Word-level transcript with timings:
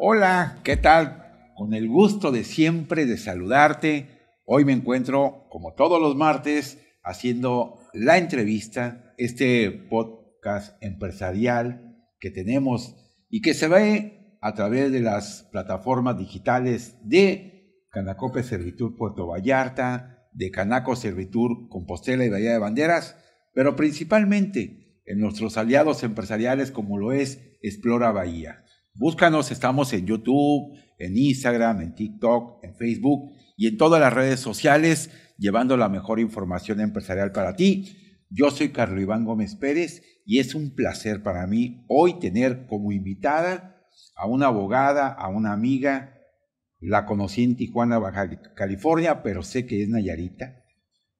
Hola, 0.00 0.60
¿qué 0.62 0.76
tal? 0.76 1.24
Con 1.56 1.74
el 1.74 1.88
gusto 1.88 2.30
de 2.30 2.44
siempre 2.44 3.04
de 3.04 3.18
saludarte. 3.18 4.06
Hoy 4.44 4.64
me 4.64 4.72
encuentro, 4.72 5.48
como 5.50 5.74
todos 5.74 6.00
los 6.00 6.14
martes, 6.14 6.78
haciendo 7.02 7.80
la 7.92 8.16
entrevista, 8.16 9.12
este 9.18 9.72
podcast 9.72 10.80
empresarial 10.84 11.96
que 12.20 12.30
tenemos 12.30 12.94
y 13.28 13.40
que 13.40 13.54
se 13.54 13.66
ve 13.66 14.38
a 14.40 14.54
través 14.54 14.92
de 14.92 15.00
las 15.00 15.48
plataformas 15.50 16.16
digitales 16.16 16.96
de 17.02 17.82
Canacope 17.90 18.44
Servitur 18.44 18.96
Puerto 18.96 19.26
Vallarta, 19.26 20.28
de 20.32 20.52
Canaco 20.52 20.94
Servitur 20.94 21.68
Compostela 21.68 22.24
y 22.24 22.30
Bahía 22.30 22.52
de 22.52 22.58
Banderas, 22.58 23.16
pero 23.52 23.74
principalmente 23.74 25.02
en 25.06 25.18
nuestros 25.18 25.56
aliados 25.56 26.04
empresariales 26.04 26.70
como 26.70 26.98
lo 26.98 27.10
es 27.10 27.58
Explora 27.62 28.12
Bahía. 28.12 28.64
Búscanos, 29.00 29.52
estamos 29.52 29.92
en 29.92 30.06
YouTube, 30.06 30.76
en 30.98 31.16
Instagram, 31.16 31.82
en 31.82 31.94
TikTok, 31.94 32.64
en 32.64 32.74
Facebook 32.74 33.30
y 33.56 33.68
en 33.68 33.76
todas 33.76 34.00
las 34.00 34.12
redes 34.12 34.40
sociales, 34.40 35.12
llevando 35.38 35.76
la 35.76 35.88
mejor 35.88 36.18
información 36.18 36.80
empresarial 36.80 37.30
para 37.30 37.54
ti. 37.54 37.96
Yo 38.28 38.50
soy 38.50 38.70
Carlos 38.70 39.00
Iván 39.00 39.24
Gómez 39.24 39.54
Pérez 39.54 40.02
y 40.26 40.40
es 40.40 40.56
un 40.56 40.74
placer 40.74 41.22
para 41.22 41.46
mí 41.46 41.84
hoy 41.86 42.18
tener 42.18 42.66
como 42.66 42.90
invitada 42.90 43.86
a 44.16 44.26
una 44.26 44.46
abogada, 44.46 45.06
a 45.12 45.28
una 45.28 45.52
amiga. 45.52 46.18
La 46.80 47.06
conocí 47.06 47.44
en 47.44 47.54
Tijuana, 47.54 48.00
Baja 48.00 48.28
California, 48.56 49.22
pero 49.22 49.44
sé 49.44 49.64
que 49.64 49.80
es 49.80 49.88
Nayarita. 49.88 50.57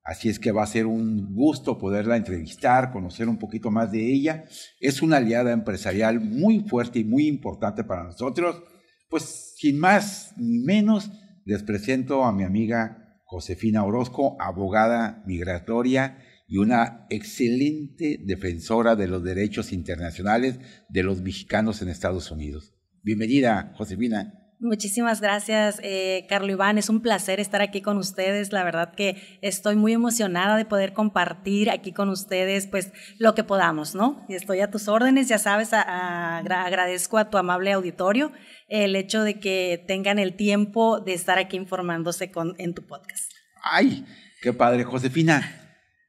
Así 0.09 0.31
es 0.31 0.39
que 0.39 0.53
va 0.53 0.63
a 0.63 0.67
ser 0.67 0.87
un 0.87 1.35
gusto 1.35 1.77
poderla 1.77 2.17
entrevistar, 2.17 2.93
conocer 2.93 3.29
un 3.29 3.39
poquito 3.39 3.71
más 3.71 3.93
de 3.93 4.11
ella. 4.11 4.45
Es 4.81 5.03
una 5.03 5.19
aliada 5.19 5.53
empresarial 5.53 6.19
muy 6.19 6.61
fuerte 6.61 7.01
y 7.01 7.05
muy 7.05 7.27
importante 7.27 7.85
para 7.85 8.05
nosotros. 8.05 8.63
Pues 9.11 9.53
sin 9.59 9.79
más 9.79 10.33
ni 10.39 10.61
menos, 10.61 11.11
les 11.45 11.63
presento 11.63 12.25
a 12.25 12.33
mi 12.33 12.45
amiga 12.45 13.21
Josefina 13.27 13.85
Orozco, 13.85 14.39
abogada 14.41 15.23
migratoria 15.27 16.25
y 16.47 16.57
una 16.57 17.05
excelente 17.11 18.19
defensora 18.25 18.97
de 18.97 19.09
los 19.09 19.23
derechos 19.23 19.75
internacionales 19.75 20.59
de 20.89 21.03
los 21.03 21.21
mexicanos 21.21 21.83
en 21.83 21.91
Estados 21.91 22.31
Unidos. 22.31 22.73
Bienvenida, 23.03 23.75
Josefina. 23.77 24.48
Muchísimas 24.61 25.21
gracias, 25.21 25.79
eh, 25.85 26.27
Carlos 26.29 26.51
Iván. 26.51 26.79
Es 26.79 26.89
un 26.89 27.01
placer 27.01 27.39
estar 27.39 27.61
aquí 27.61 27.81
con 27.81 27.97
ustedes. 27.97 28.53
La 28.53 28.65
verdad 28.65 28.93
que 28.93 29.39
estoy 29.41 29.77
muy 29.77 29.93
emocionada 29.93 30.57
de 30.57 30.65
poder 30.65 30.93
compartir 30.93 31.71
aquí 31.71 31.93
con 31.93 32.09
ustedes, 32.09 32.67
pues, 32.67 32.93
lo 33.19 33.35
que 33.37 33.45
podamos, 33.45 33.95
¿no? 33.95 34.27
Estoy 34.29 34.61
a 34.61 34.71
tus 34.71 34.89
órdenes, 34.89 35.29
ya 35.29 35.39
sabes, 35.39 35.73
agradezco 35.73 37.19
a 37.19 37.31
tu 37.31 37.39
amable 37.39 37.73
auditorio 37.73 38.33
el 38.69 38.97
hecho 38.97 39.23
de 39.23 39.39
que 39.39 39.85
tengan 39.87 40.19
el 40.19 40.35
tiempo 40.35 40.99
de 41.01 41.15
estar 41.15 41.39
aquí 41.39 41.57
informándose 41.57 42.33
con, 42.33 42.57
en 42.59 42.75
tu 42.75 42.85
podcast. 42.85 43.31
¡Ay! 43.63 44.05
¡Qué 44.43 44.53
padre, 44.53 44.83
Josefina! 44.83 45.68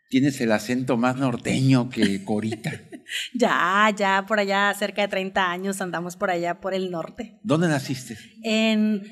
Tienes 0.10 0.42
el 0.42 0.52
acento 0.52 0.98
más 0.98 1.18
norteño 1.18 1.90
que 1.90 2.26
Corita. 2.26 2.72
ya, 3.34 3.94
ya, 3.96 4.26
por 4.28 4.40
allá, 4.40 4.74
cerca 4.74 5.04
de 5.04 5.08
30 5.08 5.52
años, 5.52 5.82
andamos 5.82 6.16
por 6.16 6.32
allá, 6.32 6.60
por 6.60 6.74
el 6.74 6.90
norte. 6.90 7.40
¿Dónde 7.44 7.68
naciste? 7.68 8.18
En, 8.44 9.04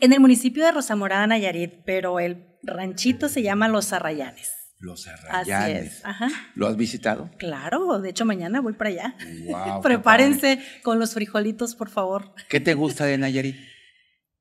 en 0.00 0.12
el 0.14 0.20
municipio 0.20 0.64
de 0.64 0.72
Rosamorada, 0.72 1.26
Nayarit, 1.26 1.82
pero 1.84 2.18
el 2.18 2.46
ranchito 2.62 3.28
se 3.28 3.42
llama 3.42 3.68
Los 3.68 3.92
Arrayanes. 3.92 4.52
Los 4.78 5.06
Arrayanes. 5.06 5.96
Así 5.96 6.02
Ajá. 6.04 6.28
¿Lo 6.54 6.66
has 6.66 6.76
visitado? 6.78 7.30
Claro, 7.38 8.00
de 8.00 8.08
hecho 8.08 8.24
mañana 8.24 8.62
voy 8.62 8.72
para 8.72 8.90
allá. 8.90 9.16
Prepárense 9.82 10.60
con 10.82 10.98
los 10.98 11.12
frijolitos, 11.12 11.74
por 11.74 11.90
favor. 11.90 12.34
¿Qué 12.48 12.60
te 12.60 12.72
gusta 12.72 13.04
de 13.04 13.18
Nayarit? 13.18 13.56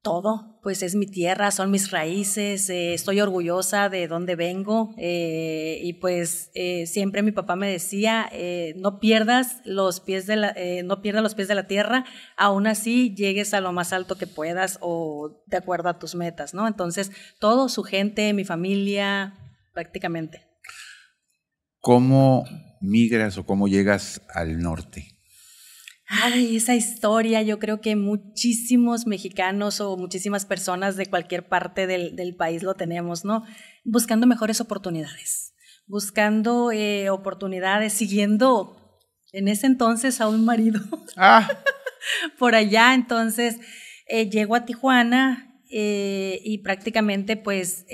Todo, 0.05 0.59
pues 0.61 0.83
es 0.83 0.93
mi 0.93 1.07
tierra, 1.07 1.49
son 1.49 1.71
mis 1.71 1.89
raíces, 1.89 2.69
eh, 2.69 2.93
estoy 2.93 3.21
orgullosa 3.21 3.89
de 3.89 4.07
dónde 4.07 4.35
vengo 4.35 4.93
eh, 4.99 5.79
y 5.81 5.93
pues 5.93 6.51
eh, 6.53 6.85
siempre 6.85 7.23
mi 7.23 7.31
papá 7.31 7.55
me 7.55 7.67
decía, 7.67 8.29
no 8.75 8.99
pierdas 8.99 9.61
los 9.65 10.01
pies 10.01 10.27
de 10.27 10.35
la, 10.35 10.55
no 10.83 11.01
pierdas 11.01 11.23
los 11.23 11.33
pies 11.33 11.47
de 11.47 11.55
la 11.55 11.65
tierra, 11.65 12.05
aún 12.37 12.67
así 12.67 13.15
llegues 13.15 13.55
a 13.55 13.61
lo 13.61 13.73
más 13.73 13.93
alto 13.93 14.15
que 14.15 14.27
puedas 14.27 14.77
o 14.79 15.41
de 15.47 15.57
acuerdo 15.57 15.89
a 15.89 15.97
tus 15.97 16.13
metas, 16.13 16.53
¿no? 16.53 16.67
Entonces, 16.67 17.11
todo, 17.39 17.67
su 17.67 17.81
gente, 17.81 18.31
mi 18.33 18.45
familia, 18.45 19.33
prácticamente. 19.73 20.43
¿Cómo 21.79 22.45
migras 22.79 23.39
o 23.39 23.45
cómo 23.47 23.67
llegas 23.67 24.21
al 24.35 24.59
norte? 24.59 25.14
Ay, 26.07 26.57
esa 26.57 26.75
historia, 26.75 27.41
yo 27.41 27.57
creo 27.57 27.81
que 27.81 27.95
muchísimos 27.95 29.07
mexicanos 29.07 29.81
o 29.81 29.97
muchísimas 29.97 30.45
personas 30.45 30.97
de 30.97 31.07
cualquier 31.07 31.47
parte 31.47 31.87
del, 31.87 32.35
país 32.35 32.61
lo 32.61 32.75
tenemos, 32.75 33.25
¿no? 33.25 33.43
Buscando 33.83 34.27
mejores 34.27 34.61
oportunidades, 34.61 35.55
buscando 35.87 36.71
eh, 36.71 37.09
oportunidades, 37.09 37.93
siguiendo 37.93 38.77
en 39.31 39.47
ese 39.47 39.65
entonces 39.65 40.21
a 40.21 40.27
un 40.27 40.45
marido. 40.45 40.81
Ah. 41.17 41.49
Por 42.37 42.55
allá, 42.55 42.93
entonces, 42.93 43.55
eh, 44.07 44.29
llego 44.29 44.53
a 44.53 44.65
Tijuana 44.65 45.61
eh, 45.71 46.39
y 46.43 46.59
prácticamente 46.59 47.37
pues... 47.37 47.85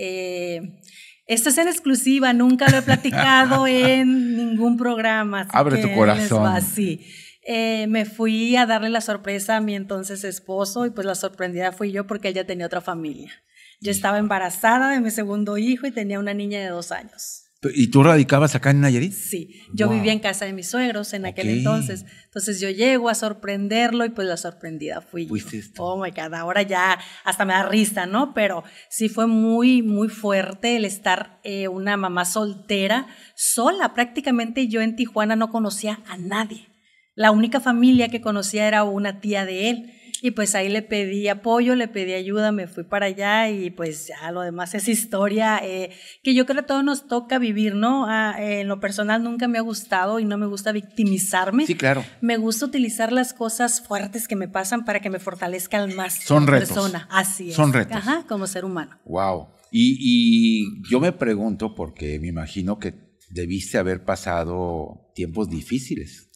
Esto 1.27 1.47
es 1.47 1.57
en 1.59 1.69
exclusiva, 1.69 2.33
nunca 2.33 2.67
lo 2.69 2.77
he 2.77 2.81
platicado 2.81 3.65
en 3.67 4.35
ningún 4.35 4.75
programa. 4.75 5.47
Abre 5.53 5.81
tu 5.81 5.93
corazón. 5.93 6.45
así. 6.45 7.05
Eh, 7.43 7.87
me 7.87 8.05
fui 8.05 8.55
a 8.55 8.65
darle 8.65 8.89
la 8.89 9.01
sorpresa 9.01 9.57
a 9.57 9.61
mi 9.61 9.75
entonces 9.75 10.23
esposo 10.23 10.85
y 10.85 10.91
pues 10.91 11.07
la 11.07 11.15
sorprendida 11.15 11.71
fui 11.71 11.91
yo 11.91 12.05
porque 12.05 12.29
él 12.29 12.35
ya 12.35 12.45
tenía 12.45 12.67
otra 12.67 12.81
familia. 12.81 13.31
Yo 13.79 13.91
estaba 13.91 14.19
embarazada 14.19 14.91
de 14.91 14.99
mi 14.99 15.09
segundo 15.09 15.57
hijo 15.57 15.87
y 15.87 15.91
tenía 15.91 16.19
una 16.19 16.35
niña 16.35 16.59
de 16.59 16.67
dos 16.67 16.91
años. 16.91 17.51
¿Y 17.75 17.91
tú 17.91 18.01
radicabas 18.01 18.55
acá 18.55 18.71
en 18.71 18.81
Nayarit? 18.81 19.13
Sí, 19.13 19.61
yo 19.71 19.87
vivía 19.87 20.11
en 20.11 20.19
casa 20.19 20.45
de 20.45 20.53
mis 20.53 20.67
suegros 20.67 21.13
en 21.13 21.27
aquel 21.27 21.47
entonces. 21.47 22.05
Entonces 22.25 22.59
yo 22.59 22.71
llego 22.71 23.07
a 23.07 23.13
sorprenderlo 23.13 24.03
y 24.03 24.09
pues 24.09 24.27
la 24.27 24.37
sorprendida 24.37 25.01
fui 25.01 25.27
yo. 25.27 25.35
Oh 25.77 26.01
my 26.01 26.09
God, 26.09 26.33
ahora 26.33 26.63
ya 26.63 26.97
hasta 27.23 27.45
me 27.45 27.53
da 27.53 27.69
risa, 27.69 28.07
¿no? 28.07 28.33
Pero 28.33 28.63
sí 28.89 29.09
fue 29.09 29.27
muy, 29.27 29.83
muy 29.83 30.09
fuerte 30.09 30.75
el 30.75 30.85
estar 30.85 31.39
eh, 31.43 31.67
una 31.67 31.97
mamá 31.97 32.25
soltera, 32.25 33.05
sola. 33.35 33.93
Prácticamente 33.93 34.67
yo 34.67 34.81
en 34.81 34.95
Tijuana 34.95 35.35
no 35.35 35.51
conocía 35.51 35.99
a 36.07 36.17
nadie. 36.17 36.70
La 37.15 37.31
única 37.31 37.59
familia 37.59 38.09
que 38.09 38.21
conocía 38.21 38.67
era 38.67 38.83
una 38.83 39.19
tía 39.19 39.45
de 39.45 39.69
él. 39.69 39.93
Y 40.23 40.31
pues 40.31 40.53
ahí 40.53 40.69
le 40.69 40.83
pedí 40.83 41.27
apoyo, 41.29 41.73
le 41.73 41.87
pedí 41.87 42.13
ayuda, 42.13 42.51
me 42.51 42.67
fui 42.67 42.83
para 42.83 43.07
allá 43.07 43.49
y 43.49 43.71
pues 43.71 44.09
ya 44.09 44.31
lo 44.31 44.41
demás 44.41 44.75
es 44.75 44.87
historia 44.87 45.59
eh, 45.63 45.89
que 46.21 46.35
yo 46.35 46.45
creo 46.45 46.57
que 46.57 46.61
a 46.61 46.65
todos 46.67 46.83
nos 46.83 47.07
toca 47.07 47.39
vivir, 47.39 47.73
¿no? 47.73 48.05
Ah, 48.07 48.35
en 48.37 48.67
lo 48.67 48.79
personal 48.79 49.23
nunca 49.23 49.47
me 49.47 49.57
ha 49.57 49.61
gustado 49.61 50.19
y 50.19 50.25
no 50.25 50.37
me 50.37 50.45
gusta 50.45 50.71
victimizarme. 50.73 51.65
Sí, 51.65 51.73
claro. 51.73 52.05
Me 52.21 52.37
gusta 52.37 52.67
utilizar 52.67 53.11
las 53.11 53.33
cosas 53.33 53.81
fuertes 53.81 54.27
que 54.27 54.35
me 54.35 54.47
pasan 54.47 54.85
para 54.85 54.99
que 54.99 55.09
me 55.09 55.17
fortalezcan 55.17 55.95
más 55.95 56.13
Son 56.23 56.45
como 56.45 56.51
retos. 56.51 56.69
persona. 56.69 57.07
Así 57.09 57.49
es. 57.49 57.55
Son 57.55 57.73
retos. 57.73 57.97
Ajá, 57.97 58.23
como 58.27 58.45
ser 58.45 58.63
humano. 58.63 58.99
Wow. 59.05 59.47
Y, 59.71 59.97
y 59.99 60.87
yo 60.87 60.99
me 60.99 61.13
pregunto, 61.13 61.73
porque 61.73 62.19
me 62.19 62.27
imagino 62.27 62.77
que 62.77 62.93
debiste 63.31 63.79
haber 63.79 64.03
pasado 64.03 65.11
tiempos 65.15 65.49
difíciles. 65.49 66.27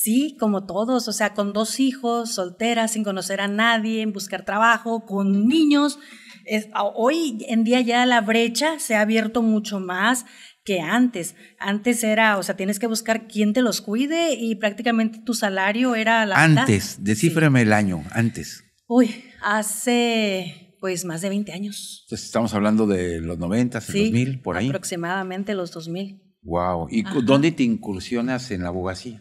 Sí, 0.00 0.36
como 0.38 0.64
todos, 0.64 1.08
o 1.08 1.12
sea, 1.12 1.34
con 1.34 1.52
dos 1.52 1.80
hijos, 1.80 2.32
solteras, 2.32 2.92
sin 2.92 3.02
conocer 3.02 3.40
a 3.40 3.48
nadie, 3.48 4.02
en 4.02 4.12
buscar 4.12 4.44
trabajo, 4.44 5.04
con 5.04 5.48
niños. 5.48 5.98
Es, 6.44 6.68
hoy 6.94 7.44
en 7.48 7.64
día 7.64 7.80
ya 7.80 8.06
la 8.06 8.20
brecha 8.20 8.78
se 8.78 8.94
ha 8.94 9.00
abierto 9.00 9.42
mucho 9.42 9.80
más 9.80 10.24
que 10.64 10.80
antes. 10.80 11.34
Antes 11.58 12.04
era, 12.04 12.38
o 12.38 12.44
sea, 12.44 12.56
tienes 12.56 12.78
que 12.78 12.86
buscar 12.86 13.26
quién 13.26 13.52
te 13.52 13.60
los 13.60 13.80
cuide 13.80 14.34
y 14.34 14.54
prácticamente 14.54 15.18
tu 15.18 15.34
salario 15.34 15.96
era 15.96 16.24
la 16.26 16.44
Antes, 16.44 16.98
descífreme 17.02 17.62
el 17.62 17.72
año, 17.72 18.04
antes. 18.12 18.62
Uy, 18.86 19.24
hace 19.42 20.76
pues 20.78 21.04
más 21.04 21.22
de 21.22 21.28
20 21.28 21.52
años. 21.52 22.02
Entonces 22.04 22.24
estamos 22.24 22.54
hablando 22.54 22.86
de 22.86 23.20
los 23.20 23.36
90, 23.36 23.80
sí, 23.80 24.04
2000, 24.04 24.42
por 24.42 24.58
ahí. 24.58 24.68
Aproximadamente 24.68 25.56
los 25.56 25.72
2000. 25.72 26.22
Wow. 26.42 26.86
¿Y 26.88 27.02
dónde 27.24 27.50
te 27.50 27.64
incursionas 27.64 28.52
en 28.52 28.62
la 28.62 28.68
abogacía? 28.68 29.20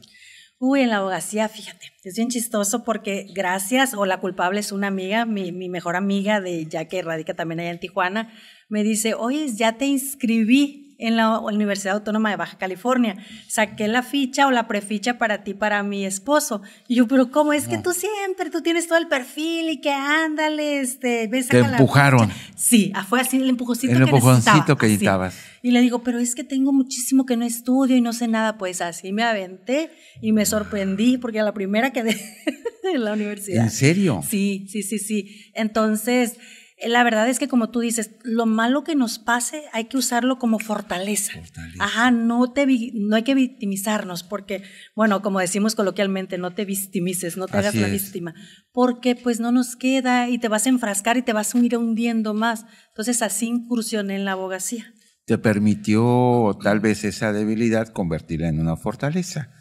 Uy, 0.59 0.81
en 0.81 0.89
la 0.89 0.97
abogacía, 0.97 1.49
fíjate, 1.49 1.91
es 2.03 2.15
bien 2.15 2.29
chistoso 2.29 2.83
porque 2.83 3.27
gracias, 3.35 3.93
o 3.93 4.07
la 4.07 4.19
culpable 4.19 4.59
es 4.59 4.71
una 4.71 4.87
amiga, 4.87 5.25
mi, 5.25 5.51
mi 5.51 5.69
mejor 5.69 5.95
amiga, 5.95 6.41
de 6.41 6.65
ya 6.65 6.85
que 6.85 7.03
radica 7.03 7.35
también 7.35 7.59
allá 7.59 7.69
en 7.69 7.79
Tijuana, 7.79 8.33
me 8.67 8.81
dice, 8.81 9.13
oye, 9.13 9.47
ya 9.53 9.77
te 9.77 9.85
inscribí 9.85 10.86
en 10.97 11.15
la 11.15 11.39
Universidad 11.39 11.95
Autónoma 11.95 12.29
de 12.29 12.35
Baja 12.35 12.57
California. 12.57 13.15
Saqué 13.47 13.87
la 13.87 14.03
ficha 14.03 14.47
o 14.47 14.51
la 14.51 14.67
preficha 14.67 15.17
para 15.17 15.43
ti, 15.43 15.53
para 15.53 15.83
mi 15.83 16.05
esposo. 16.05 16.61
Y 16.87 16.95
yo, 16.95 17.07
pero 17.07 17.31
¿cómo 17.31 17.53
es 17.53 17.67
que 17.67 17.77
tú 17.77 17.93
siempre, 17.93 18.49
tú 18.49 18.61
tienes 18.61 18.87
todo 18.87 18.97
el 18.97 19.07
perfil 19.07 19.69
y 19.69 19.81
que 19.81 19.91
ándale, 19.91 20.79
este, 20.79 21.27
ves 21.27 21.47
Te 21.47 21.59
empujaron. 21.59 22.31
Sí, 22.55 22.91
ah, 22.95 23.03
fue 23.03 23.21
así 23.21 23.37
el 23.37 23.49
empujoncito 23.49 23.93
el 23.93 24.01
empujoncito 24.01 24.77
que 24.77 24.87
necesitabas. 24.87 25.37
Y 25.61 25.71
le 25.71 25.81
digo, 25.81 26.03
pero 26.03 26.19
es 26.19 26.35
que 26.35 26.43
tengo 26.43 26.71
muchísimo 26.71 27.25
que 27.25 27.37
no 27.37 27.45
estudio 27.45 27.95
y 27.95 28.01
no 28.01 28.13
sé 28.13 28.27
nada. 28.27 28.57
Pues 28.57 28.81
así 28.81 29.11
me 29.11 29.23
aventé 29.23 29.91
y 30.21 30.31
me 30.31 30.45
sorprendí 30.45 31.17
porque 31.17 31.39
a 31.39 31.43
la 31.43 31.53
primera 31.53 31.91
quedé. 31.91 32.17
en 32.93 33.03
la 33.03 33.13
universidad. 33.13 33.63
¿En 33.63 33.71
serio? 33.71 34.21
Sí, 34.27 34.65
sí, 34.69 34.83
sí, 34.83 34.99
sí. 34.99 35.51
Entonces, 35.53 36.37
la 36.85 37.03
verdad 37.03 37.27
es 37.27 37.39
que 37.39 37.47
como 37.47 37.71
tú 37.71 37.79
dices, 37.79 38.11
lo 38.23 38.45
malo 38.45 38.83
que 38.83 38.95
nos 38.95 39.17
pase 39.17 39.63
hay 39.73 39.85
que 39.85 39.97
usarlo 39.97 40.37
como 40.37 40.59
fortaleza. 40.59 41.33
Ajá, 41.79 42.11
no, 42.11 42.51
te, 42.51 42.67
no 42.93 43.15
hay 43.15 43.23
que 43.23 43.33
victimizarnos 43.33 44.21
porque, 44.23 44.61
bueno, 44.95 45.23
como 45.23 45.39
decimos 45.39 45.73
coloquialmente, 45.73 46.37
no 46.37 46.53
te 46.53 46.65
victimices, 46.65 47.35
no 47.35 47.47
te 47.47 47.57
hagas 47.57 47.73
la 47.73 47.87
víctima, 47.87 48.35
porque 48.71 49.15
pues 49.15 49.39
no 49.39 49.51
nos 49.51 49.75
queda 49.75 50.29
y 50.29 50.37
te 50.37 50.49
vas 50.49 50.67
a 50.67 50.69
enfrascar 50.69 51.17
y 51.17 51.23
te 51.23 51.33
vas 51.33 51.55
a 51.55 51.57
ir 51.57 51.75
hundiendo 51.77 52.35
más. 52.35 52.65
Entonces 52.89 53.23
así 53.23 53.47
incursioné 53.47 54.15
en 54.15 54.25
la 54.25 54.33
abogacía. 54.33 54.93
Te 55.25 55.39
permitió 55.39 56.57
tal 56.61 56.79
vez 56.79 57.03
esa 57.03 57.33
debilidad 57.33 57.87
convertirla 57.87 58.49
en 58.49 58.59
una 58.59 58.77
fortaleza. 58.77 59.51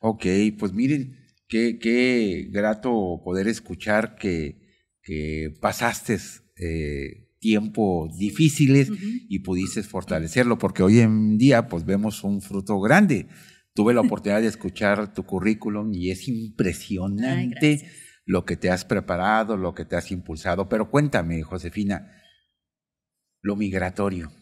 Ok, 0.00 0.26
pues 0.58 0.72
miren, 0.72 1.16
qué, 1.46 1.78
qué 1.78 2.48
grato 2.50 3.20
poder 3.24 3.46
escuchar 3.46 4.16
que, 4.16 4.60
que 5.02 5.54
pasaste 5.60 6.18
eh, 6.60 7.28
tiempos 7.38 8.16
difíciles 8.18 8.90
y 9.28 9.40
pudiste 9.40 9.82
fortalecerlo, 9.82 10.58
porque 10.58 10.82
hoy 10.82 11.00
en 11.00 11.38
día 11.38 11.68
pues 11.68 11.84
vemos 11.84 12.24
un 12.24 12.40
fruto 12.40 12.80
grande. 12.80 13.28
Tuve 13.74 13.94
la 13.94 14.00
oportunidad 14.00 14.40
de 14.40 14.48
escuchar 14.48 15.14
tu 15.14 15.24
currículum 15.24 15.92
y 15.94 16.10
es 16.10 16.26
impresionante 16.26 17.88
lo 18.24 18.44
que 18.44 18.56
te 18.56 18.70
has 18.70 18.84
preparado, 18.84 19.56
lo 19.56 19.74
que 19.74 19.84
te 19.84 19.96
has 19.96 20.10
impulsado. 20.10 20.68
Pero 20.68 20.90
cuéntame, 20.90 21.42
Josefina, 21.42 22.10
lo 23.40 23.56
migratorio. 23.56 24.32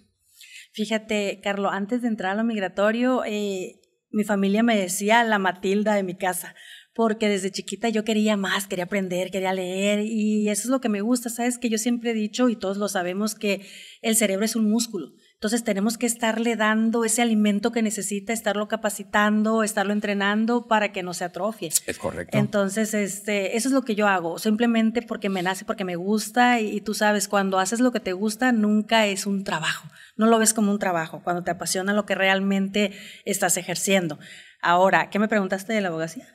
Fíjate, 0.73 1.41
Carlos, 1.43 1.71
antes 1.73 2.03
de 2.03 2.09
entrar 2.09 2.33
a 2.33 2.35
lo 2.35 2.45
migratorio, 2.45 3.25
eh, 3.25 3.81
mi 4.11 4.25
familia 4.25 4.63
me 4.63 4.77
decía 4.77 5.23
la 5.25 5.39
Matilda 5.39 5.95
de 5.95 6.03
mi 6.03 6.17
casa, 6.17 6.55
porque 6.97 7.29
desde 7.29 7.51
chiquita 7.51 7.91
yo 7.91 8.05
quería 8.05 8.39
más, 8.39 8.67
quería 8.67 8.87
aprender, 8.87 9.31
quería 9.31 9.53
leer 9.53 10.01
y 10.01 10.49
eso 10.49 10.63
es 10.63 10.71
lo 10.71 10.81
que 10.81 10.89
me 10.89 11.03
gusta, 11.03 11.29
sabes 11.29 11.59
que 11.59 11.69
yo 11.69 11.77
siempre 11.77 12.13
he 12.13 12.15
dicho 12.15 12.49
y 12.49 12.57
todos 12.57 12.79
lo 12.79 12.89
sabemos 12.89 13.35
que 13.35 13.67
el 14.01 14.17
cerebro 14.17 14.47
es 14.47 14.57
un 14.57 14.71
músculo. 14.71 15.13
Entonces 15.35 15.63
tenemos 15.63 15.99
que 15.99 16.07
estarle 16.07 16.57
dando 16.57 17.05
ese 17.05 17.21
alimento 17.21 17.71
que 17.71 17.83
necesita, 17.83 18.33
estarlo 18.33 18.69
capacitando, 18.69 19.63
estarlo 19.63 19.93
entrenando 19.93 20.67
para 20.69 20.93
que 20.93 21.03
no 21.03 21.13
se 21.13 21.25
atrofie. 21.25 21.69
Es 21.87 21.99
correcto. 21.99 22.39
Entonces, 22.39 22.95
este, 22.95 23.59
eso 23.59 23.69
es 23.69 23.75
lo 23.75 23.83
que 23.83 23.95
yo 23.95 24.09
hago, 24.09 24.39
simplemente 24.39 25.03
porque 25.03 25.29
me 25.29 25.43
nace, 25.43 25.67
porque 25.67 25.85
me 25.85 25.97
gusta 25.97 26.61
y, 26.61 26.75
y 26.75 26.81
tú 26.81 26.95
sabes, 26.95 27.29
cuando 27.29 27.59
haces 27.59 27.81
lo 27.81 27.93
que 27.93 28.01
te 28.01 28.15
gusta 28.15 28.53
nunca 28.53 29.07
es 29.07 29.27
un 29.27 29.45
trabajo, 29.45 29.87
no 30.17 30.25
lo 30.27 30.39
ves 30.39 30.55
como 30.55 30.73
un 30.73 30.79
trabajo, 30.79 31.21
cuando 31.23 31.45
te 31.45 31.51
apasiona 31.51 31.93
lo 31.93 32.07
que 32.07 32.15
realmente 32.15 32.93
estás 33.27 33.59
ejerciendo. 33.59 34.19
Ahora, 34.63 35.11
¿qué 35.11 35.19
me 35.19 35.29
preguntaste 35.29 35.73
de 35.73 35.81
la 35.81 35.89
abogacía? 35.89 36.27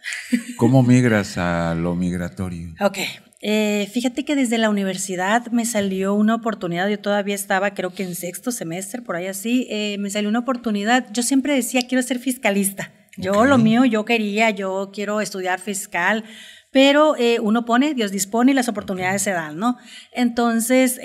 ¿Cómo 0.57 0.83
migras 0.83 1.37
a 1.37 1.75
lo 1.75 1.95
migratorio? 1.95 2.73
Ok. 2.79 2.99
Eh, 3.43 3.89
fíjate 3.91 4.23
que 4.23 4.35
desde 4.35 4.59
la 4.59 4.69
universidad 4.69 5.47
me 5.51 5.65
salió 5.65 6.13
una 6.13 6.35
oportunidad, 6.35 6.87
yo 6.89 6.99
todavía 6.99 7.33
estaba 7.33 7.73
creo 7.73 7.91
que 7.91 8.03
en 8.03 8.13
sexto 8.13 8.51
semestre, 8.51 9.01
por 9.01 9.15
ahí 9.15 9.25
así, 9.25 9.67
eh, 9.71 9.97
me 9.99 10.11
salió 10.11 10.29
una 10.29 10.39
oportunidad, 10.39 11.07
yo 11.11 11.23
siempre 11.23 11.55
decía 11.55 11.81
quiero 11.87 12.03
ser 12.03 12.19
fiscalista, 12.19 12.91
yo 13.17 13.45
lo 13.45 13.57
mío, 13.57 13.83
yo 13.83 14.05
quería, 14.05 14.51
yo 14.51 14.91
quiero 14.93 15.21
estudiar 15.21 15.59
fiscal, 15.59 16.23
pero 16.71 17.15
eh, 17.17 17.39
uno 17.41 17.65
pone, 17.65 17.93
Dios 17.93 18.11
dispone 18.11 18.51
y 18.51 18.55
las 18.55 18.69
oportunidades 18.69 19.21
se 19.21 19.31
dan, 19.31 19.57
¿no? 19.57 19.77
Entonces, 20.13 20.99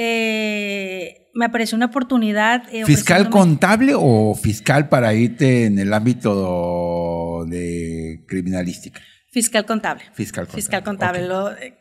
me 1.37 1.45
apareció 1.45 1.77
una 1.77 1.87
oportunidad. 1.87 2.63
Eh, 2.73 2.85
¿Fiscal 2.85 3.31
contable 3.31 3.93
o 3.95 4.35
fiscal 4.35 4.89
para 4.89 5.15
irte 5.15 5.67
en 5.67 5.79
el 5.79 5.93
ámbito 5.93 7.45
de 7.47 8.25
criminalística? 8.27 9.01
Fiscal 9.31 9.67
contable. 9.67 10.03
Fiscal 10.15 10.47
contable. 10.47 10.63
Fiscal 10.63 10.83
contable. 10.83 11.29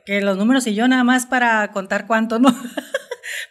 que 0.06 0.20
los 0.20 0.38
números 0.38 0.68
y 0.68 0.76
yo 0.76 0.88
nada 0.90 1.06
más 1.06 1.26
para 1.26 1.72
contar 1.72 2.06
cuánto, 2.06 2.38
¿no? 2.38 2.54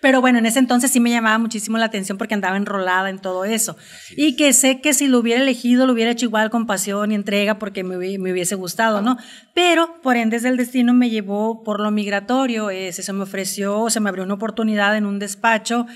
Pero 0.00 0.20
bueno, 0.20 0.38
en 0.38 0.46
ese 0.46 0.58
entonces 0.58 0.90
sí 0.90 1.00
me 1.00 1.10
llamaba 1.10 1.38
muchísimo 1.38 1.78
la 1.78 1.86
atención 1.86 2.18
porque 2.18 2.34
andaba 2.34 2.56
enrolada 2.56 3.10
en 3.10 3.18
todo 3.18 3.44
eso. 3.44 3.76
Y 4.16 4.36
que 4.36 4.52
sé 4.52 4.80
que 4.80 4.94
si 4.94 5.06
lo 5.08 5.18
hubiera 5.18 5.42
elegido, 5.42 5.86
lo 5.86 5.92
hubiera 5.92 6.10
hecho 6.10 6.26
igual 6.26 6.50
con 6.50 6.66
pasión 6.66 7.12
y 7.12 7.14
entrega 7.14 7.58
porque 7.58 7.84
me, 7.84 7.96
hubiese 7.96 8.54
gustado, 8.54 9.02
¿no? 9.02 9.16
Pero 9.54 10.00
por 10.02 10.16
ende 10.16 10.38
del 10.40 10.56
destino 10.56 10.94
me 10.94 11.10
llevó 11.10 11.62
por 11.62 11.80
lo 11.80 11.90
migratorio. 11.90 12.70
Eh, 12.70 12.92
se 12.92 13.12
me 13.12 13.22
ofreció, 13.22 13.90
se 13.90 14.00
me 14.00 14.08
abrió 14.08 14.24
una 14.24 14.34
oportunidad 14.34 14.96
en 14.96 15.06
un 15.06 15.18
despacho 15.18 15.86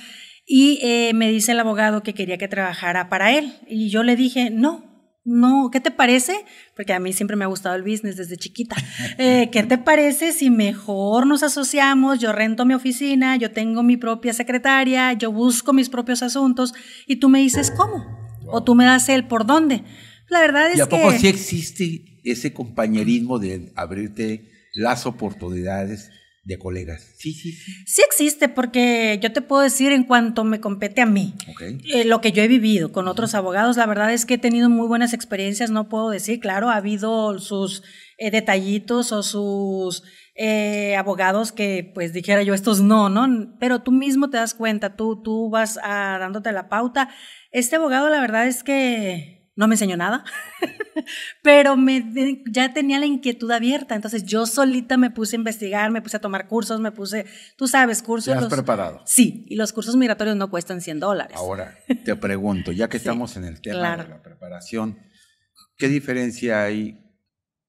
y 0.51 0.79
eh, 0.83 1.13
me 1.15 1.31
dice 1.31 1.53
el 1.53 1.61
abogado 1.61 2.03
que 2.03 2.15
quería 2.15 2.39
que 2.39 2.49
trabajara 2.49 3.11
para 3.11 3.33
él. 3.33 3.53
Y 3.67 3.91
yo 3.91 4.03
le 4.03 4.17
dije, 4.17 4.49
no, 4.51 4.88
no, 5.29 5.71
¿qué 5.71 5.81
te 5.81 5.91
parece? 5.91 6.45
Porque 6.75 6.93
a 6.93 7.01
mí 7.01 7.13
siempre 7.13 7.37
me 7.37 7.45
ha 7.45 7.49
gustado 7.49 7.77
el 7.77 7.83
business 7.83 8.17
desde 8.17 8.37
chiquita. 8.37 8.77
Eh, 9.21 9.49
¿Qué 9.51 9.63
te 9.65 9.79
parece 9.79 10.33
si 10.33 10.49
mejor 10.51 11.27
nos 11.27 11.43
asociamos? 11.43 12.19
Yo 12.19 12.33
rento 12.33 12.65
mi 12.65 12.75
oficina, 12.75 13.37
yo 13.37 13.51
tengo 13.51 13.83
mi 13.83 13.97
propia 13.97 14.33
secretaria, 14.33 15.13
yo 15.13 15.33
busco 15.33 15.73
mis 15.73 15.89
propios 15.89 16.23
asuntos 16.23 16.73
y 17.07 17.17
tú 17.17 17.29
me 17.29 17.41
dices 17.41 17.71
cómo. 17.71 18.05
O 18.47 18.63
tú 18.63 18.75
me 18.75 18.85
das 18.85 19.09
el 19.09 19.27
por 19.27 19.45
dónde. 19.45 19.83
La 20.29 20.41
verdad 20.41 20.69
es 20.69 20.75
que... 20.75 20.79
¿Y 20.79 20.81
a 20.83 20.89
poco 20.89 21.13
sí 21.13 21.27
existe 21.27 22.21
ese 22.25 22.53
compañerismo 22.53 23.39
de 23.39 23.73
abrirte 23.75 24.51
las 24.75 25.07
oportunidades 25.07 26.11
de 26.49 26.59
colegas. 26.59 27.13
Sí, 27.19 27.35
sí, 27.35 27.53
sí. 27.53 27.73
Sí 27.87 28.03
existe, 28.07 28.49
porque 28.49 29.19
yo 29.23 29.33
te 29.33 29.43
puedo 29.43 29.61
decir 29.61 29.93
en 29.93 30.05
cuanto 30.05 30.45
me 30.45 30.61
compete 30.61 31.03
a 31.03 31.07
mí, 31.07 31.35
eh, 31.85 32.07
lo 32.07 32.23
que 32.23 32.33
yo 32.33 32.43
he 32.43 32.49
vivido 32.49 32.91
con 32.91 33.07
otros 33.07 33.35
abogados, 33.35 33.77
la 33.77 33.85
verdad 33.85 34.15
es 34.15 34.25
que 34.25 34.35
he 34.35 34.39
tenido 34.39 34.71
muy 34.71 34.89
buenas 34.89 35.13
experiencias, 35.13 35.71
no 35.71 35.91
puedo 35.91 36.09
decir, 36.09 36.41
claro, 36.41 36.71
ha 36.71 36.77
habido 36.77 37.39
sus 37.39 37.83
eh, 38.17 38.31
detallitos 38.31 39.13
o 39.13 39.23
sus 39.23 40.05
eh, 40.35 40.97
abogados 40.97 41.53
que 41.53 41.91
pues 41.95 42.15
dijera 42.15 42.43
yo 42.43 42.55
estos 42.55 42.81
no, 42.81 43.11
¿no? 43.11 43.55
Pero 43.61 43.83
tú 43.83 43.93
mismo 43.93 44.31
te 44.31 44.39
das 44.39 44.55
cuenta, 44.55 44.97
tú, 44.97 45.21
tú 45.23 45.51
vas 45.51 45.79
a, 45.83 46.17
dándote 46.19 46.51
la 46.53 46.71
pauta. 46.71 47.11
Este 47.51 47.77
abogado 47.77 48.09
la 48.09 48.23
verdad 48.23 48.47
es 48.47 48.65
que 48.65 49.38
no 49.59 49.67
me 49.67 49.75
enseñó 49.75 49.97
nada, 49.97 50.25
pero 51.43 51.77
me, 51.77 52.45
ya 52.49 52.73
tenía 52.73 53.01
la 53.01 53.07
inquietud 53.07 53.51
abierta, 53.51 53.97
entonces 53.97 54.25
yo 54.25 54.47
solita 54.47 54.97
me 54.97 55.11
puse 55.11 55.35
a 55.35 55.39
investigar, 55.41 55.91
me 55.91 56.01
puse 56.01 56.17
a 56.17 56.21
tomar 56.21 56.47
cursos, 56.47 56.81
me 56.81 56.93
puse, 56.93 57.27
tú 57.57 57.67
sabes, 57.67 58.01
cursos. 58.01 58.39
¿Te 58.39 58.45
has 58.45 58.47
preparado? 58.47 59.03
Sí, 59.05 59.45
y 59.49 59.57
los 59.57 59.73
cursos 59.73 59.97
migratorios 59.97 60.37
no 60.37 60.49
cuestan 60.49 60.81
100 60.81 61.01
dólares. 61.01 61.37
Ahora, 61.37 61.77
te 62.05 62.15
pregunto, 62.15 62.71
ya 62.71 62.89
que 62.89 62.97
estamos 62.99 63.37
en 63.37 63.47
el 63.47 63.61
tema 63.61 63.97
de 63.97 64.09
la 64.09 64.23
preparación, 64.23 65.01
¿qué 65.77 65.89
diferencia 65.89 66.63
hay 66.63 67.01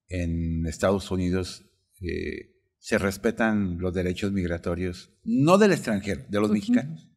en 0.09 0.67
Estados 0.67 1.09
Unidos? 1.09 1.65
Eh, 2.01 2.53
¿Se 2.77 2.99
respetan 2.99 3.79
los 3.79 3.95
derechos 3.95 4.31
migratorios, 4.31 5.17
no 5.23 5.57
del 5.57 5.71
extranjero, 5.71 6.23
de 6.29 6.39
los 6.39 6.51
mexicanos? 6.51 7.09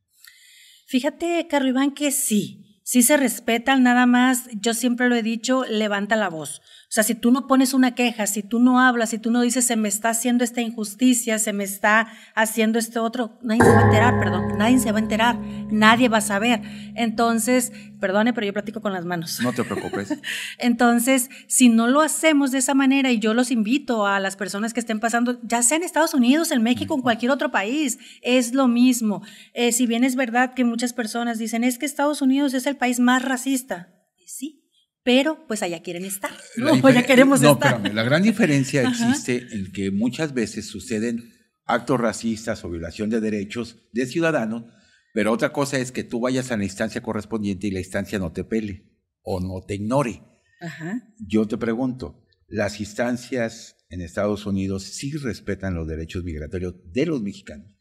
Fíjate, 0.86 1.46
Carlos 1.46 1.72
Iván, 1.72 1.92
que 1.92 2.10
sí 2.10 2.71
si 2.92 3.00
se 3.00 3.16
respetan, 3.16 3.82
nada 3.82 4.04
más, 4.04 4.50
yo 4.52 4.74
siempre 4.74 5.08
lo 5.08 5.14
he 5.14 5.22
dicho, 5.22 5.64
levanta 5.66 6.14
la 6.14 6.28
voz. 6.28 6.60
O 6.92 6.94
sea, 6.94 7.04
si 7.04 7.14
tú 7.14 7.30
no 7.30 7.46
pones 7.46 7.72
una 7.72 7.94
queja, 7.94 8.26
si 8.26 8.42
tú 8.42 8.60
no 8.60 8.78
hablas, 8.78 9.08
si 9.08 9.18
tú 9.18 9.30
no 9.30 9.40
dices, 9.40 9.64
se 9.64 9.76
me 9.76 9.88
está 9.88 10.10
haciendo 10.10 10.44
esta 10.44 10.60
injusticia, 10.60 11.38
se 11.38 11.54
me 11.54 11.64
está 11.64 12.12
haciendo 12.34 12.78
este 12.78 12.98
otro, 12.98 13.38
nadie 13.40 13.64
se 13.64 13.70
va 13.70 13.78
a 13.78 13.84
enterar, 13.84 14.18
perdón, 14.18 14.58
nadie 14.58 14.78
se 14.78 14.92
va 14.92 14.98
a 14.98 15.00
enterar, 15.00 15.38
nadie 15.70 16.10
va 16.10 16.18
a 16.18 16.20
saber. 16.20 16.60
Entonces, 16.94 17.72
perdone, 17.98 18.34
pero 18.34 18.46
yo 18.46 18.52
platico 18.52 18.82
con 18.82 18.92
las 18.92 19.06
manos. 19.06 19.40
No 19.42 19.54
te 19.54 19.64
preocupes. 19.64 20.18
Entonces, 20.58 21.30
si 21.46 21.70
no 21.70 21.88
lo 21.88 22.02
hacemos 22.02 22.50
de 22.50 22.58
esa 22.58 22.74
manera, 22.74 23.10
y 23.10 23.20
yo 23.20 23.32
los 23.32 23.50
invito 23.50 24.06
a 24.06 24.20
las 24.20 24.36
personas 24.36 24.74
que 24.74 24.80
estén 24.80 25.00
pasando, 25.00 25.40
ya 25.44 25.62
sea 25.62 25.78
en 25.78 25.84
Estados 25.84 26.12
Unidos, 26.12 26.50
en 26.50 26.62
México, 26.62 26.94
en 26.94 27.00
cualquier 27.00 27.32
otro 27.32 27.50
país, 27.50 28.00
es 28.20 28.52
lo 28.52 28.68
mismo. 28.68 29.22
Eh, 29.54 29.72
si 29.72 29.86
bien 29.86 30.04
es 30.04 30.14
verdad 30.14 30.52
que 30.52 30.66
muchas 30.66 30.92
personas 30.92 31.38
dicen, 31.38 31.64
es 31.64 31.78
que 31.78 31.86
Estados 31.86 32.20
Unidos 32.20 32.52
es 32.52 32.66
el 32.66 32.76
país 32.76 33.00
más 33.00 33.22
racista. 33.22 33.88
Sí, 34.26 34.61
pero 35.04 35.44
pues 35.46 35.62
allá 35.62 35.82
quieren 35.82 36.04
estar, 36.04 36.32
¿no? 36.56 36.72
allá 36.86 37.02
queremos 37.04 37.40
no, 37.40 37.52
estar. 37.52 37.74
Espérame, 37.74 37.94
la 37.94 38.02
gran 38.02 38.22
diferencia 38.22 38.82
existe 38.88 39.46
en 39.52 39.72
que 39.72 39.90
muchas 39.90 40.34
veces 40.34 40.66
suceden 40.66 41.32
actos 41.64 42.00
racistas 42.00 42.64
o 42.64 42.70
violación 42.70 43.10
de 43.10 43.20
derechos 43.20 43.78
de 43.92 44.06
ciudadanos, 44.06 44.64
pero 45.14 45.32
otra 45.32 45.52
cosa 45.52 45.78
es 45.78 45.92
que 45.92 46.04
tú 46.04 46.20
vayas 46.20 46.50
a 46.50 46.56
la 46.56 46.64
instancia 46.64 47.02
correspondiente 47.02 47.66
y 47.66 47.70
la 47.70 47.80
instancia 47.80 48.18
no 48.18 48.32
te 48.32 48.44
pele 48.44 48.90
o 49.22 49.40
no 49.40 49.64
te 49.66 49.74
ignore. 49.74 50.22
Ajá. 50.60 51.02
Yo 51.18 51.46
te 51.46 51.58
pregunto, 51.58 52.24
¿las 52.48 52.80
instancias 52.80 53.76
en 53.90 54.00
Estados 54.00 54.46
Unidos 54.46 54.84
sí 54.84 55.12
respetan 55.12 55.74
los 55.74 55.86
derechos 55.86 56.24
migratorios 56.24 56.74
de 56.92 57.06
los 57.06 57.20
mexicanos? 57.20 57.72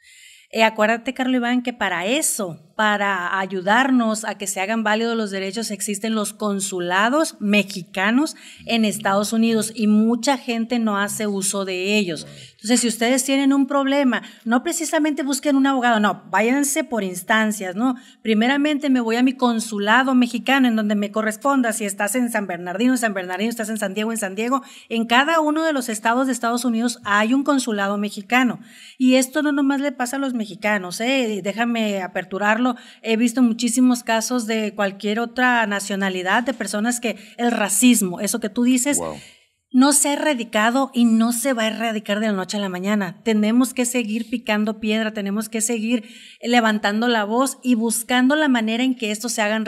Eh, 0.54 0.64
acuérdate, 0.64 1.14
Carlos 1.14 1.38
Iván, 1.38 1.64
que 1.64 1.72
para 1.72 2.06
eso, 2.06 2.60
para 2.76 3.40
ayudarnos 3.40 4.26
a 4.26 4.36
que 4.38 4.48
se 4.48 4.60
hagan 4.60 4.84
válidos 4.84 5.16
los 5.16 5.32
derechos, 5.32 5.72
existen 5.72 6.14
los 6.14 6.34
consulados 6.34 7.38
mexicanos 7.40 8.36
en 8.66 8.84
Estados 8.84 9.32
Unidos 9.32 9.72
y 9.74 9.88
mucha 9.88 10.38
gente 10.38 10.78
no 10.78 10.98
hace 10.98 11.26
uso 11.26 11.64
de 11.64 11.98
ellos. 11.98 12.28
Entonces, 12.62 12.82
si 12.82 12.88
ustedes 12.88 13.24
tienen 13.24 13.54
un 13.54 13.66
problema, 13.66 14.22
no 14.46 14.62
precisamente 14.62 15.24
busquen 15.24 15.56
un 15.56 15.66
abogado, 15.66 16.00
no, 16.00 16.24
váyanse 16.30 16.84
por 16.84 17.04
instancias, 17.04 17.76
¿no? 17.76 17.96
Primeramente 18.22 18.92
me 18.92 19.02
voy 19.02 19.16
a 19.16 19.24
mi 19.24 19.34
consulado 19.34 20.14
mexicano 20.14 20.68
en 20.68 20.76
donde 20.76 20.94
me 20.94 21.12
corresponda, 21.12 21.74
si 21.74 21.86
estás 21.86 22.14
en 22.14 22.30
San 22.32 22.46
Bernardino, 22.46 22.94
en 22.94 23.00
San 23.00 23.16
Bernardino, 23.16 23.50
estás 23.50 23.70
en 23.70 23.80
San 23.80 23.96
Diego, 23.96 24.12
en 24.12 24.20
San 24.20 24.36
Diego, 24.36 24.62
en 24.90 25.08
cada 25.08 25.40
uno 25.40 25.64
de 25.64 25.74
los 25.74 25.90
estados 25.90 26.28
de 26.28 26.34
Estados 26.34 26.64
Unidos 26.64 27.00
hay 27.04 27.34
un 27.34 27.44
consulado 27.44 27.98
mexicano. 27.98 28.60
Y 29.00 29.16
esto 29.16 29.42
no 29.42 29.52
nomás 29.52 29.82
le 29.82 29.92
pasa 29.92 30.18
a 30.18 30.20
los 30.20 30.36
mexicanos, 30.36 31.02
¿eh? 31.02 31.42
déjame 31.44 32.04
aperturarlo, 32.04 32.76
he 33.02 33.18
visto 33.18 33.42
muchísimos 33.42 34.04
casos 34.04 34.46
de 34.46 34.76
cualquier 34.76 35.20
otra 35.20 35.66
nacionalidad, 35.66 36.44
de 36.44 36.54
personas 36.54 37.00
que 37.00 37.18
el 37.38 37.52
racismo, 37.52 38.20
eso 38.20 38.40
que 38.40 38.50
tú 38.50 38.64
dices, 38.64 39.00
no 39.72 39.94
se 39.94 40.10
ha 40.10 40.14
erradicado 40.14 40.92
y 40.94 41.06
no 41.06 41.32
se 41.32 41.54
va 41.54 41.64
a 41.64 41.68
erradicar 41.68 42.20
de 42.20 42.28
la 42.28 42.34
noche 42.34 42.58
a 42.58 42.60
la 42.60 42.70
mañana. 42.70 43.22
Tenemos 43.24 43.74
que 43.74 43.86
seguir 43.86 44.30
picando 44.30 44.80
piedra, 44.80 45.14
tenemos 45.14 45.48
que 45.48 45.62
seguir 45.62 46.10
levantando 46.42 47.08
la 47.08 47.24
voz 47.24 47.58
y 47.64 47.76
buscando 47.76 48.36
la 48.36 48.50
manera 48.50 48.84
en 48.84 48.96
que 48.96 49.12
esto 49.12 49.30
se 49.30 49.42
hagan 49.42 49.66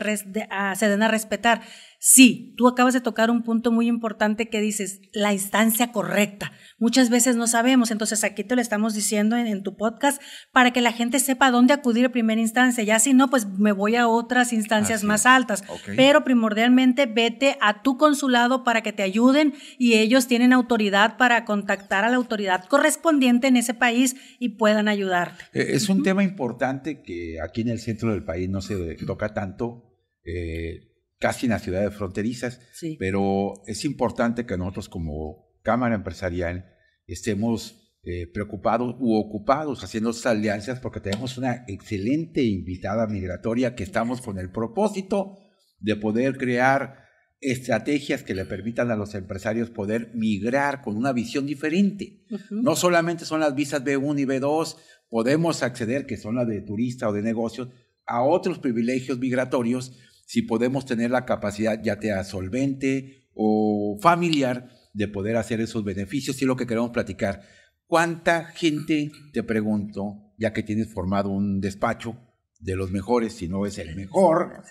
ah, 0.49 0.75
se 0.75 0.89
den 0.89 1.03
a 1.03 1.07
respetar. 1.07 1.61
Sí, 2.05 2.53
tú 2.57 2.67
acabas 2.67 2.93
de 2.93 2.99
tocar 2.99 3.31
un 3.31 3.43
punto 3.43 3.71
muy 3.71 3.87
importante 3.87 4.49
que 4.49 4.59
dices, 4.59 4.99
la 5.13 5.31
instancia 5.31 5.93
correcta. 5.93 6.51
Muchas 6.77 7.09
veces 7.09 7.37
no 7.37 7.47
sabemos, 7.47 7.91
entonces 7.91 8.25
aquí 8.25 8.43
te 8.43 8.57
lo 8.57 8.61
estamos 8.61 8.93
diciendo 8.93 9.37
en, 9.37 9.63
tu 9.63 9.77
podcast 9.77 10.21
para 10.51 10.73
que 10.73 10.81
la 10.81 10.91
gente 10.91 11.19
sepa 11.19 11.49
dónde 11.49 11.73
acudir 11.73 12.05
a 12.05 12.11
primera 12.11 12.41
instancia. 12.41 12.83
Ya 12.83 12.99
si 12.99 13.13
no, 13.13 13.29
pues 13.29 13.47
me 13.47 13.71
voy 13.71 13.95
a 13.95 14.09
otras 14.09 14.51
instancias 14.51 15.05
más 15.05 15.25
altas. 15.25 15.63
Pero 15.95 16.25
primordialmente 16.25 17.05
vete 17.05 17.57
a 17.61 17.83
tu 17.83 17.97
consulado 17.97 18.65
para 18.65 18.81
que 18.81 18.91
te 18.91 19.03
ayuden 19.03 19.53
y 19.79 19.93
ellos 19.93 20.27
tienen 20.27 20.51
autoridad 20.51 21.15
para 21.15 21.45
contactar 21.45 22.03
a 22.03 22.09
la 22.09 22.17
autoridad 22.17 22.65
correspondiente 22.65 23.47
en 23.47 23.55
ese 23.55 23.73
país 23.73 24.17
y 24.39 24.57
puedan 24.57 24.89
ayudarte. 24.89 25.45
Eh, 25.53 25.67
es 25.69 25.87
un 25.87 26.03
tema 26.03 26.21
importante 26.21 27.01
que 27.01 27.37
aquí 27.39 27.61
en 27.61 27.69
el 27.69 27.79
centro 27.79 28.11
del 28.11 28.25
país 28.25 28.49
no 28.49 28.59
se 28.59 28.95
toca 29.05 29.33
tanto. 29.33 29.89
Eh, 30.25 30.89
casi 31.23 31.45
en 31.45 31.51
las 31.51 31.61
ciudades 31.61 31.95
fronterizas, 31.95 32.59
pero 32.99 33.53
es 33.65 33.85
importante 33.85 34.45
que 34.45 34.57
nosotros 34.57 34.89
como 34.89 35.55
Cámara 35.61 35.95
Empresarial 35.95 36.65
estemos 37.07 37.95
eh, 38.03 38.27
preocupados 38.27 38.97
u 38.99 39.15
ocupados 39.15 39.85
haciendo 39.85 40.09
estas 40.09 40.33
alianzas 40.33 40.81
porque 40.81 40.99
tenemos 40.99 41.37
una 41.37 41.63
excelente 41.69 42.43
invitada 42.43 43.07
migratoria 43.07 43.73
que 43.73 43.83
estamos 43.83 44.19
con 44.19 44.37
el 44.37 44.51
propósito 44.51 45.37
de 45.79 45.95
poder 45.95 46.37
crear 46.37 47.05
estrategias 47.39 48.23
que 48.23 48.35
le 48.35 48.43
permitan 48.43 48.91
a 48.91 48.97
los 48.97 49.15
empresarios 49.15 49.69
poder 49.69 50.11
migrar 50.13 50.81
con 50.81 50.97
una 50.97 51.13
visión 51.13 51.45
diferente. 51.45 52.25
No 52.49 52.75
solamente 52.75 53.23
son 53.23 53.39
las 53.39 53.55
visas 53.55 53.81
B1 53.81 54.19
y 54.19 54.25
B2, 54.25 54.75
podemos 55.07 55.63
acceder, 55.63 56.05
que 56.05 56.17
son 56.17 56.35
las 56.35 56.49
de 56.49 56.59
turista 56.59 57.07
o 57.07 57.13
de 57.13 57.21
negocios, 57.21 57.69
a 58.05 58.23
otros 58.23 58.59
privilegios 58.59 59.19
migratorios 59.19 59.97
si 60.25 60.41
podemos 60.41 60.85
tener 60.85 61.11
la 61.11 61.25
capacidad, 61.25 61.81
ya 61.81 61.99
sea 61.99 62.23
solvente 62.23 63.29
o 63.33 63.97
familiar, 64.01 64.69
de 64.93 65.07
poder 65.07 65.37
hacer 65.37 65.59
esos 65.61 65.83
beneficios. 65.83 66.41
Y 66.41 66.45
lo 66.45 66.55
que 66.55 66.67
queremos 66.67 66.91
platicar, 66.91 67.41
¿cuánta 67.87 68.45
gente, 68.45 69.11
te 69.31 69.43
pregunto, 69.43 70.33
ya 70.37 70.53
que 70.53 70.63
tienes 70.63 70.93
formado 70.93 71.29
un 71.29 71.59
despacho 71.59 72.17
de 72.59 72.75
los 72.75 72.91
mejores, 72.91 73.33
si 73.33 73.47
no 73.47 73.65
es 73.65 73.77
el 73.77 73.95
mejor, 73.95 74.63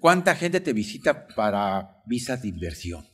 cuánta 0.00 0.34
gente 0.34 0.60
te 0.60 0.72
visita 0.72 1.26
para 1.28 2.02
visas 2.06 2.42
de 2.42 2.48
inversión? 2.48 3.04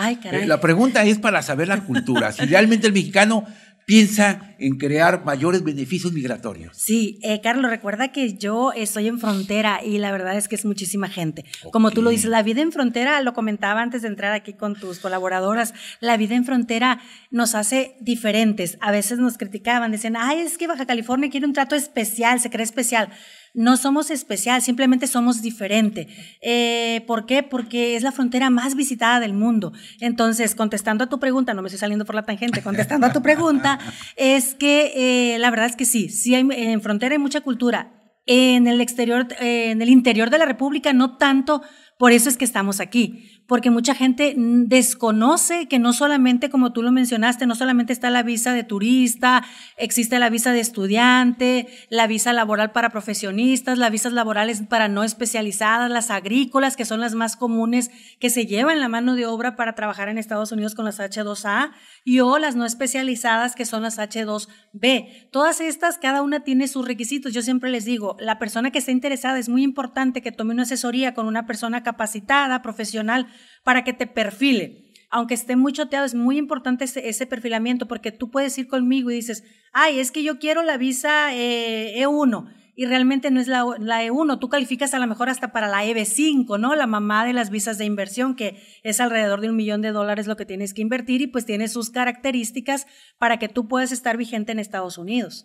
Ay, 0.00 0.16
caray. 0.16 0.44
Eh, 0.44 0.46
la 0.46 0.60
pregunta 0.60 1.04
es 1.04 1.18
para 1.18 1.42
saber 1.42 1.66
la 1.66 1.84
cultura. 1.84 2.30
Si 2.30 2.46
realmente 2.46 2.86
el 2.86 2.92
mexicano 2.92 3.44
piensa 3.88 4.54
en 4.58 4.76
crear 4.76 5.24
mayores 5.24 5.64
beneficios 5.64 6.12
migratorios. 6.12 6.76
Sí, 6.76 7.18
eh, 7.22 7.40
Carlos, 7.40 7.70
recuerda 7.70 8.12
que 8.12 8.34
yo 8.34 8.70
estoy 8.74 9.08
en 9.08 9.18
frontera 9.18 9.80
y 9.82 9.96
la 9.96 10.12
verdad 10.12 10.36
es 10.36 10.46
que 10.46 10.56
es 10.56 10.66
muchísima 10.66 11.08
gente. 11.08 11.46
Como 11.72 11.90
tú 11.90 12.02
lo 12.02 12.10
dices, 12.10 12.28
la 12.28 12.42
vida 12.42 12.60
en 12.60 12.70
frontera, 12.70 13.22
lo 13.22 13.32
comentaba 13.32 13.80
antes 13.80 14.02
de 14.02 14.08
entrar 14.08 14.34
aquí 14.34 14.52
con 14.52 14.74
tus 14.74 14.98
colaboradoras, 14.98 15.72
la 16.00 16.18
vida 16.18 16.34
en 16.34 16.44
frontera 16.44 17.00
nos 17.30 17.54
hace 17.54 17.96
diferentes. 18.00 18.76
A 18.82 18.92
veces 18.92 19.20
nos 19.20 19.38
criticaban, 19.38 19.90
decían, 19.90 20.16
ay, 20.18 20.40
es 20.40 20.58
que 20.58 20.66
Baja 20.66 20.84
California 20.84 21.30
quiere 21.30 21.46
un 21.46 21.54
trato 21.54 21.74
especial, 21.74 22.40
se 22.40 22.50
cree 22.50 22.64
especial. 22.64 23.08
No 23.54 23.76
somos 23.76 24.10
especial, 24.10 24.62
simplemente 24.62 25.06
somos 25.06 25.42
diferente. 25.42 26.08
Eh, 26.42 27.02
¿Por 27.06 27.26
qué? 27.26 27.42
Porque 27.42 27.96
es 27.96 28.02
la 28.02 28.12
frontera 28.12 28.50
más 28.50 28.74
visitada 28.74 29.20
del 29.20 29.32
mundo. 29.32 29.72
Entonces, 30.00 30.54
contestando 30.54 31.04
a 31.04 31.08
tu 31.08 31.18
pregunta, 31.18 31.54
no 31.54 31.62
me 31.62 31.68
estoy 31.68 31.78
saliendo 31.78 32.04
por 32.04 32.14
la 32.14 32.24
tangente, 32.24 32.62
contestando 32.62 33.06
a 33.06 33.12
tu 33.12 33.22
pregunta, 33.22 33.78
es 34.16 34.54
que 34.54 35.34
eh, 35.34 35.38
la 35.38 35.50
verdad 35.50 35.66
es 35.66 35.76
que 35.76 35.84
sí, 35.84 36.08
sí 36.08 36.34
hay, 36.34 36.46
en 36.50 36.80
frontera 36.82 37.14
hay 37.14 37.18
mucha 37.18 37.40
cultura. 37.40 37.94
En 38.26 38.66
el 38.66 38.80
exterior, 38.80 39.26
eh, 39.40 39.70
en 39.70 39.80
el 39.80 39.88
interior 39.88 40.28
de 40.28 40.38
la 40.38 40.44
República, 40.44 40.92
no 40.92 41.16
tanto, 41.16 41.62
por 41.98 42.12
eso 42.12 42.28
es 42.28 42.36
que 42.36 42.44
estamos 42.44 42.78
aquí 42.78 43.37
porque 43.48 43.70
mucha 43.70 43.94
gente 43.94 44.34
desconoce 44.36 45.68
que 45.68 45.78
no 45.78 45.94
solamente, 45.94 46.50
como 46.50 46.70
tú 46.74 46.82
lo 46.82 46.92
mencionaste, 46.92 47.46
no 47.46 47.54
solamente 47.54 47.94
está 47.94 48.10
la 48.10 48.22
visa 48.22 48.52
de 48.52 48.62
turista, 48.62 49.42
existe 49.78 50.18
la 50.18 50.28
visa 50.28 50.52
de 50.52 50.60
estudiante, 50.60 51.66
la 51.88 52.06
visa 52.06 52.34
laboral 52.34 52.72
para 52.72 52.90
profesionistas, 52.90 53.78
las 53.78 53.90
visas 53.90 54.12
laborales 54.12 54.62
para 54.68 54.88
no 54.88 55.02
especializadas, 55.02 55.90
las 55.90 56.10
agrícolas, 56.10 56.76
que 56.76 56.84
son 56.84 57.00
las 57.00 57.14
más 57.14 57.36
comunes 57.36 57.90
que 58.20 58.28
se 58.28 58.44
llevan 58.44 58.80
la 58.80 58.88
mano 58.90 59.14
de 59.14 59.24
obra 59.24 59.56
para 59.56 59.74
trabajar 59.74 60.10
en 60.10 60.18
Estados 60.18 60.52
Unidos 60.52 60.74
con 60.74 60.84
las 60.84 61.00
H2A, 61.00 61.70
y 62.04 62.20
o 62.20 62.38
las 62.38 62.54
no 62.54 62.66
especializadas, 62.66 63.54
que 63.54 63.64
son 63.64 63.82
las 63.82 63.98
H2B. 63.98 65.30
Todas 65.30 65.62
estas, 65.62 65.96
cada 65.96 66.20
una 66.20 66.40
tiene 66.40 66.68
sus 66.68 66.86
requisitos. 66.86 67.32
Yo 67.32 67.40
siempre 67.40 67.70
les 67.70 67.86
digo, 67.86 68.14
la 68.20 68.38
persona 68.38 68.70
que 68.70 68.78
esté 68.78 68.92
interesada 68.92 69.38
es 69.38 69.48
muy 69.48 69.62
importante 69.62 70.20
que 70.20 70.32
tome 70.32 70.52
una 70.52 70.64
asesoría 70.64 71.14
con 71.14 71.26
una 71.26 71.46
persona 71.46 71.82
capacitada, 71.82 72.60
profesional, 72.60 73.26
para 73.64 73.84
que 73.84 73.92
te 73.92 74.06
perfile. 74.06 74.84
Aunque 75.10 75.34
esté 75.34 75.56
muy 75.56 75.72
choteado, 75.72 76.04
es 76.04 76.14
muy 76.14 76.36
importante 76.36 76.84
ese, 76.84 77.26
perfilamiento 77.26 77.88
porque 77.88 78.12
tú 78.12 78.30
puedes 78.30 78.56
ir 78.58 78.68
conmigo 78.68 79.10
y 79.10 79.14
dices, 79.14 79.44
ay, 79.72 80.00
es 80.00 80.10
que 80.10 80.22
yo 80.22 80.38
quiero 80.38 80.62
la 80.62 80.76
visa 80.76 81.32
E1 81.32 81.34
eh, 81.34 82.02
e 82.02 82.58
y 82.78 82.86
realmente 82.86 83.32
no 83.32 83.40
es 83.40 83.48
la, 83.48 83.64
E1, 83.64 84.38
tú 84.38 84.48
calificas 84.48 84.94
a 84.94 85.00
lo 85.00 85.08
mejor 85.08 85.28
hasta 85.28 85.50
para 85.50 85.66
la 85.66 85.84
EB5, 85.84 86.60
¿no? 86.60 86.76
La 86.76 86.86
mamá 86.86 87.24
de 87.24 87.32
las 87.32 87.50
visas 87.50 87.76
de 87.76 87.84
inversión, 87.84 88.36
que 88.36 88.62
es 88.84 89.00
alrededor 89.00 89.40
de 89.40 89.50
un 89.50 89.56
millón 89.56 89.82
de 89.82 89.90
dólares 89.90 90.28
lo 90.28 90.36
que 90.36 90.46
tienes 90.46 90.74
que 90.74 90.82
invertir 90.82 91.20
y 91.20 91.26
pues 91.26 91.44
tiene 91.44 91.66
sus 91.66 91.90
características 91.90 92.86
para 93.18 93.40
que 93.40 93.48
tú 93.48 93.66
puedas 93.66 93.90
estar 93.90 94.16
vigente 94.16 94.52
en 94.52 94.60
Estados 94.60 94.96
Unidos. 94.96 95.44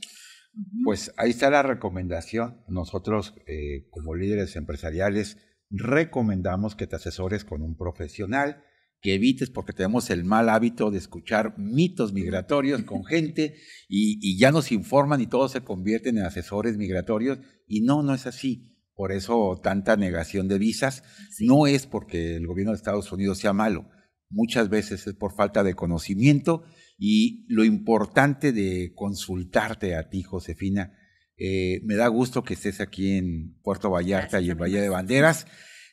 Pues 0.83 1.11
ahí 1.17 1.31
está 1.31 1.49
la 1.49 1.63
recomendación. 1.63 2.61
Nosotros, 2.67 3.33
eh, 3.47 3.87
como 3.89 4.13
líderes 4.13 4.55
empresariales, 4.55 5.39
recomendamos 5.73 6.75
que 6.75 6.85
te 6.85 6.95
asesores 6.95 7.43
con 7.43 7.63
un 7.63 7.75
profesional, 7.75 8.63
que 9.01 9.15
evites 9.15 9.49
porque 9.49 9.73
tenemos 9.73 10.11
el 10.11 10.23
mal 10.23 10.47
hábito 10.47 10.91
de 10.91 10.99
escuchar 10.99 11.55
mitos 11.57 12.13
migratorios 12.13 12.83
con 12.83 13.03
gente 13.05 13.55
y, 13.89 14.37
ya 14.37 14.51
nos 14.51 14.71
informan 14.71 15.19
y 15.19 15.27
todos 15.27 15.51
se 15.51 15.63
convierten 15.63 16.17
en 16.17 16.25
asesores 16.25 16.77
migratorios. 16.77 17.39
Y 17.67 17.81
no, 17.81 18.03
no 18.03 18.13
es 18.13 18.27
así. 18.27 18.69
Por 18.93 19.11
eso 19.11 19.59
tanta 19.63 19.97
negación 19.97 20.47
de 20.47 20.59
visas. 20.59 21.03
No 21.39 21.65
es 21.65 21.87
porque 21.87 22.35
el 22.35 22.45
gobierno 22.45 22.71
de 22.71 22.77
Estados 22.77 23.11
Unidos 23.11 23.39
sea 23.39 23.51
malo, 23.51 23.89
muchas 24.29 24.69
veces 24.69 25.07
es 25.07 25.15
por 25.15 25.33
falta 25.33 25.63
de 25.63 25.73
conocimiento 25.73 26.63
y 26.97 27.45
lo 27.47 27.63
importante 27.63 28.51
de 28.51 28.93
consultarte 28.95 29.95
a 29.95 30.09
ti, 30.09 30.21
Josefina, 30.21 30.93
eh, 31.37 31.81
me 31.83 31.95
da 31.95 32.07
gusto 32.07 32.43
que 32.43 32.53
estés 32.53 32.79
aquí 32.81 33.17
en 33.17 33.59
Puerto 33.61 33.89
Vallarta 33.89 34.39
y 34.41 34.49
en 34.49 34.57
Valle 34.57 34.81
de 34.81 34.89
Banderas. 34.89 35.47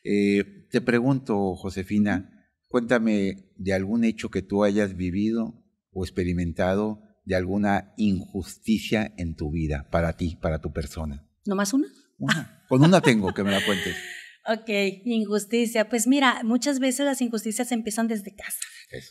Eh, 0.04 0.66
te 0.70 0.80
pregunto, 0.80 1.54
Josefina, 1.56 2.30
cuéntame 2.68 3.50
de 3.56 3.73
algún 3.73 4.04
hecho 4.04 4.30
que 4.30 4.42
tú 4.42 4.64
hayas 4.64 4.97
vivido 4.97 5.64
o 5.92 6.04
experimentado 6.04 7.02
de 7.25 7.37
alguna 7.37 7.92
injusticia 7.97 9.12
en 9.16 9.37
tu 9.37 9.50
vida, 9.50 9.88
para 9.90 10.16
ti, 10.16 10.37
para 10.40 10.61
tu 10.61 10.73
persona. 10.73 11.28
¿No 11.47 11.54
más 11.54 11.73
una? 11.73 11.88
Con 12.68 12.82
una 12.82 13.00
tengo, 13.00 13.32
que 13.32 13.44
me 13.44 13.50
la 13.50 13.64
cuentes. 13.64 13.97
Ok, 14.47 14.70
injusticia. 15.04 15.90
Pues 15.90 16.06
mira, 16.06 16.40
muchas 16.44 16.80
veces 16.80 17.04
las 17.04 17.20
injusticias 17.20 17.73
empiezan 17.73 18.09
desde 18.09 18.35
casa. 18.35 18.59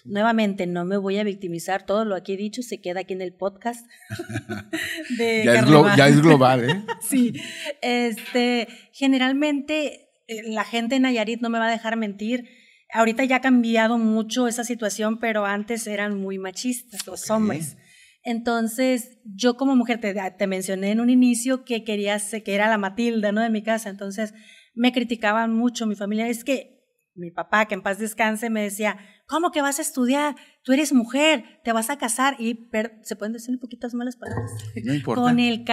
Nuevamente, 0.05 0.67
no 0.67 0.85
me 0.85 0.97
voy 0.97 1.17
a 1.17 1.23
victimizar, 1.23 1.85
todo 1.85 2.05
lo 2.05 2.21
que 2.23 2.33
he 2.33 2.37
dicho 2.37 2.61
se 2.61 2.81
queda 2.81 3.01
aquí 3.01 3.13
en 3.13 3.21
el 3.21 3.33
podcast. 3.33 3.85
ya, 5.17 6.07
es 6.07 6.21
global, 6.21 6.69
¿eh? 6.69 6.83
sí, 7.01 7.33
este, 7.81 8.67
generalmente 8.91 10.09
eh, 10.27 10.43
la 10.45 10.63
gente 10.63 10.95
en 10.95 11.03
Nayarit 11.03 11.41
no 11.41 11.49
me 11.49 11.59
va 11.59 11.67
a 11.67 11.71
dejar 11.71 11.95
mentir. 11.95 12.49
Ahorita 12.91 13.23
ya 13.23 13.37
ha 13.37 13.41
cambiado 13.41 13.97
mucho 13.97 14.47
esa 14.47 14.63
situación, 14.63 15.19
pero 15.19 15.45
antes 15.45 15.87
eran 15.87 16.19
muy 16.19 16.39
machistas 16.39 17.05
los 17.05 17.29
hombres. 17.29 17.77
Entonces, 18.23 19.19
yo 19.23 19.57
como 19.57 19.75
mujer, 19.75 20.01
te, 20.01 20.13
te, 20.13 20.47
mencioné 20.47 20.91
en 20.91 20.99
un 20.99 21.09
inicio 21.09 21.63
que 21.63 21.83
quería 21.83 22.17
que 22.19 22.53
era 22.53 22.67
la 22.67 22.77
Matilda, 22.77 23.31
¿no? 23.31 23.41
De 23.41 23.49
mi 23.49 23.61
casa. 23.61 23.89
Entonces, 23.89 24.33
me 24.73 24.91
criticaban 24.91 25.53
mucho 25.53 25.85
mi 25.85 25.95
familia. 25.95 26.27
Es 26.27 26.43
que 26.43 26.78
mi 27.19 27.31
papá, 27.31 27.65
que 27.65 27.75
en 27.75 27.81
paz 27.81 27.99
descanse, 27.99 28.49
me 28.49 28.63
decía, 28.63 28.97
¿cómo 29.27 29.51
que 29.51 29.61
vas 29.61 29.79
a 29.79 29.81
estudiar? 29.81 30.35
Tú 30.63 30.73
eres 30.73 30.93
mujer, 30.93 31.43
te 31.63 31.71
vas 31.71 31.89
a 31.89 31.97
casar 31.97 32.35
y 32.39 32.67
se 33.03 33.15
pueden 33.15 33.33
decir 33.33 33.53
un 33.53 33.59
poquitas 33.59 33.93
malas 33.93 34.15
palabras. 34.15 34.51
No 34.83 34.93
importa. 34.93 35.21
Con 35.21 35.39
el 35.39 35.65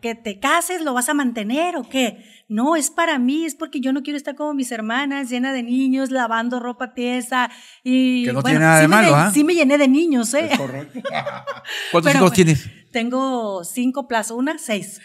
que 0.00 0.14
te 0.14 0.40
cases, 0.40 0.82
¿lo 0.82 0.94
vas 0.94 1.08
a 1.08 1.14
mantener 1.14 1.76
o 1.76 1.82
qué? 1.82 2.24
No, 2.48 2.76
es 2.76 2.90
para 2.90 3.18
mí, 3.18 3.44
es 3.44 3.54
porque 3.54 3.80
yo 3.80 3.92
no 3.92 4.02
quiero 4.02 4.16
estar 4.16 4.34
como 4.34 4.54
mis 4.54 4.72
hermanas, 4.72 5.28
llena 5.28 5.52
de 5.52 5.62
niños, 5.62 6.10
lavando 6.10 6.60
ropa 6.60 6.94
tiesa 6.94 7.50
y... 7.82 8.24
Que 8.24 8.32
no 8.32 8.42
tiene 8.42 8.60
nada 8.60 8.80
de 8.80 8.88
malo, 8.88 9.14
¿ah? 9.14 9.30
Sí 9.32 9.44
me 9.44 9.54
llené 9.54 9.78
de 9.78 9.88
niños, 9.88 10.32
¿eh? 10.34 10.50
correcto. 10.56 11.00
¿Cuántos 11.92 12.14
hijos 12.14 12.32
tienes? 12.32 12.81
Tengo 12.92 13.64
cinco 13.64 14.06
plus 14.06 14.30
una, 14.30 14.58
seis. 14.58 15.00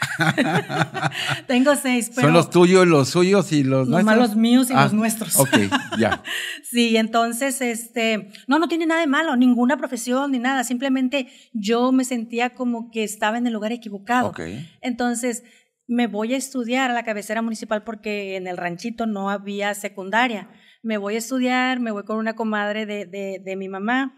Tengo 1.48 1.74
seis. 1.78 2.12
Son 2.14 2.34
los 2.34 2.50
tuyos, 2.50 2.86
los 2.86 3.08
suyos 3.08 3.54
y 3.54 3.64
los, 3.64 3.88
los 3.88 4.04
nuestros. 4.04 4.30
Los 4.30 4.36
míos 4.36 4.70
y 4.70 4.74
los 4.74 4.92
ah, 4.92 4.96
nuestros. 4.96 5.38
Ok, 5.38 5.58
ya. 5.98 6.22
sí, 6.64 6.98
entonces, 6.98 7.62
este, 7.62 8.30
no, 8.46 8.60
no 8.60 8.68
tiene 8.68 8.86
nada 8.86 9.00
de 9.00 9.08
malo, 9.08 9.38
ninguna 9.38 9.78
profesión 9.78 10.34
ni 10.34 10.40
nada. 10.40 10.66
Simplemente 10.66 11.30
yo 11.54 11.94
me 11.94 12.04
sentía 12.04 12.50
como 12.50 12.92
que 12.92 13.06
estaba 13.06 13.38
en 13.38 13.48
el 13.48 13.54
lugar 13.54 13.72
equivocado. 13.72 14.30
Ok. 14.30 14.42
Entonces, 14.82 15.44
me 15.88 16.08
voy 16.08 16.34
a 16.34 16.38
estudiar 16.38 16.92
a 16.92 16.94
la 16.94 17.06
cabecera 17.06 17.42
municipal 17.42 17.86
porque 17.86 18.36
en 18.36 18.48
el 18.48 18.58
ranchito 18.58 19.06
no 19.06 19.30
había 19.30 19.74
secundaria. 19.74 20.50
Me 20.84 20.98
voy 20.98 21.16
a 21.16 21.20
estudiar, 21.20 21.80
me 21.80 21.92
voy 21.92 22.04
con 22.04 22.18
una 22.18 22.36
comadre 22.36 22.86
de, 22.86 23.06
de, 23.06 23.42
de 23.44 23.56
mi 23.56 23.70
mamá 23.70 24.14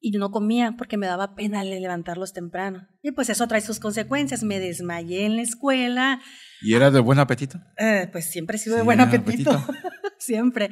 y 0.00 0.12
no 0.12 0.30
comía 0.30 0.74
porque 0.78 0.96
me 0.96 1.06
daba 1.06 1.34
pena 1.34 1.62
levantarlos 1.62 2.32
temprano. 2.32 2.88
Y 3.02 3.12
pues 3.12 3.28
eso 3.28 3.46
trae 3.46 3.60
sus 3.60 3.80
consecuencias. 3.80 4.42
Me 4.42 4.58
desmayé 4.58 5.26
en 5.26 5.36
la 5.36 5.42
escuela. 5.42 6.20
¿Y 6.62 6.74
era 6.74 6.90
de 6.90 7.00
buen 7.00 7.18
apetito? 7.18 7.60
Eh, 7.76 8.08
pues 8.10 8.30
siempre 8.30 8.56
he 8.56 8.58
sido 8.58 8.76
de 8.76 8.82
buen 8.82 9.00
apetito. 9.00 9.62
siempre. 10.18 10.70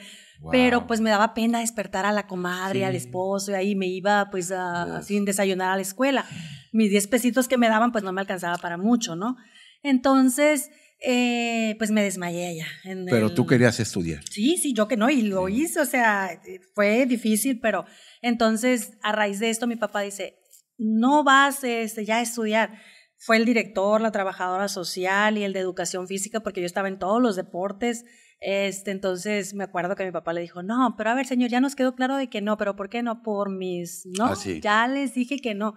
Pero 0.51 0.87
pues 0.87 1.01
me 1.01 1.11
daba 1.11 1.35
pena 1.35 1.61
despertar 1.61 2.07
a 2.07 2.13
la 2.13 2.27
comadre, 2.27 2.85
al 2.85 2.95
esposo, 2.95 3.53
y 3.53 3.55
ahí 3.55 3.75
me 3.75 3.89
iba 3.89 4.31
pues 4.31 4.53
a, 4.53 5.03
sin 5.03 5.25
desayunar 5.25 5.73
a 5.73 5.77
la 5.77 5.83
escuela. 5.83 6.25
Mis 6.73 6.91
10 6.91 7.09
pesitos 7.09 7.49
que 7.49 7.59
me 7.59 7.69
daban 7.69 7.93
pues 7.93 8.05
no 8.05 8.13
me 8.13 8.21
alcanzaba 8.21 8.57
para 8.57 8.77
mucho, 8.77 9.17
¿no? 9.17 9.37
Entonces, 9.83 10.71
eh, 11.01 11.77
pues 11.79 11.91
me 11.91 12.03
desmayé 12.03 12.49
allá. 12.49 12.67
pero 13.09 13.33
tú 13.33 13.47
querías 13.47 13.79
estudiar. 13.79 14.23
Sí, 14.31 14.57
sí, 14.57 14.73
yo 14.73 14.89
que 14.89 14.97
no, 14.97 15.09
y 15.11 15.23
lo 15.23 15.49
hice, 15.49 15.81
o 15.81 15.85
sea, 15.85 16.41
fue 16.75 17.07
difícil, 17.07 17.61
pero 17.61 17.85
entonces 18.21 18.93
a 19.03 19.13
raíz 19.13 19.39
de 19.39 19.51
esto 19.51 19.67
mi 19.67 19.77
papá 19.77 20.01
dice, 20.01 20.39
no 20.77 21.25
vas 21.25 21.63
este, 21.65 22.05
ya 22.05 22.19
a 22.19 22.23
estudiar. 22.23 22.81
Fue 23.17 23.37
el 23.37 23.45
director, 23.45 24.01
la 24.01 24.13
trabajadora 24.13 24.69
social 24.69 25.39
y 25.39 25.45
el 25.45 25.53
de 25.53 25.61
educación 25.61 26.07
física, 26.07 26.41
porque 26.41 26.61
yo 26.61 26.67
estaba 26.67 26.89
en 26.89 26.99
todos 26.99 27.21
los 27.21 27.35
deportes. 27.35 28.05
Este, 28.41 28.93
entonces 28.93 29.55
me 29.55 29.65
acuerdo 29.65 29.97
que 29.97 30.05
mi 30.05 30.13
papá 30.13 30.33
le 30.33 30.41
dijo, 30.41 30.63
no, 30.63 30.95
pero 30.97 31.11
a 31.11 31.15
ver, 31.15 31.27
señor, 31.27 31.51
ya 31.51 31.61
nos 31.61 31.75
quedó 31.75 31.97
claro 31.97 32.17
de 32.17 32.29
que 32.29 32.41
no, 32.41 32.57
pero 32.57 32.77
¿por 32.77 32.89
qué 32.89 33.03
no? 33.03 33.23
Por 33.23 33.51
mis, 33.51 34.07
no, 34.17 34.27
ah, 34.27 34.37
ya 34.63 34.87
les 34.87 35.15
dije 35.15 35.39
que 35.41 35.55
no. 35.55 35.75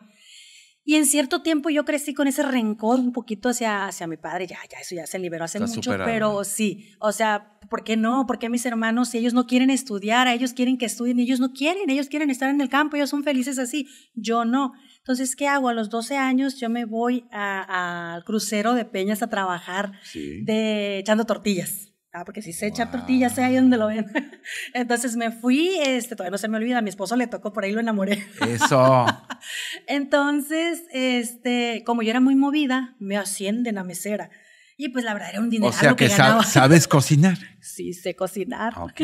Y 0.83 0.95
en 0.95 1.05
cierto 1.05 1.41
tiempo 1.43 1.69
yo 1.69 1.85
crecí 1.85 2.13
con 2.13 2.27
ese 2.27 2.41
rencor 2.43 2.99
un 2.99 3.11
poquito 3.11 3.49
hacia, 3.49 3.85
hacia 3.85 4.07
mi 4.07 4.17
padre, 4.17 4.47
ya, 4.47 4.57
ya, 4.69 4.79
eso 4.79 4.95
ya 4.95 5.05
se 5.05 5.19
liberó 5.19 5.45
hace 5.45 5.59
mucho, 5.59 5.91
pero 6.03 6.43
sí, 6.43 6.95
o 6.99 7.11
sea, 7.11 7.59
¿por 7.69 7.83
qué 7.83 7.95
no? 7.97 8.25
¿Por 8.25 8.39
qué 8.39 8.49
mis 8.49 8.65
hermanos, 8.65 9.09
si 9.09 9.19
ellos 9.19 9.33
no 9.33 9.45
quieren 9.45 9.69
estudiar, 9.69 10.27
ellos 10.27 10.53
quieren 10.53 10.77
que 10.79 10.85
estudien, 10.85 11.19
ellos 11.19 11.39
no 11.39 11.53
quieren, 11.53 11.89
ellos 11.89 12.07
quieren 12.09 12.31
estar 12.31 12.49
en 12.49 12.61
el 12.61 12.69
campo, 12.69 12.95
ellos 12.95 13.11
son 13.11 13.23
felices 13.23 13.59
así, 13.59 13.87
yo 14.15 14.43
no. 14.43 14.73
Entonces, 14.97 15.35
¿qué 15.35 15.47
hago? 15.47 15.69
A 15.69 15.73
los 15.73 15.89
12 15.89 16.17
años 16.17 16.59
yo 16.59 16.69
me 16.69 16.85
voy 16.85 17.25
al 17.31 18.23
crucero 18.23 18.73
de 18.73 18.85
Peñas 18.85 19.21
a 19.21 19.29
trabajar 19.29 19.93
de 20.13 20.99
echando 20.99 21.25
tortillas. 21.25 21.90
Ah, 22.13 22.25
porque 22.25 22.41
si 22.41 22.51
se 22.51 22.67
echa 22.67 22.91
tortillas, 22.91 23.35
sé 23.35 23.43
ahí 23.43 23.55
donde 23.55 23.77
lo 23.77 23.87
ven. 23.87 24.05
Entonces 24.73 25.15
me 25.15 25.31
fui, 25.31 25.79
este, 25.79 26.15
todavía 26.15 26.31
no 26.31 26.37
se 26.37 26.49
me 26.49 26.57
olvida, 26.57 26.79
a 26.79 26.81
mi 26.81 26.89
esposo 26.89 27.15
le 27.15 27.27
tocó, 27.27 27.53
por 27.53 27.63
ahí 27.63 27.71
lo 27.71 27.79
enamoré. 27.79 28.25
Eso. 28.45 29.05
Entonces, 29.87 30.83
este, 30.91 31.83
como 31.85 32.01
yo 32.01 32.09
era 32.09 32.19
muy 32.19 32.35
movida, 32.35 32.95
me 32.99 33.15
ascienden 33.15 33.77
a 33.77 33.85
mesera. 33.85 34.29
Y 34.75 34.89
pues 34.89 35.05
la 35.05 35.13
verdad 35.13 35.29
era 35.29 35.39
un 35.39 35.49
dinero. 35.49 35.69
O 35.69 35.73
sea 35.73 35.95
que, 35.95 36.09
sabes 36.09 36.87
cocinar. 36.89 37.37
sí, 37.61 37.93
sé 37.93 38.15
cocinar. 38.15 38.73
Ok. 38.77 39.01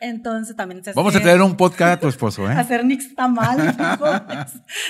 Entonces 0.00 0.56
también 0.56 0.82
se 0.82 0.94
Vamos 0.94 1.14
a 1.14 1.20
traer 1.20 1.42
un 1.42 1.56
podcast 1.56 1.98
a 1.98 2.00
tu 2.00 2.08
esposo, 2.08 2.50
¿eh? 2.50 2.54
Hacer 2.54 2.84
nix 2.84 3.14
tamal. 3.14 3.76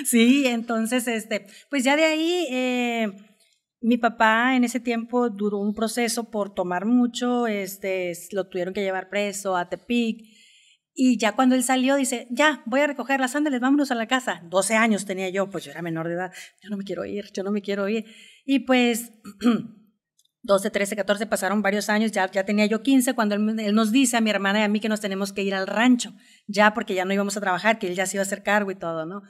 sí, 0.07 0.47
entonces, 0.47 1.07
este, 1.09 1.49
pues 1.69 1.85
ya 1.85 1.97
de 1.97 2.05
ahí, 2.05 2.47
eh, 2.51 3.13
mi 3.87 3.99
papá 3.99 4.57
en 4.57 4.65
ese 4.65 4.81
tiempo 4.81 5.31
duró 5.31 5.59
un 5.59 5.73
proceso 5.73 6.29
por 6.29 6.53
tomar 6.53 6.87
mucho, 6.87 7.47
este, 7.47 8.13
lo 8.33 8.49
tuvieron 8.49 8.75
que 8.75 8.83
llevar 8.83 9.09
preso 9.09 9.57
a 9.57 9.69
Tepic. 9.69 10.27
Y 10.93 11.19
ya 11.19 11.37
cuando 11.37 11.55
él 11.55 11.63
salió, 11.63 11.95
dice, 11.95 12.27
ya, 12.31 12.65
voy 12.67 12.81
a 12.81 12.89
recoger 12.89 13.21
las 13.21 13.31
sandales, 13.31 13.61
vámonos 13.61 13.93
a 13.93 13.95
la 13.95 14.09
casa. 14.09 14.43
12 14.47 14.75
años 14.75 15.07
tenía 15.07 15.29
yo, 15.29 15.49
pues 15.51 15.63
yo 15.63 15.71
era 15.71 15.83
menor 15.83 16.09
de 16.09 16.15
edad. 16.15 16.33
Yo 16.61 16.69
no 16.69 16.77
me 16.77 16.83
quiero 16.83 17.05
ir, 17.05 17.31
yo 17.33 17.45
no 17.45 17.53
me 17.53 17.63
quiero 17.63 17.89
ir. 17.89 18.07
Y 18.45 18.59
pues 18.61 19.13
12, 20.43 20.71
13, 20.71 20.97
14 20.97 21.27
pasaron 21.27 21.63
varios 21.63 21.89
años, 21.89 22.11
ya, 22.11 22.29
ya 22.29 22.45
tenía 22.45 22.67
yo 22.67 22.83
15 22.83 23.15
cuando 23.15 23.37
él, 23.37 23.61
él, 23.61 23.73
nos 23.73 23.93
dice 23.93 24.17
a 24.17 24.21
mi 24.21 24.31
hermana 24.31 24.59
y 24.59 24.63
a 24.63 24.69
mí 24.69 24.81
que 24.81 24.89
nos 24.89 25.01
tenemos 25.01 25.33
que 25.33 25.45
ir 25.45 25.55
al 25.55 25.69
rancho, 25.69 26.13
ya 26.49 26.75
porque 26.75 26.95
ya 26.95 27.05
no 27.05 27.15
íbamos 27.15 27.37
a 27.37 27.41
trabajar, 27.41 27.79
que 27.79 27.87
él 27.87 27.95
ya 27.95 28.07
se 28.07 28.17
iba 28.17 28.23
a 28.23 28.27
hacer 28.27 28.43
cargo 28.43 28.73
y 28.73 28.75
todo, 28.75 29.07
¿no? 29.07 29.23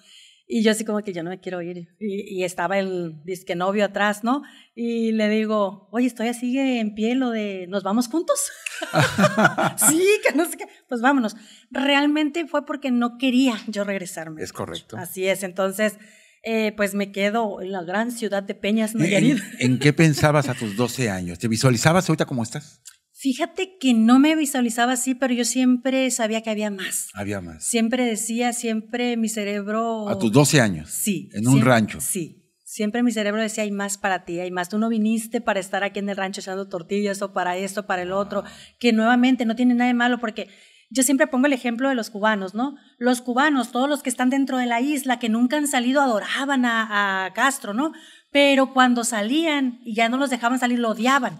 Y 0.48 0.62
yo 0.62 0.70
así 0.70 0.84
como 0.84 1.02
que 1.02 1.12
yo 1.12 1.24
no 1.24 1.30
me 1.30 1.40
quiero 1.40 1.60
ir. 1.60 1.88
Y, 1.98 2.44
estaba 2.44 2.78
el 2.78 3.20
disque 3.24 3.56
novio 3.56 3.84
atrás, 3.84 4.22
¿no? 4.22 4.42
Y 4.76 5.10
le 5.12 5.28
digo, 5.28 5.88
oye, 5.90 6.06
estoy 6.06 6.28
así 6.28 6.56
en 6.56 6.94
pie 6.94 7.16
lo 7.16 7.30
de, 7.30 7.66
¿nos 7.68 7.82
vamos 7.82 8.06
juntos? 8.06 8.52
sí, 9.88 10.06
que 10.24 10.36
no 10.36 10.44
sé 10.44 10.56
qué. 10.56 10.66
Pues 10.88 11.00
vámonos. 11.00 11.34
Realmente 11.70 12.46
fue 12.46 12.64
porque 12.64 12.92
no 12.92 13.18
quería 13.18 13.56
yo 13.66 13.82
regresarme. 13.82 14.42
Es 14.42 14.52
correcto. 14.52 14.96
Así 14.96 15.26
es. 15.26 15.42
Entonces, 15.42 15.98
eh, 16.44 16.72
pues 16.76 16.94
me 16.94 17.10
quedo 17.10 17.60
en 17.60 17.72
la 17.72 17.82
gran 17.82 18.12
ciudad 18.12 18.44
de 18.44 18.54
Peñas, 18.54 18.94
Nayarit. 18.94 19.38
¿En, 19.58 19.72
¿En 19.72 19.78
qué 19.80 19.92
pensabas 19.92 20.48
a 20.48 20.54
tus 20.54 20.76
12 20.76 21.10
años? 21.10 21.40
¿Te 21.40 21.48
visualizabas 21.48 22.08
ahorita 22.08 22.24
como 22.24 22.44
estás? 22.44 22.80
Fíjate 23.26 23.76
que 23.80 23.92
no 23.92 24.20
me 24.20 24.36
visualizaba 24.36 24.92
así, 24.92 25.16
pero 25.16 25.34
yo 25.34 25.44
siempre 25.44 26.08
sabía 26.12 26.42
que 26.42 26.50
había 26.50 26.70
más. 26.70 27.08
Había 27.12 27.40
más. 27.40 27.64
Siempre 27.64 28.04
decía, 28.04 28.52
siempre 28.52 29.16
mi 29.16 29.28
cerebro... 29.28 30.08
A 30.08 30.16
tus 30.16 30.30
12 30.30 30.60
años. 30.60 30.90
Sí. 30.90 31.28
En 31.32 31.48
un 31.48 31.60
rancho. 31.60 32.00
Sí. 32.00 32.48
Siempre 32.62 33.02
mi 33.02 33.10
cerebro 33.10 33.42
decía, 33.42 33.64
hay 33.64 33.72
más 33.72 33.98
para 33.98 34.24
ti, 34.24 34.38
hay 34.38 34.52
más. 34.52 34.68
Tú 34.68 34.78
no 34.78 34.88
viniste 34.88 35.40
para 35.40 35.58
estar 35.58 35.82
aquí 35.82 35.98
en 35.98 36.08
el 36.08 36.16
rancho 36.16 36.40
echando 36.40 36.68
tortillas 36.68 37.20
o 37.20 37.32
para 37.32 37.56
esto, 37.56 37.84
para 37.84 38.02
el 38.02 38.12
otro, 38.12 38.44
que 38.78 38.92
nuevamente 38.92 39.44
no 39.44 39.56
tiene 39.56 39.74
nada 39.74 39.88
de 39.88 39.94
malo 39.94 40.20
porque 40.20 40.46
yo 40.88 41.02
siempre 41.02 41.26
pongo 41.26 41.46
el 41.46 41.52
ejemplo 41.52 41.88
de 41.88 41.96
los 41.96 42.10
cubanos, 42.10 42.54
¿no? 42.54 42.76
Los 42.96 43.22
cubanos, 43.22 43.72
todos 43.72 43.88
los 43.88 44.04
que 44.04 44.10
están 44.10 44.30
dentro 44.30 44.56
de 44.58 44.66
la 44.66 44.80
isla, 44.80 45.18
que 45.18 45.28
nunca 45.28 45.56
han 45.56 45.66
salido, 45.66 46.00
adoraban 46.00 46.64
a, 46.64 47.24
a 47.24 47.32
Castro, 47.32 47.74
¿no? 47.74 47.90
Pero 48.30 48.72
cuando 48.72 49.04
salían 49.04 49.80
y 49.84 49.94
ya 49.94 50.08
no 50.08 50.16
los 50.16 50.30
dejaban 50.30 50.58
salir, 50.58 50.78
lo 50.78 50.90
odiaban. 50.90 51.38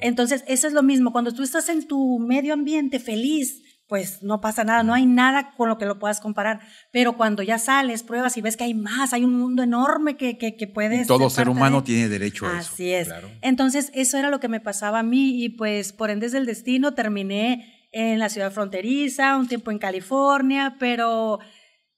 Entonces, 0.00 0.44
eso 0.46 0.66
es 0.66 0.72
lo 0.72 0.82
mismo. 0.82 1.12
Cuando 1.12 1.32
tú 1.32 1.42
estás 1.42 1.68
en 1.68 1.86
tu 1.86 2.18
medio 2.18 2.54
ambiente 2.54 2.98
feliz, 2.98 3.62
pues 3.86 4.22
no 4.22 4.40
pasa 4.40 4.64
nada, 4.64 4.82
no 4.82 4.94
hay 4.94 5.04
nada 5.04 5.52
con 5.54 5.68
lo 5.68 5.76
que 5.76 5.84
lo 5.84 5.98
puedas 5.98 6.20
comparar. 6.20 6.60
Pero 6.92 7.16
cuando 7.16 7.42
ya 7.42 7.58
sales, 7.58 8.02
pruebas 8.02 8.36
y 8.36 8.40
ves 8.40 8.56
que 8.56 8.64
hay 8.64 8.74
más, 8.74 9.12
hay 9.12 9.22
un 9.22 9.38
mundo 9.38 9.62
enorme 9.62 10.16
que, 10.16 10.38
que, 10.38 10.56
que 10.56 10.66
puedes... 10.66 11.06
todo 11.06 11.28
ser 11.28 11.48
humano 11.48 11.84
tiene 11.84 12.08
derecho 12.08 12.46
a 12.46 12.58
eso. 12.58 12.72
Así 12.72 12.90
es. 12.90 13.10
Entonces, 13.42 13.90
eso 13.94 14.16
era 14.16 14.30
lo 14.30 14.40
que 14.40 14.48
me 14.48 14.60
pasaba 14.60 15.00
a 15.00 15.02
mí 15.02 15.44
y 15.44 15.50
pues 15.50 15.92
por 15.92 16.08
ende 16.08 16.30
del 16.30 16.46
destino 16.46 16.94
terminé 16.94 17.88
en 17.92 18.18
la 18.18 18.30
ciudad 18.30 18.50
fronteriza, 18.50 19.36
un 19.36 19.46
tiempo 19.46 19.70
en 19.70 19.78
California, 19.78 20.76
pero 20.80 21.38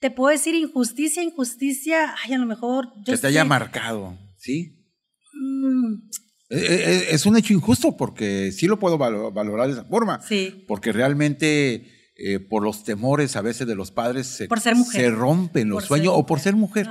te 0.01 0.11
puedo 0.11 0.33
decir 0.33 0.57
injusticia, 0.57 1.23
injusticia, 1.23 2.14
ay, 2.25 2.35
a 2.35 2.38
lo 2.38 2.47
mejor... 2.47 2.92
que 3.07 3.16
te 3.16 3.29
haya 3.29 3.44
marcado, 3.44 4.18
¿sí? 4.44 4.76
Mm, 5.33 5.94
eh, 6.50 6.59
eh, 6.59 6.83
eh, 6.87 7.07
es 7.11 7.24
un 7.24 7.37
hecho 7.37 7.54
injusto 7.54 7.96
porque 7.96 8.52
sí 8.52 8.66
lo 8.66 8.78
puedo 8.78 8.98
valorar 8.98 9.66
de 9.66 9.72
esa 9.72 9.85
forma. 9.85 10.20
Sí. 10.20 10.64
Porque 10.68 10.92
realmente 10.92 11.90
por 12.48 12.62
los 12.62 12.85
temores 12.85 13.35
a 13.35 13.42
veces 13.42 13.66
de 13.66 13.74
los 13.74 13.90
padres 13.90 14.28
se, 14.28 14.46
por 14.46 14.61
ser 14.61 14.76
mujer. 14.76 15.00
se 15.00 15.11
rompen 15.11 15.68
los 15.68 15.87
sueños, 15.87 16.12
o 16.14 16.24
por 16.24 16.38
ser 16.38 16.54
mujer, 16.54 16.87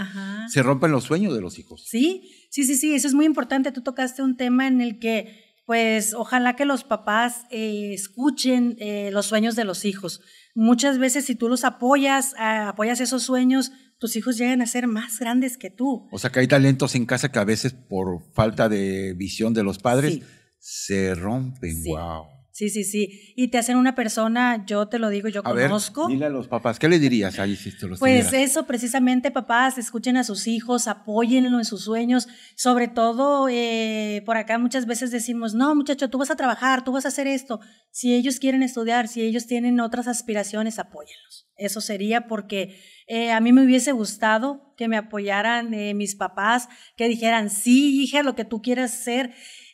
se 0.49 0.61
rompen 0.61 0.91
los 0.91 1.05
sueños 1.05 1.33
de 1.33 1.39
los 1.39 1.59
hijos. 1.59 1.85
Sí, 1.87 2.29
sí, 2.49 2.65
sí, 2.65 2.75
sí, 2.75 2.93
eso 2.93 3.07
es 3.07 3.13
muy 3.13 3.25
importante. 3.25 3.71
Tú 3.71 3.81
tocaste 3.81 4.21
un 4.21 4.35
tema 4.35 4.67
en 4.67 4.81
el 4.81 4.99
que, 4.99 5.61
pues, 5.65 6.13
ojalá 6.13 6.57
que 6.57 6.65
los 6.65 6.83
papás 6.83 7.45
escuchen 7.51 8.75
los 9.11 9.27
sueños 9.27 9.55
de 9.55 9.63
los 9.63 9.85
hijos. 9.85 10.19
Muchas 10.55 10.99
veces 10.99 11.23
si 11.23 11.35
tú 11.35 11.47
los 11.47 11.63
apoyas, 11.63 12.35
apoyas 12.37 12.99
esos 12.99 13.23
sueños, 13.23 13.71
tus 14.03 14.17
hijos 14.17 14.37
llegan 14.37 14.61
a 14.61 14.65
ser 14.65 14.85
más 14.85 15.17
grandes 15.17 15.57
que 15.57 15.69
tú. 15.69 16.09
O 16.11 16.19
sea 16.19 16.29
que 16.29 16.41
hay 16.41 16.47
talentos 16.49 16.93
en 16.95 17.05
casa 17.05 17.31
que 17.31 17.39
a 17.39 17.45
veces 17.45 17.71
por 17.71 18.21
falta 18.33 18.67
de 18.67 19.13
visión 19.13 19.53
de 19.53 19.63
los 19.63 19.79
padres 19.79 20.19
se 20.59 21.15
rompen. 21.15 21.81
Wow. 21.85 22.32
Sí, 22.53 22.69
sí, 22.69 22.83
sí. 22.83 23.33
Y 23.35 23.47
te 23.47 23.57
hacen 23.57 23.77
una 23.77 23.95
persona, 23.95 24.63
yo 24.67 24.87
te 24.87 24.99
lo 24.99 25.09
digo, 25.09 25.27
yo 25.27 25.41
conozco. 25.41 26.07
dile 26.07 26.27
a 26.27 26.29
los 26.29 26.47
papás, 26.47 26.77
¿qué 26.77 26.87
le 26.87 26.99
dirías 26.99 27.39
ahí 27.39 27.55
si 27.55 27.75
te 27.75 27.87
los 27.87 27.97
Pues 27.97 28.31
eso, 28.31 28.67
precisamente, 28.67 29.31
papás, 29.31 29.79
escuchen 29.79 30.17
a 30.17 30.23
sus 30.23 30.45
hijos, 30.45 30.87
apóyenlo 30.87 31.57
en 31.57 31.65
sus 31.65 31.85
sueños. 31.85 32.27
Sobre 32.55 32.87
todo, 32.87 33.49
eh, 33.49 34.21
por 34.27 34.37
acá 34.37 34.59
muchas 34.59 34.85
veces 34.85 35.09
decimos, 35.09 35.55
no, 35.55 35.73
muchacho, 35.73 36.11
tú 36.11 36.19
vas 36.19 36.29
a 36.29 36.35
trabajar, 36.35 36.83
tú 36.83 36.91
vas 36.91 37.05
a 37.05 37.07
hacer 37.07 37.25
esto. 37.25 37.59
Si 37.89 38.13
ellos 38.13 38.37
quieren 38.37 38.61
estudiar, 38.61 39.07
si 39.07 39.23
ellos 39.23 39.47
tienen 39.47 39.79
otras 39.79 40.07
aspiraciones, 40.07 40.77
apóyenlos. 40.77 41.47
Eso 41.57 41.81
sería 41.81 42.27
porque 42.27 42.79
eh, 43.07 43.31
a 43.31 43.39
mí 43.39 43.51
me 43.51 43.63
hubiese 43.63 43.93
gustado 43.93 44.75
que 44.77 44.87
me 44.87 44.97
apoyaran 44.97 45.73
eh, 45.73 45.95
mis 45.95 46.15
papás, 46.15 46.69
que 46.97 47.07
dijeran, 47.07 47.49
sí, 47.49 48.03
hija, 48.03 48.21
lo 48.21 48.35
que 48.35 48.45
tú 48.45 48.61
quieras 48.61 48.93
hacer 48.93 49.33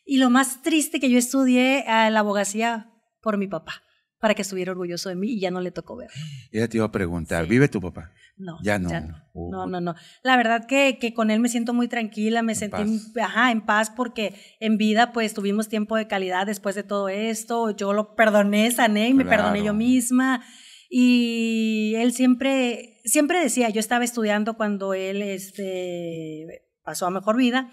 y 0.10 0.18
lo 0.18 0.32
más 0.32 0.64
triste 0.64 1.00
que 1.00 1.12
yo 1.12 1.20
estudié 1.20 1.84
a 1.84 2.10
la 2.10 2.22
abogacía 2.22 2.90
por 3.22 3.38
mi 3.38 3.46
papá, 3.46 3.84
para 4.18 4.34
que 4.34 4.42
estuviera 4.42 4.72
orgulloso 4.72 5.08
de 5.10 5.16
mí 5.16 5.34
y 5.34 5.40
ya 5.40 5.52
no 5.52 5.62
le 5.62 5.70
tocó 5.70 5.98
ver. 5.98 6.10
Ella 6.52 6.68
te 6.68 6.78
iba 6.78 6.88
a 6.88 6.92
preguntar, 6.92 7.46
¿vive 7.46 7.68
tu 7.68 7.80
papá? 7.80 8.12
No, 8.36 8.58
ya 8.64 8.80
no. 8.80 8.90
no. 9.36 9.68
no. 9.68 9.82
no, 9.82 9.96
La 10.24 10.36
verdad 10.36 10.66
que, 10.66 10.98
que, 11.00 11.14
con 11.14 11.30
él 11.30 11.40
me 11.40 11.48
siento 11.48 11.76
muy 11.76 11.88
tranquila, 11.88 12.42
me 12.42 12.56
sentí 12.56 13.00
Ajá, 13.22 13.52
en 13.52 13.62
paz 13.62 13.92
porque 13.92 14.34
en 14.60 14.78
vida 14.78 15.12
pues 15.12 15.36
tuvimos 15.36 15.70
tiempo 15.70 15.96
de 15.96 16.08
calidad 16.08 16.48
después 16.48 16.74
de 16.74 16.84
todo 16.84 17.08
esto. 17.08 17.70
Yo 17.70 17.94
lo 17.94 18.16
perdoné, 18.16 18.72
sané 18.72 19.10
y 19.10 19.14
me 19.14 19.26
perdoné 19.26 19.64
yo 19.64 19.76
misma. 19.76 20.44
Y 20.90 21.94
él 21.98 22.14
siempre, 22.14 23.00
siempre 23.06 23.40
decía, 23.42 23.70
yo 23.70 23.80
estaba 23.80 24.06
estudiando 24.06 24.56
cuando 24.56 24.96
él 24.96 25.22
este, 25.22 26.66
pasó 26.84 27.06
a 27.06 27.12
mejor 27.12 27.38
vida 27.38 27.70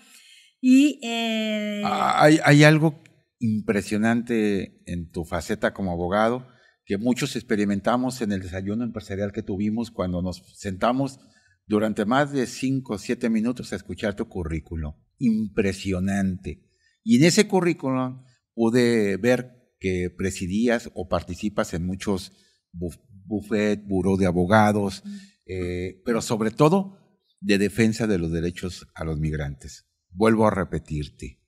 y, 0.69 0.99
eh, 1.05 1.81
ah, 1.85 2.25
hay, 2.25 2.41
hay 2.45 2.65
algo 2.65 3.01
impresionante 3.39 4.83
en 4.85 5.13
tu 5.13 5.25
faceta 5.25 5.73
como 5.73 5.93
abogado 5.93 6.45
que 6.85 6.99
muchos 6.99 7.37
experimentamos 7.37 8.21
en 8.21 8.33
el 8.33 8.43
desayuno 8.43 8.83
empresarial 8.83 9.31
que 9.31 9.45
tuvimos 9.45 9.93
cuando 9.93 10.23
nos 10.23 10.43
sentamos 10.59 11.21
durante 11.69 12.05
más 12.05 12.33
de 12.33 12.49
cinco 12.49 12.95
o 12.95 12.99
siete 12.99 13.31
minutos 13.31 13.73
a 13.73 13.77
escuchar 13.77 14.17
tu 14.17 14.29
currículum. 14.29 14.95
Impresionante. 15.19 16.69
Y 17.05 17.19
en 17.19 17.27
ese 17.27 17.47
currículum 17.47 18.25
pude 18.53 19.19
ver 19.19 19.71
que 19.79 20.11
presidías 20.19 20.91
o 20.95 21.07
participas 21.07 21.75
en 21.75 21.87
muchos 21.87 22.33
buffet, 22.73 23.87
buró 23.87 24.17
de 24.17 24.27
abogados, 24.27 25.05
eh, 25.47 26.03
pero 26.05 26.21
sobre 26.21 26.51
todo 26.51 27.23
de 27.39 27.57
defensa 27.59 28.09
de 28.09 28.19
los 28.19 28.33
derechos 28.33 28.89
a 28.97 29.05
los 29.05 29.21
migrantes. 29.21 29.87
Vuelvo 30.17 30.47
a 30.47 30.51
repetirte, 30.51 31.43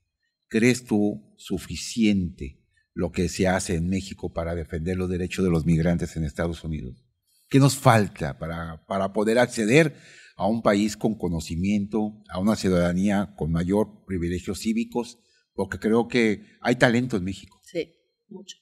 ¿crees 0.47 0.85
tú 0.85 1.35
suficiente 1.39 2.63
lo 2.93 3.13
que 3.13 3.31
se 3.31 3.49
hace 3.49 3.77
en 3.77 3.89
México 3.89 4.35
para 4.35 4.55
defender 4.55 4.99
los 4.99 5.09
derechos 5.09 5.43
de 5.43 5.51
los 5.51 5.65
migrantes 5.65 6.17
en 6.17 6.25
Estados 6.25 6.63
Unidos? 6.65 7.03
¿Qué 7.49 7.61
nos 7.61 7.77
falta 7.77 8.39
para, 8.39 8.85
para 8.87 9.15
poder 9.15 9.39
acceder 9.39 9.97
a 10.37 10.47
un 10.47 10.61
país 10.61 10.99
con 10.99 11.17
conocimiento, 11.17 12.23
a 12.29 12.39
una 12.41 12.57
ciudadanía 12.57 13.35
con 13.39 13.51
mayor 13.51 14.05
privilegios 14.05 14.61
cívicos? 14.61 15.19
Porque 15.55 15.79
creo 15.79 16.07
que 16.07 16.45
hay 16.61 16.77
talento 16.77 17.17
en 17.17 17.25
México. 17.25 17.59
Sí, 17.65 17.95
mucho. 18.29 18.59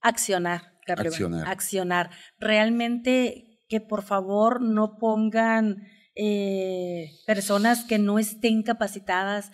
Accionar, 0.00 0.78
Accionar. 0.86 1.46
Accionar. 1.46 2.10
Realmente 2.38 3.60
que 3.68 3.82
por 3.82 4.02
favor 4.02 4.62
no 4.62 4.96
pongan 4.98 5.86
eh, 6.16 7.12
personas 7.26 7.84
que 7.84 7.98
no 7.98 8.18
estén 8.18 8.62
capacitadas, 8.62 9.52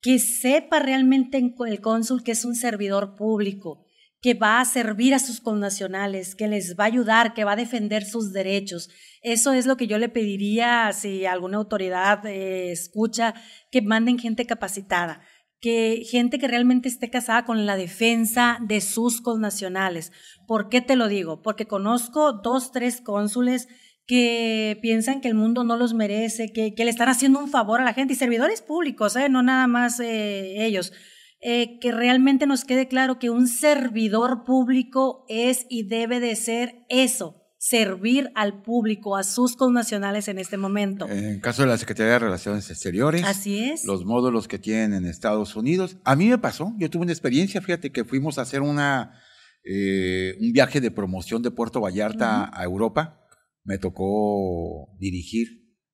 que 0.00 0.18
sepa 0.18 0.78
realmente 0.78 1.38
el 1.38 1.80
cónsul 1.80 2.24
que 2.24 2.32
es 2.32 2.44
un 2.44 2.54
servidor 2.54 3.14
público, 3.14 3.84
que 4.20 4.34
va 4.34 4.60
a 4.60 4.64
servir 4.64 5.14
a 5.14 5.18
sus 5.18 5.40
connacionales, 5.40 6.34
que 6.34 6.48
les 6.48 6.76
va 6.76 6.84
a 6.84 6.86
ayudar, 6.88 7.34
que 7.34 7.44
va 7.44 7.52
a 7.52 7.56
defender 7.56 8.04
sus 8.04 8.32
derechos. 8.32 8.88
Eso 9.22 9.52
es 9.52 9.66
lo 9.66 9.76
que 9.76 9.86
yo 9.86 9.98
le 9.98 10.08
pediría 10.08 10.90
si 10.92 11.26
alguna 11.26 11.58
autoridad 11.58 12.24
eh, 12.26 12.72
escucha, 12.72 13.34
que 13.70 13.82
manden 13.82 14.18
gente 14.18 14.46
capacitada, 14.46 15.20
que 15.60 16.04
gente 16.08 16.38
que 16.38 16.48
realmente 16.48 16.88
esté 16.88 17.10
casada 17.10 17.44
con 17.44 17.66
la 17.66 17.76
defensa 17.76 18.58
de 18.62 18.80
sus 18.80 19.20
connacionales. 19.20 20.10
¿Por 20.46 20.68
qué 20.68 20.80
te 20.80 20.96
lo 20.96 21.08
digo? 21.08 21.42
Porque 21.42 21.66
conozco 21.66 22.32
dos, 22.32 22.72
tres 22.72 23.00
cónsules 23.00 23.68
que 24.08 24.78
piensan 24.80 25.20
que 25.20 25.28
el 25.28 25.34
mundo 25.34 25.64
no 25.64 25.76
los 25.76 25.92
merece, 25.92 26.50
que, 26.50 26.72
le 26.76 26.90
están 26.90 27.10
haciendo 27.10 27.38
un 27.38 27.50
favor 27.50 27.82
a 27.82 27.84
la 27.84 27.92
gente 27.92 28.14
y 28.14 28.16
servidores 28.16 28.62
públicos, 28.62 29.14
¿eh? 29.16 29.28
no 29.28 29.42
nada 29.42 29.68
más 29.68 30.00
eh, 30.00 30.64
ellos. 30.64 30.92
Eh, 31.40 31.78
que 31.78 31.92
realmente 31.92 32.46
nos 32.46 32.64
quede 32.64 32.88
claro 32.88 33.20
que 33.20 33.30
un 33.30 33.46
servidor 33.46 34.44
público 34.44 35.24
es 35.28 35.66
y 35.68 35.86
debe 35.86 36.18
de 36.20 36.34
ser 36.36 36.86
eso, 36.88 37.36
servir 37.58 38.32
al 38.34 38.62
público, 38.62 39.14
a 39.14 39.22
sus 39.22 39.56
connacionales 39.56 40.26
en 40.28 40.38
este 40.38 40.56
momento. 40.56 41.06
En 41.06 41.38
caso 41.40 41.62
de 41.62 41.68
la 41.68 41.76
Secretaría 41.76 42.14
de 42.14 42.18
Relaciones 42.18 42.70
Exteriores. 42.70 43.22
Así 43.24 43.62
es. 43.62 43.84
Los 43.84 44.06
módulos 44.06 44.48
que 44.48 44.58
tienen 44.58 44.94
en 44.94 45.04
Estados 45.04 45.54
Unidos. 45.54 45.98
A 46.04 46.16
mí 46.16 46.28
me 46.28 46.38
pasó, 46.38 46.74
yo 46.78 46.88
tuve 46.88 47.02
una 47.02 47.12
experiencia, 47.12 47.60
fíjate 47.60 47.92
que 47.92 48.04
fuimos 48.04 48.38
a 48.38 48.42
hacer 48.42 48.62
una, 48.62 49.20
un 49.64 50.52
viaje 50.52 50.80
de 50.80 50.90
promoción 50.90 51.42
de 51.42 51.50
Puerto 51.50 51.82
Vallarta 51.82 52.50
a 52.52 52.64
Europa 52.64 53.26
me 53.64 53.78
tocó 53.78 54.88
dirigir 54.98 55.48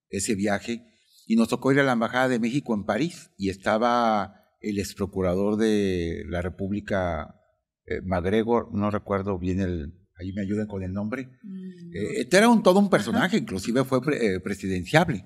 ese 0.08 0.34
viaje 0.34 0.86
y 1.26 1.36
nos 1.36 1.48
tocó 1.48 1.72
ir 1.72 1.80
a 1.80 1.84
la 1.84 1.92
Embajada 1.92 2.28
de 2.28 2.38
México 2.38 2.74
en 2.74 2.84
París 2.84 3.30
y 3.36 3.48
estaba 3.48 4.40
el 4.60 4.78
ex 4.78 4.94
procurador 4.94 5.56
de 5.56 6.24
la 6.28 6.42
República, 6.42 7.40
eh, 7.86 8.00
MacGregor, 8.02 8.74
no 8.74 8.90
recuerdo 8.90 9.38
bien 9.38 9.60
el, 9.60 9.94
ahí 10.16 10.32
me 10.32 10.42
ayuden 10.42 10.66
con 10.66 10.82
el 10.82 10.92
nombre. 10.92 11.28
Mm, 11.42 11.94
eh, 11.94 12.20
este 12.20 12.38
era 12.38 12.48
un, 12.48 12.62
todo 12.62 12.78
un 12.78 12.90
personaje, 12.90 13.38
inclusive 13.38 13.84
fue 13.84 14.00
eh, 14.12 14.40
presidenciable. 14.40 15.24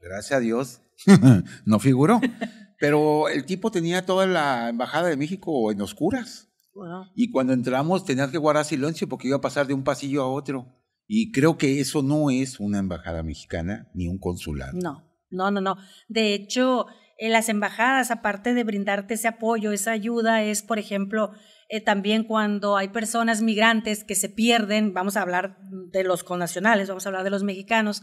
Gracias 0.00 0.32
a 0.32 0.40
Dios 0.40 0.82
no 1.64 1.78
figuró. 1.78 2.20
Pero 2.78 3.28
el 3.28 3.44
tipo 3.44 3.70
tenía 3.70 4.04
toda 4.04 4.26
la 4.26 4.68
Embajada 4.68 5.08
de 5.08 5.16
México 5.16 5.70
en 5.70 5.80
oscuras. 5.80 6.48
Y 7.14 7.30
cuando 7.30 7.52
entramos 7.52 8.04
tenías 8.04 8.30
que 8.30 8.38
guardar 8.38 8.64
silencio 8.64 9.08
porque 9.08 9.28
iba 9.28 9.36
a 9.36 9.42
pasar 9.42 9.66
de 9.66 9.74
un 9.74 9.84
pasillo 9.84 10.22
a 10.22 10.28
otro. 10.28 10.66
Y 11.14 11.30
creo 11.30 11.58
que 11.58 11.78
eso 11.78 12.02
no 12.02 12.30
es 12.30 12.58
una 12.58 12.78
embajada 12.78 13.22
mexicana 13.22 13.86
ni 13.92 14.08
un 14.08 14.16
consulado. 14.16 14.72
No, 14.72 15.04
no, 15.28 15.50
no, 15.50 15.60
no. 15.60 15.76
De 16.08 16.32
hecho, 16.32 16.86
en 17.18 17.32
las 17.32 17.50
embajadas, 17.50 18.10
aparte 18.10 18.54
de 18.54 18.64
brindarte 18.64 19.12
ese 19.12 19.28
apoyo, 19.28 19.72
esa 19.72 19.92
ayuda, 19.92 20.42
es, 20.42 20.62
por 20.62 20.78
ejemplo, 20.78 21.32
eh, 21.68 21.82
también 21.82 22.24
cuando 22.24 22.78
hay 22.78 22.88
personas 22.88 23.42
migrantes 23.42 24.04
que 24.04 24.14
se 24.14 24.30
pierden, 24.30 24.94
vamos 24.94 25.18
a 25.18 25.20
hablar 25.20 25.58
de 25.92 26.02
los 26.02 26.24
connacionales, 26.24 26.88
vamos 26.88 27.04
a 27.04 27.10
hablar 27.10 27.24
de 27.24 27.30
los 27.30 27.42
mexicanos, 27.42 28.02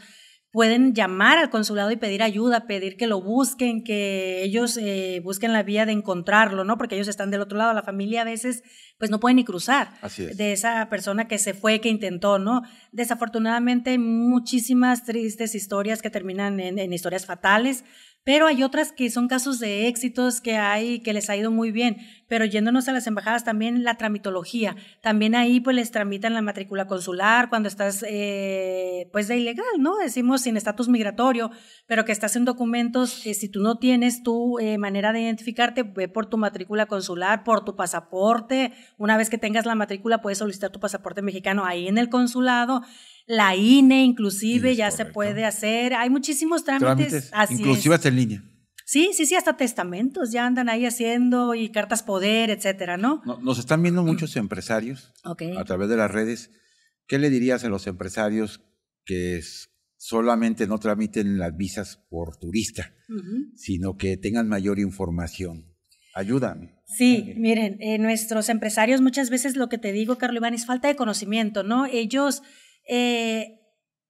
pueden 0.52 0.96
llamar 0.96 1.38
al 1.38 1.50
consulado 1.50 1.92
y 1.92 1.96
pedir 1.96 2.24
ayuda, 2.24 2.66
pedir 2.66 2.98
que 2.98 3.06
lo 3.06 3.22
busquen, 3.22 3.84
que 3.84 4.44
ellos 4.44 4.78
eh, 4.78 5.22
busquen 5.24 5.54
la 5.54 5.62
vía 5.62 5.86
de 5.86 5.92
encontrarlo, 5.92 6.64
¿no? 6.64 6.78
Porque 6.78 6.96
ellos 6.96 7.08
están 7.08 7.30
del 7.30 7.42
otro 7.42 7.58
lado, 7.58 7.74
la 7.74 7.84
familia 7.84 8.22
a 8.22 8.26
veces 8.26 8.64
pues 8.98 9.12
no 9.12 9.20
puede 9.20 9.36
ni 9.36 9.46
cruzar 9.46 9.92
de 10.18 10.52
esa 10.52 10.90
persona 10.90 11.28
que 11.28 11.38
se 11.38 11.54
fue, 11.54 11.80
que 11.80 11.90
intentó, 11.90 12.40
¿no? 12.40 12.64
Desafortunadamente 12.92 13.98
muchísimas 13.98 15.06
tristes 15.06 15.56
historias 15.56 16.02
que 16.02 16.10
terminan 16.10 16.60
en 16.60 16.94
historias 16.94 17.26
fatales, 17.26 17.86
pero 18.24 18.48
hay 18.48 18.64
otras 18.64 18.92
que 18.92 19.10
son 19.10 19.28
casos 19.28 19.60
de 19.60 19.88
éxitos 19.88 20.42
que 20.42 20.58
hay, 20.58 21.00
que 21.00 21.14
les 21.14 21.30
ha 21.30 21.38
ido 21.38 21.52
muy 21.52 21.72
bien. 21.72 21.98
Pero 22.28 22.46
yéndonos 22.46 22.88
a 22.88 22.92
las 22.92 23.08
embajadas, 23.08 23.44
también 23.44 23.84
la 23.84 23.96
tramitología. 23.96 24.76
También 25.02 25.34
ahí 25.36 25.60
pues 25.62 25.76
les 25.76 25.90
tramitan 25.90 26.34
la 26.34 26.42
matrícula 26.42 26.86
consular 26.86 27.50
cuando 27.50 27.68
estás 27.68 28.06
eh, 28.08 29.10
pues 29.12 29.28
de 29.28 29.38
ilegal, 29.38 29.66
¿no? 29.80 29.98
Decimos 29.98 30.42
sin 30.42 30.58
estatus 30.58 30.90
migratorio, 30.90 31.50
pero 31.88 32.06
que 32.06 32.12
estás 32.12 32.36
en 32.36 32.46
documentos, 32.46 33.22
que 33.24 33.34
si 33.34 33.50
tú 33.50 33.62
no 33.62 33.80
tienes 33.80 34.22
tu 34.22 34.60
eh, 34.60 34.78
manera 34.78 35.12
de 35.12 35.22
identificarte, 35.22 35.84
ve 35.84 36.08
por 36.08 36.28
tu 36.28 36.38
matrícula 36.38 36.86
consular, 36.86 37.44
por 37.44 37.66
tu 37.66 37.76
pasaporte. 37.76 38.74
Una 38.98 39.18
vez 39.18 39.30
que 39.30 39.38
tengas 39.38 39.66
la 39.66 39.76
matrícula, 39.76 40.22
puedes 40.22 40.38
solicitar 40.38 40.70
tu 40.70 40.80
pasaporte 40.80 41.22
mexicano 41.22 41.66
ahí 41.66 41.88
en 41.88 41.98
el 41.98 42.10
consulado 42.10 42.84
la 43.30 43.56
INE 43.56 44.04
inclusive 44.04 44.76
ya 44.76 44.90
se 44.90 45.06
puede 45.06 45.46
hacer. 45.46 45.94
Hay 45.94 46.10
muchísimos 46.10 46.64
trámites. 46.64 47.32
inclusive 47.52 47.94
hasta 47.94 48.08
en 48.08 48.16
línea. 48.16 48.44
Sí, 48.86 49.12
sí, 49.14 49.28
sí, 49.28 49.36
hasta 49.36 49.56
testamentos 49.56 50.32
ya 50.32 50.48
andan 50.48 50.68
ahí 50.68 50.84
haciendo 50.88 51.54
y 51.54 51.70
cartas 51.70 52.02
poder, 52.02 52.50
etcétera, 52.50 52.98
¿no? 52.98 53.22
Nos 53.44 53.60
están 53.60 53.84
viendo 53.84 54.04
muchos 54.04 54.36
empresarios 54.36 55.14
a 55.24 55.64
través 55.64 55.90
de 55.90 55.96
las 55.98 56.10
redes. 56.10 56.50
¿Qué 57.06 57.20
le 57.20 57.30
dirías 57.30 57.64
a 57.64 57.70
los 57.70 57.86
empresarios 57.86 58.62
que 59.06 59.40
solamente 59.96 60.66
no 60.66 60.80
tramiten 60.80 61.38
las 61.38 61.56
visas 61.56 61.98
por 62.10 62.36
turista, 62.38 62.96
sino 63.56 63.96
que 63.96 64.18
tengan 64.18 64.48
mayor 64.48 64.80
información? 64.80 65.68
Ayúdame. 66.16 66.80
Sí, 66.88 67.36
miren, 67.38 67.78
eh, 67.82 68.00
nuestros 68.00 68.50
empresarios 68.50 69.02
muchas 69.02 69.30
veces 69.30 69.56
lo 69.56 69.70
que 69.70 69.78
te 69.78 69.92
digo, 69.92 70.18
Carlos 70.18 70.42
Iván, 70.42 70.56
es 70.56 70.66
falta 70.66 70.88
de 70.88 70.96
conocimiento, 70.96 71.62
¿no? 71.62 71.86
Ellos 71.86 72.42
eh, 72.90 73.56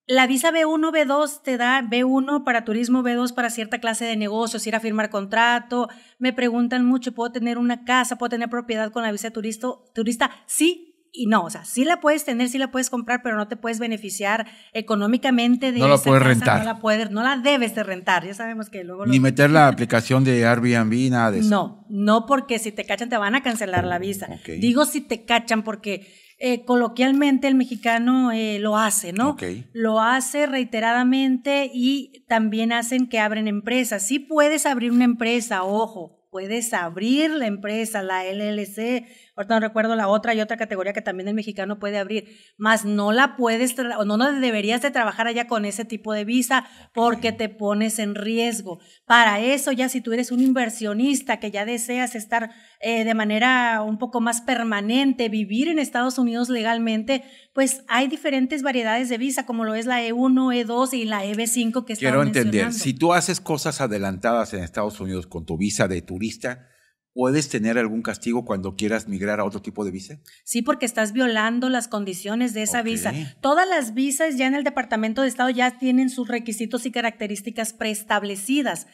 la 0.07 0.25
visa 0.25 0.51
B1, 0.51 0.91
B2 0.91 1.43
te 1.43 1.57
da 1.57 1.83
B1 1.83 2.43
para 2.43 2.65
turismo, 2.65 3.03
B2 3.03 3.35
para 3.35 3.51
cierta 3.51 3.79
clase 3.79 4.05
de 4.05 4.17
negocios, 4.17 4.65
ir 4.65 4.75
a 4.75 4.79
firmar 4.79 5.11
contrato. 5.11 5.87
Me 6.17 6.33
preguntan 6.33 6.83
mucho, 6.83 7.11
¿puedo 7.11 7.31
tener 7.31 7.59
una 7.59 7.85
casa, 7.85 8.17
puedo 8.17 8.31
tener 8.31 8.49
propiedad 8.49 8.91
con 8.91 9.03
la 9.03 9.11
visa 9.11 9.29
turista? 9.29 9.67
turista? 9.93 10.31
Sí 10.47 10.89
y 11.11 11.25
no, 11.25 11.43
o 11.43 11.49
sea, 11.49 11.65
sí 11.65 11.85
la 11.85 11.99
puedes 11.99 12.23
tener, 12.23 12.49
sí 12.49 12.57
la 12.57 12.71
puedes 12.71 12.89
comprar, 12.89 13.21
pero 13.23 13.35
no 13.35 13.47
te 13.47 13.55
puedes 13.55 13.79
beneficiar 13.79 14.47
económicamente 14.73 15.71
de 15.71 15.79
No 15.79 15.87
la 15.87 15.97
puedes 15.97 16.21
rentar. 16.21 16.59
No 16.59 16.65
la, 16.65 16.79
puedes, 16.79 17.11
no 17.11 17.23
la 17.23 17.37
debes 17.37 17.75
de 17.75 17.83
rentar, 17.83 18.25
ya 18.25 18.33
sabemos 18.33 18.69
que 18.69 18.83
luego... 18.83 19.05
Ni 19.05 19.19
meter 19.19 19.49
la 19.49 19.67
aplicación 19.69 20.23
de 20.23 20.45
Airbnb, 20.45 21.11
nada 21.11 21.31
de 21.31 21.39
eso. 21.39 21.49
No, 21.49 21.85
no 21.89 22.25
porque 22.25 22.59
si 22.59 22.71
te 22.71 22.85
cachan 22.85 23.09
te 23.09 23.17
van 23.17 23.35
a 23.35 23.43
cancelar 23.43 23.85
la 23.85 23.97
visa. 23.97 24.27
Digo 24.45 24.85
si 24.85 25.01
te 25.01 25.25
cachan 25.25 25.63
porque 25.63 26.07
eh, 26.41 26.63
coloquialmente 26.63 27.49
el 27.49 27.55
mexicano 27.55 28.31
eh, 28.31 28.59
lo 28.59 28.77
hace, 28.77 29.11
¿no? 29.11 29.35
Lo 29.73 29.99
hace 29.99 30.45
reiteradamente 30.45 31.69
y 31.73 32.23
también 32.29 32.71
hacen 32.71 33.07
que 33.07 33.19
abren 33.19 33.49
empresas. 33.49 34.03
Sí 34.03 34.19
puedes 34.19 34.65
abrir 34.65 34.91
una 34.91 35.03
empresa, 35.03 35.63
ojo, 35.63 36.25
puedes 36.31 36.73
abrir 36.73 37.31
la 37.31 37.47
empresa, 37.47 38.01
la 38.03 38.23
LLC, 38.23 39.05
ahorita 39.39 39.55
no 39.55 39.59
recuerdo 39.61 39.95
la 39.95 40.09
otra 40.09 40.33
y 40.33 40.41
otra 40.41 40.57
categoría 40.57 40.91
que 40.91 41.01
también 41.01 41.29
el 41.29 41.33
mexicano 41.33 41.79
puede 41.79 41.97
abrir, 41.97 42.27
más 42.57 42.83
no 42.83 43.13
la 43.13 43.37
puedes, 43.37 43.73
o 43.79 44.03
no, 44.03 44.17
no 44.17 44.33
deberías 44.33 44.81
de 44.81 44.91
trabajar 44.91 45.27
allá 45.27 45.47
con 45.47 45.63
ese 45.63 45.85
tipo 45.85 46.11
de 46.11 46.25
visa 46.25 46.67
porque 46.93 47.31
te 47.31 47.47
pones 47.47 47.99
en 47.99 48.15
riesgo. 48.15 48.79
Para 49.05 49.39
eso 49.39 49.71
ya 49.71 49.87
si 49.87 50.01
tú 50.01 50.11
eres 50.11 50.31
un 50.31 50.41
inversionista 50.41 51.39
que 51.39 51.51
ya 51.51 51.65
deseas 51.65 52.15
estar 52.15 52.51
eh, 52.81 53.05
de 53.05 53.13
manera 53.13 53.81
un 53.81 53.97
poco 53.97 54.19
más 54.19 54.41
permanente, 54.41 55.29
vivir 55.29 55.69
en 55.69 55.79
Estados 55.79 56.17
Unidos 56.17 56.49
legalmente, 56.49 57.23
pues 57.53 57.83
hay 57.87 58.09
diferentes 58.09 58.61
variedades 58.61 59.07
de 59.07 59.17
visa, 59.17 59.45
como 59.45 59.63
lo 59.63 59.73
es 59.73 59.85
la 59.85 60.01
E1, 60.01 60.65
E2 60.65 60.93
y 60.93 61.05
la 61.05 61.23
EB5 61.23 61.85
que 61.85 61.95
Quiero 61.95 62.23
entender, 62.23 62.73
si 62.73 62.93
tú 62.93 63.13
haces 63.13 63.39
cosas 63.39 63.79
adelantadas 63.79 64.53
en 64.53 64.63
Estados 64.63 64.99
Unidos 64.99 65.27
con 65.27 65.45
tu 65.45 65.57
visa 65.57 65.87
de 65.87 66.01
turista, 66.01 66.68
¿Puedes 67.13 67.49
tener 67.49 67.77
algún 67.77 68.01
castigo 68.01 68.45
cuando 68.45 68.75
quieras 68.75 69.07
migrar 69.07 69.39
a 69.39 69.45
otro 69.45 69.61
tipo 69.61 69.83
de 69.83 69.91
visa? 69.91 70.19
Sí, 70.43 70.61
porque 70.61 70.85
estás 70.85 71.11
violando 71.11 71.69
las 71.69 71.87
condiciones 71.87 72.53
de 72.53 72.63
esa 72.63 72.81
visa. 72.81 73.13
Todas 73.41 73.67
las 73.67 73.93
visas 73.93 74.37
ya 74.37 74.45
en 74.47 74.53
el 74.53 74.63
Departamento 74.63 75.23
de 75.23 75.27
Estado 75.27 75.49
ya 75.49 75.79
tienen 75.79 76.09
sus 76.09 76.27
requisitos 76.27 76.85
y 76.85 76.91
características 76.91 77.73
preestablecidas. 77.73 78.87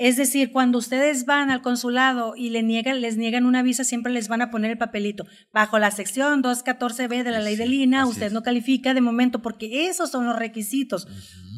Es 0.00 0.16
decir, 0.16 0.50
cuando 0.50 0.78
ustedes 0.78 1.26
van 1.26 1.50
al 1.50 1.60
consulado 1.60 2.32
y 2.34 2.48
le 2.48 2.62
niegan, 2.62 3.02
les 3.02 3.18
niegan 3.18 3.44
una 3.44 3.62
visa, 3.62 3.84
siempre 3.84 4.10
les 4.10 4.28
van 4.28 4.40
a 4.40 4.50
poner 4.50 4.70
el 4.70 4.78
papelito. 4.78 5.26
Bajo 5.52 5.78
la 5.78 5.90
sección 5.90 6.42
214B 6.42 7.22
de 7.22 7.30
la 7.30 7.40
ley 7.40 7.54
de 7.54 7.66
Lina, 7.66 8.06
usted 8.06 8.32
no 8.32 8.42
califica 8.42 8.94
de 8.94 9.02
momento 9.02 9.42
porque 9.42 9.88
esos 9.88 10.10
son 10.10 10.24
los 10.24 10.38
requisitos. 10.38 11.06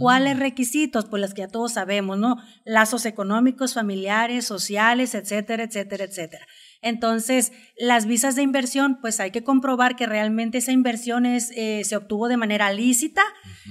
¿Cuáles 0.01 0.41
requisitos? 0.41 1.05
Pues 1.05 1.21
los 1.21 1.35
que 1.35 1.43
ya 1.43 1.47
todos 1.47 1.75
sabemos, 1.75 2.19
¿no? 2.19 2.37
Lazos 2.65 3.07
económicos, 3.07 3.75
familiares, 3.75 4.45
sociales, 4.45 5.15
etcétera, 5.15 5.63
etcétera, 5.63 6.03
etcétera. 6.03 6.45
Entonces, 6.83 7.53
las 7.79 8.07
visas 8.07 8.35
de 8.35 8.43
inversión, 8.43 8.99
pues 9.01 9.21
hay 9.21 9.31
que 9.31 9.45
comprobar 9.45 9.95
que 9.95 10.07
realmente 10.07 10.59
esa 10.59 10.73
inversión 10.73 11.27
es, 11.27 11.53
eh, 11.55 11.83
se 11.85 11.97
obtuvo 11.97 12.27
de 12.27 12.37
manera 12.37 12.73
lícita, 12.73 13.23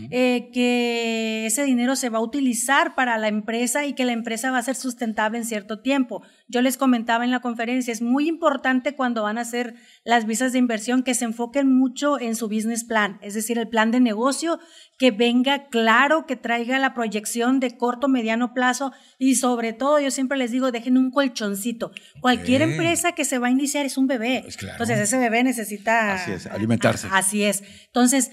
eh, 0.09 0.49
que 0.53 1.45
ese 1.45 1.65
dinero 1.65 1.97
se 1.97 2.09
va 2.09 2.19
a 2.19 2.21
utilizar 2.21 2.95
para 2.95 3.17
la 3.17 3.27
empresa 3.27 3.85
y 3.85 3.93
que 3.93 4.05
la 4.05 4.13
empresa 4.13 4.49
va 4.49 4.59
a 4.59 4.63
ser 4.63 4.75
sustentable 4.75 5.37
en 5.37 5.45
cierto 5.45 5.81
tiempo. 5.81 6.23
Yo 6.51 6.61
les 6.61 6.75
comentaba 6.75 7.23
en 7.23 7.31
la 7.31 7.39
conferencia, 7.39 7.93
es 7.93 8.01
muy 8.01 8.27
importante 8.27 8.93
cuando 8.93 9.23
van 9.23 9.37
a 9.37 9.41
hacer 9.41 9.75
las 10.03 10.25
visas 10.25 10.51
de 10.51 10.59
inversión 10.59 11.01
que 11.01 11.13
se 11.13 11.23
enfoquen 11.23 11.73
mucho 11.73 12.19
en 12.19 12.35
su 12.35 12.49
business 12.49 12.83
plan, 12.83 13.19
es 13.21 13.33
decir, 13.33 13.57
el 13.57 13.69
plan 13.69 13.89
de 13.91 14.01
negocio 14.01 14.59
que 14.99 15.11
venga 15.11 15.67
claro, 15.69 16.25
que 16.27 16.35
traiga 16.35 16.77
la 16.77 16.93
proyección 16.93 17.59
de 17.59 17.77
corto, 17.77 18.07
mediano 18.07 18.53
plazo 18.53 18.91
y 19.17 19.35
sobre 19.35 19.73
todo, 19.73 19.99
yo 19.99 20.11
siempre 20.11 20.37
les 20.37 20.51
digo, 20.51 20.71
dejen 20.71 20.97
un 20.97 21.09
colchoncito. 21.09 21.91
Cualquier 22.19 22.61
empresa 22.61 23.13
que 23.13 23.25
se 23.25 23.39
va 23.39 23.47
a 23.47 23.51
iniciar 23.51 23.85
es 23.85 23.97
un 23.97 24.07
bebé. 24.07 24.41
Pues 24.43 24.57
Entonces 24.61 24.99
ese 24.99 25.17
bebé 25.17 25.43
necesita... 25.43 26.13
Así 26.13 26.33
es, 26.33 26.47
alimentarse. 26.47 27.07
Así 27.11 27.43
es. 27.43 27.63
Entonces, 27.87 28.29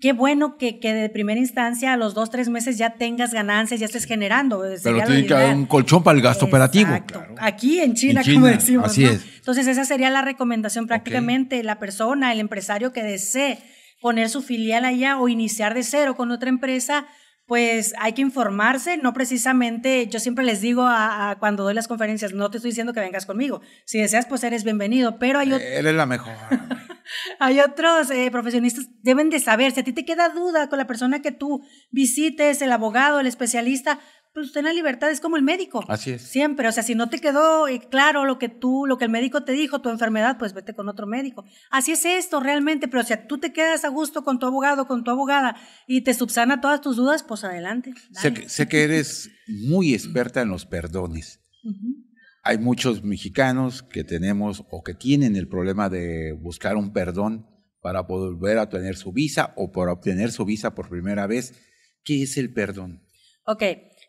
qué 0.00 0.12
bueno 0.12 0.56
que, 0.58 0.78
que 0.80 0.92
de 0.92 1.08
primera 1.08 1.40
instancia 1.40 1.92
a 1.92 1.96
los 1.96 2.14
dos, 2.14 2.30
tres 2.30 2.48
meses 2.48 2.76
ya 2.76 2.96
tengas 2.96 3.32
ganancias, 3.32 3.80
ya 3.80 3.86
estés 3.86 4.04
generando. 4.04 4.62
Pero 4.82 5.04
tiene 5.04 5.26
que 5.26 5.34
haber 5.34 5.54
un 5.54 5.66
colchón 5.66 6.02
para 6.02 6.18
el 6.18 6.22
gasto 6.22 6.46
operativo. 6.46 6.90
Aquí 7.44 7.80
en 7.80 7.94
China, 7.94 8.22
como 8.24 8.46
decimos. 8.46 8.86
Así 8.86 9.04
es. 9.04 9.24
Entonces 9.36 9.66
esa 9.66 9.84
sería 9.84 10.08
la 10.08 10.22
recomendación 10.22 10.86
prácticamente, 10.86 11.62
la 11.62 11.78
persona, 11.78 12.32
el 12.32 12.40
empresario 12.40 12.92
que 12.92 13.02
desee 13.02 13.58
poner 14.00 14.28
su 14.30 14.42
filial 14.42 14.84
allá 14.84 15.18
o 15.18 15.28
iniciar 15.28 15.74
de 15.74 15.82
cero 15.82 16.16
con 16.16 16.30
otra 16.30 16.48
empresa, 16.48 17.06
pues 17.46 17.94
hay 17.98 18.14
que 18.14 18.22
informarse, 18.22 18.96
no 18.96 19.12
precisamente, 19.12 20.06
yo 20.08 20.18
siempre 20.18 20.44
les 20.44 20.60
digo 20.60 20.84
a, 20.86 21.36
cuando 21.38 21.64
doy 21.64 21.74
las 21.74 21.88
conferencias, 21.88 22.32
no 22.32 22.50
te 22.50 22.58
estoy 22.58 22.70
diciendo 22.70 22.92
que 22.92 23.00
vengas 23.00 23.26
conmigo, 23.26 23.60
si 23.84 23.98
deseas, 23.98 24.26
pues 24.26 24.42
eres 24.44 24.64
bienvenido, 24.64 25.18
pero 25.18 25.38
hay 25.38 25.52
otros... 25.52 25.70
Eres 25.70 25.94
la 25.94 26.06
mejor. 26.06 26.32
hay 27.38 27.60
otros 27.60 28.10
eh, 28.10 28.30
profesionistas, 28.30 28.88
deben 29.02 29.28
de 29.28 29.40
saber, 29.40 29.72
si 29.72 29.80
a 29.80 29.84
ti 29.84 29.92
te 29.92 30.06
queda 30.06 30.30
duda 30.30 30.68
con 30.68 30.78
la 30.78 30.86
persona 30.86 31.20
que 31.20 31.32
tú 31.32 31.62
visites, 31.90 32.62
el 32.62 32.72
abogado, 32.72 33.20
el 33.20 33.26
especialista, 33.26 34.00
pues 34.34 34.48
usted 34.48 34.60
en 34.60 34.66
la 34.66 34.72
libertad 34.72 35.12
es 35.12 35.20
como 35.20 35.36
el 35.36 35.44
médico. 35.44 35.84
Así 35.86 36.10
es. 36.10 36.22
Siempre, 36.22 36.66
o 36.66 36.72
sea, 36.72 36.82
si 36.82 36.96
no 36.96 37.08
te 37.08 37.20
quedó 37.20 37.68
eh, 37.68 37.80
claro 37.88 38.24
lo 38.24 38.36
que 38.36 38.48
tú, 38.48 38.84
lo 38.84 38.98
que 38.98 39.04
el 39.04 39.10
médico 39.12 39.44
te 39.44 39.52
dijo, 39.52 39.80
tu 39.80 39.90
enfermedad, 39.90 40.38
pues 40.38 40.52
vete 40.52 40.74
con 40.74 40.88
otro 40.88 41.06
médico. 41.06 41.44
Así 41.70 41.92
es 41.92 42.04
esto 42.04 42.40
realmente, 42.40 42.88
pero 42.88 43.04
si 43.04 43.14
tú 43.28 43.38
te 43.38 43.52
quedas 43.52 43.84
a 43.84 43.88
gusto 43.90 44.24
con 44.24 44.40
tu 44.40 44.46
abogado, 44.46 44.88
con 44.88 45.04
tu 45.04 45.12
abogada 45.12 45.56
y 45.86 46.00
te 46.00 46.14
subsana 46.14 46.60
todas 46.60 46.80
tus 46.80 46.96
dudas, 46.96 47.22
pues 47.22 47.44
adelante. 47.44 47.94
Sé 48.48 48.66
que, 48.68 48.82
eres 48.82 49.30
muy 49.46 49.94
experta 49.94 50.42
en 50.42 50.48
los 50.48 50.66
perdones. 50.66 51.40
Hay 52.42 52.58
muchos 52.58 53.04
mexicanos 53.04 53.84
que 53.84 54.02
tenemos 54.02 54.64
o 54.68 54.82
que 54.82 54.94
tienen 54.94 55.36
el 55.36 55.46
problema 55.46 55.88
de 55.88 56.32
buscar 56.32 56.76
un 56.76 56.92
perdón 56.92 57.46
para 57.80 58.00
volver 58.00 58.58
a 58.58 58.68
tener 58.68 58.96
su 58.96 59.12
visa 59.12 59.54
o 59.56 59.70
por 59.70 59.88
obtener 59.88 60.32
su 60.32 60.44
visa 60.44 60.74
por 60.74 60.88
primera 60.88 61.28
vez. 61.28 61.54
¿Qué 62.02 62.24
es 62.24 62.36
el 62.36 62.52
perdón? 62.52 63.00
Ok, 63.46 63.62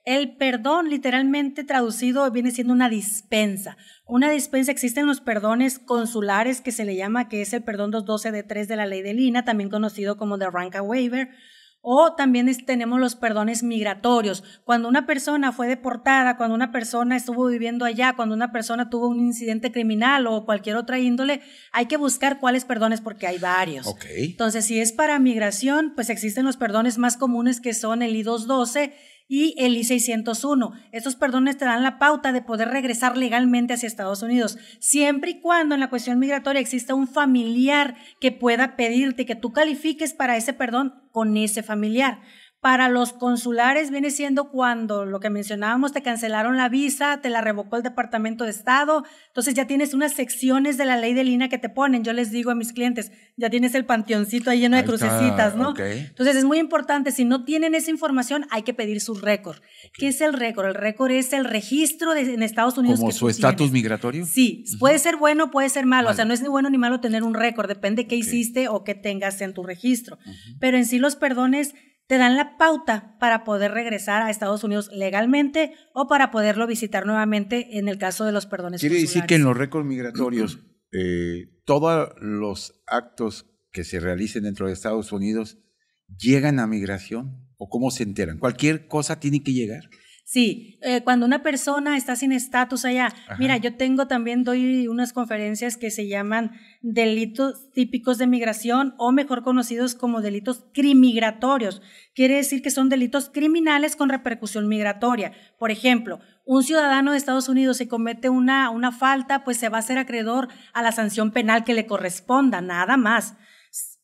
el 0.05 0.37
perdón, 0.37 0.89
literalmente 0.89 1.63
traducido, 1.63 2.29
viene 2.29 2.51
siendo 2.51 2.73
una 2.73 2.89
dispensa. 2.89 3.75
Una 4.05 4.29
dispensa, 4.29 4.71
existen 4.71 5.07
los 5.07 5.19
perdones 5.19 5.79
consulares 5.79 6.61
que 6.61 6.71
se 6.71 6.85
le 6.85 6.95
llama, 6.95 7.27
que 7.27 7.41
es 7.41 7.53
el 7.53 7.63
perdón 7.63 7.89
212 7.89 8.31
de 8.31 8.43
3 8.43 8.67
de 8.67 8.75
la 8.75 8.85
ley 8.85 9.01
de 9.01 9.15
Lina, 9.15 9.43
también 9.43 9.71
conocido 9.71 10.15
como 10.15 10.37
the 10.37 10.49
Ranka 10.49 10.83
Waiver. 10.83 11.29
O 11.87 12.15
también 12.15 12.49
tenemos 12.65 12.99
los 12.99 13.15
perdones 13.15 13.61
migratorios. 13.61 14.43
Cuando 14.63 14.89
una 14.89 15.05
persona 15.05 15.51
fue 15.51 15.67
deportada, 15.67 16.35
cuando 16.35 16.55
una 16.55 16.71
persona 16.71 17.15
estuvo 17.15 17.45
viviendo 17.45 17.85
allá, 17.85 18.13
cuando 18.15 18.33
una 18.33 18.51
persona 18.51 18.89
tuvo 18.89 19.07
un 19.07 19.19
incidente 19.19 19.71
criminal 19.71 20.25
o 20.25 20.45
cualquier 20.45 20.77
otra 20.77 20.97
índole, 20.97 21.41
hay 21.71 21.85
que 21.85 21.97
buscar 21.97 22.39
cuáles 22.39 22.65
perdones 22.65 23.01
porque 23.01 23.27
hay 23.27 23.37
varios. 23.37 23.87
Entonces, 24.17 24.65
si 24.65 24.79
es 24.79 24.93
para 24.93 25.19
migración, 25.19 25.93
pues 25.93 26.09
existen 26.09 26.45
los 26.45 26.57
perdones 26.57 26.97
más 26.97 27.17
comunes 27.17 27.61
que 27.61 27.75
son 27.75 28.01
el 28.01 28.15
I-212 28.15 28.91
y 29.27 29.55
el 29.57 29.75
I-601. 29.75 30.71
Estos 30.91 31.15
perdones 31.15 31.57
te 31.57 31.65
dan 31.65 31.83
la 31.83 31.97
pauta 31.97 32.31
de 32.31 32.41
poder 32.41 32.69
regresar 32.69 33.17
legalmente 33.17 33.73
hacia 33.73 33.87
Estados 33.87 34.21
Unidos, 34.21 34.57
siempre 34.79 35.31
y 35.31 35.41
cuando 35.41 35.75
en 35.75 35.81
la 35.81 35.89
cuestión 35.89 36.19
migratoria 36.19 36.61
exista 36.61 36.95
un 36.95 37.07
familiar 37.07 37.95
que 38.19 38.31
pueda 38.31 38.75
pedirte 38.75 39.25
que 39.25 39.35
tú 39.35 39.51
califiques 39.51 40.13
para 40.13 40.37
ese 40.37 40.53
perdón 40.53 40.93
con 41.11 41.37
ese 41.37 41.63
familiar. 41.63 42.19
Para 42.65 42.89
los 42.89 43.13
consulares 43.13 43.91
viene 43.91 44.09
siendo 44.09 44.49
cuando 44.49 45.05
lo 45.05 45.19
que 45.19 45.29
mencionábamos, 45.29 45.93
te 45.93 46.01
cancelaron 46.01 46.57
la 46.57 46.67
visa, 46.67 47.19
te 47.21 47.29
la 47.29 47.41
revocó 47.41 47.77
el 47.77 47.83
Departamento 47.83 48.43
de 48.43 48.49
Estado, 48.49 49.03
entonces 49.27 49.53
ya 49.53 49.67
tienes 49.67 49.93
unas 49.93 50.13
secciones 50.13 50.75
de 50.75 50.85
la 50.85 50.97
ley 50.97 51.13
de 51.13 51.23
línea 51.23 51.47
que 51.47 51.59
te 51.59 51.69
ponen. 51.69 52.03
Yo 52.03 52.11
les 52.11 52.31
digo 52.31 52.49
a 52.49 52.55
mis 52.55 52.73
clientes, 52.73 53.11
ya 53.37 53.51
tienes 53.51 53.75
el 53.75 53.85
panteoncito 53.85 54.49
ahí 54.49 54.61
lleno 54.61 54.77
de 54.77 54.83
crucecitas, 54.83 55.55
¿no? 55.55 55.75
Entonces 55.77 56.37
es 56.37 56.43
muy 56.43 56.57
importante, 56.57 57.11
si 57.11 57.23
no 57.23 57.45
tienen 57.45 57.75
esa 57.75 57.91
información, 57.91 58.47
hay 58.49 58.63
que 58.63 58.73
pedir 58.73 58.99
su 58.99 59.13
récord. 59.13 59.57
¿Qué 59.93 60.07
es 60.07 60.19
el 60.21 60.33
récord? 60.33 60.65
El 60.65 60.73
récord 60.73 61.11
es 61.11 61.33
el 61.33 61.45
registro 61.45 62.15
de, 62.15 62.33
en 62.33 62.41
Estados 62.41 62.79
Unidos. 62.79 62.99
¿Como 62.99 63.11
su 63.11 63.29
estatus 63.29 63.69
migratorio? 63.69 64.25
Sí, 64.25 64.63
puede 64.79 64.97
ser 64.97 65.17
bueno, 65.17 65.51
puede 65.51 65.69
ser 65.69 65.85
malo, 65.85 66.09
o 66.09 66.13
sea, 66.15 66.25
no 66.25 66.33
es 66.33 66.41
ni 66.41 66.47
bueno 66.47 66.71
ni 66.71 66.79
malo 66.79 66.99
tener 66.99 67.21
un 67.21 67.35
récord, 67.35 67.67
depende 67.67 68.07
qué 68.07 68.15
hiciste 68.15 68.69
o 68.69 68.83
qué 68.83 68.95
tengas 68.95 69.39
en 69.41 69.53
tu 69.53 69.61
registro. 69.61 70.17
Pero 70.59 70.77
en 70.77 70.87
sí 70.87 70.97
los 70.97 71.15
perdones 71.15 71.75
te 72.07 72.17
dan 72.17 72.35
la 72.35 72.57
pauta 72.57 73.17
para 73.19 73.43
poder 73.43 73.71
regresar 73.71 74.21
a 74.21 74.29
Estados 74.29 74.63
Unidos 74.63 74.89
legalmente 74.91 75.73
o 75.93 76.07
para 76.07 76.31
poderlo 76.31 76.67
visitar 76.67 77.05
nuevamente 77.05 77.77
en 77.77 77.87
el 77.87 77.97
caso 77.97 78.25
de 78.25 78.31
los 78.31 78.45
perdones. 78.45 78.81
Quiere 78.81 78.99
decir 78.99 79.23
que 79.23 79.35
en 79.35 79.43
los 79.43 79.57
récords 79.57 79.87
migratorios 79.87 80.59
eh, 80.91 81.61
todos 81.65 82.09
los 82.19 82.81
actos 82.85 83.51
que 83.71 83.83
se 83.83 83.99
realicen 83.99 84.43
dentro 84.43 84.67
de 84.67 84.73
Estados 84.73 85.11
Unidos 85.11 85.57
llegan 86.17 86.59
a 86.59 86.67
migración 86.67 87.49
o 87.57 87.69
cómo 87.69 87.91
se 87.91 88.03
enteran. 88.03 88.37
Cualquier 88.37 88.87
cosa 88.87 89.19
tiene 89.19 89.41
que 89.41 89.53
llegar. 89.53 89.89
Sí, 90.27 90.79
eh, 90.81 91.01
cuando 91.03 91.27
una 91.27 91.43
persona 91.43 91.95
está 91.95 92.15
sin 92.15 92.31
estatus 92.31 92.83
allá, 92.83 93.13
mira, 93.37 93.57
yo 93.57 93.75
tengo 93.75 94.07
también, 94.07 94.43
doy 94.43 94.87
unas 94.87 95.13
conferencias 95.13 95.77
que 95.77 95.91
se 95.91 96.07
llaman 96.07 96.53
delitos 96.81 97.69
típicos 97.73 98.17
de 98.17 98.25
migración 98.25 98.95
o 98.97 99.11
mejor 99.11 99.43
conocidos 99.43 99.93
como 99.93 100.21
delitos 100.21 100.65
crimigratorios. 100.73 101.83
Quiere 102.15 102.37
decir 102.37 102.63
que 102.63 102.71
son 102.71 102.89
delitos 102.89 103.29
criminales 103.29 103.95
con 103.95 104.09
repercusión 104.09 104.67
migratoria. 104.67 105.31
Por 105.59 105.69
ejemplo, 105.69 106.19
un 106.43 106.63
ciudadano 106.63 107.11
de 107.11 107.17
Estados 107.19 107.47
Unidos 107.47 107.77
se 107.77 107.87
comete 107.87 108.29
una, 108.29 108.71
una 108.71 108.91
falta, 108.91 109.43
pues 109.43 109.57
se 109.57 109.69
va 109.69 109.77
a 109.77 109.83
ser 109.83 109.99
acreedor 109.99 110.47
a 110.73 110.81
la 110.81 110.91
sanción 110.91 111.29
penal 111.29 111.63
que 111.63 111.75
le 111.75 111.85
corresponda, 111.85 112.61
nada 112.61 112.97
más 112.97 113.35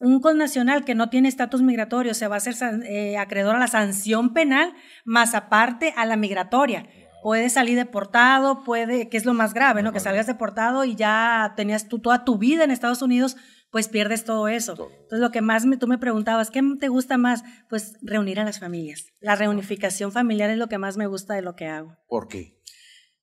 un 0.02 0.20
connacional 0.20 0.84
que 0.84 0.96
no 0.96 1.10
tiene 1.10 1.30
estatus 1.30 1.62
migratorio 1.62 2.14
se 2.14 2.28
va 2.28 2.36
a 2.36 2.38
hacer 2.38 2.56
eh, 2.86 3.18
acreedor 3.18 3.56
a 3.56 3.60
la 3.60 3.68
sanción 3.68 4.34
penal, 4.34 4.74
más 5.06 5.36
aparte 5.36 5.94
a 5.96 6.06
la 6.06 6.18
migratoria. 6.18 6.88
Puede 7.22 7.50
salir 7.50 7.78
deportado, 7.78 8.64
puede, 8.64 9.08
que 9.10 9.18
es 9.18 9.26
lo 9.26 9.36
más 9.36 9.54
grave, 9.54 9.84
¿no? 9.84 9.94
Que 9.94 10.00
salgas 10.00 10.26
deportado 10.26 10.86
y 10.86 10.96
ya 10.96 11.54
tenías 11.56 11.88
tú 11.88 12.00
toda 12.00 12.26
tu 12.26 12.40
vida 12.40 12.64
en 12.64 12.72
Estados 12.72 13.04
Unidos, 13.04 13.38
pues 13.70 13.88
pierdes 13.88 14.26
todo 14.26 14.48
eso. 14.48 14.72
Entonces, 14.72 15.20
lo 15.20 15.30
que 15.30 15.42
más 15.42 15.66
me, 15.66 15.78
tú 15.78 15.88
me 15.88 16.00
preguntabas, 16.00 16.50
¿qué 16.50 16.62
te 16.80 16.88
gusta 16.88 17.18
más? 17.18 17.44
Pues 17.70 17.94
reunir 18.02 18.40
a 18.40 18.44
las 18.44 18.60
familias. 18.60 19.06
La 19.20 19.36
reunificación 19.36 20.12
familiar 20.12 20.50
es 20.50 20.58
lo 20.58 20.68
que 20.68 20.80
más 20.80 20.98
me 20.98 21.06
gusta 21.06 21.36
de 21.36 21.44
lo 21.44 21.56
que 21.56 21.68
hago. 21.68 21.96
¿Por 22.08 22.28
qué? 22.28 22.60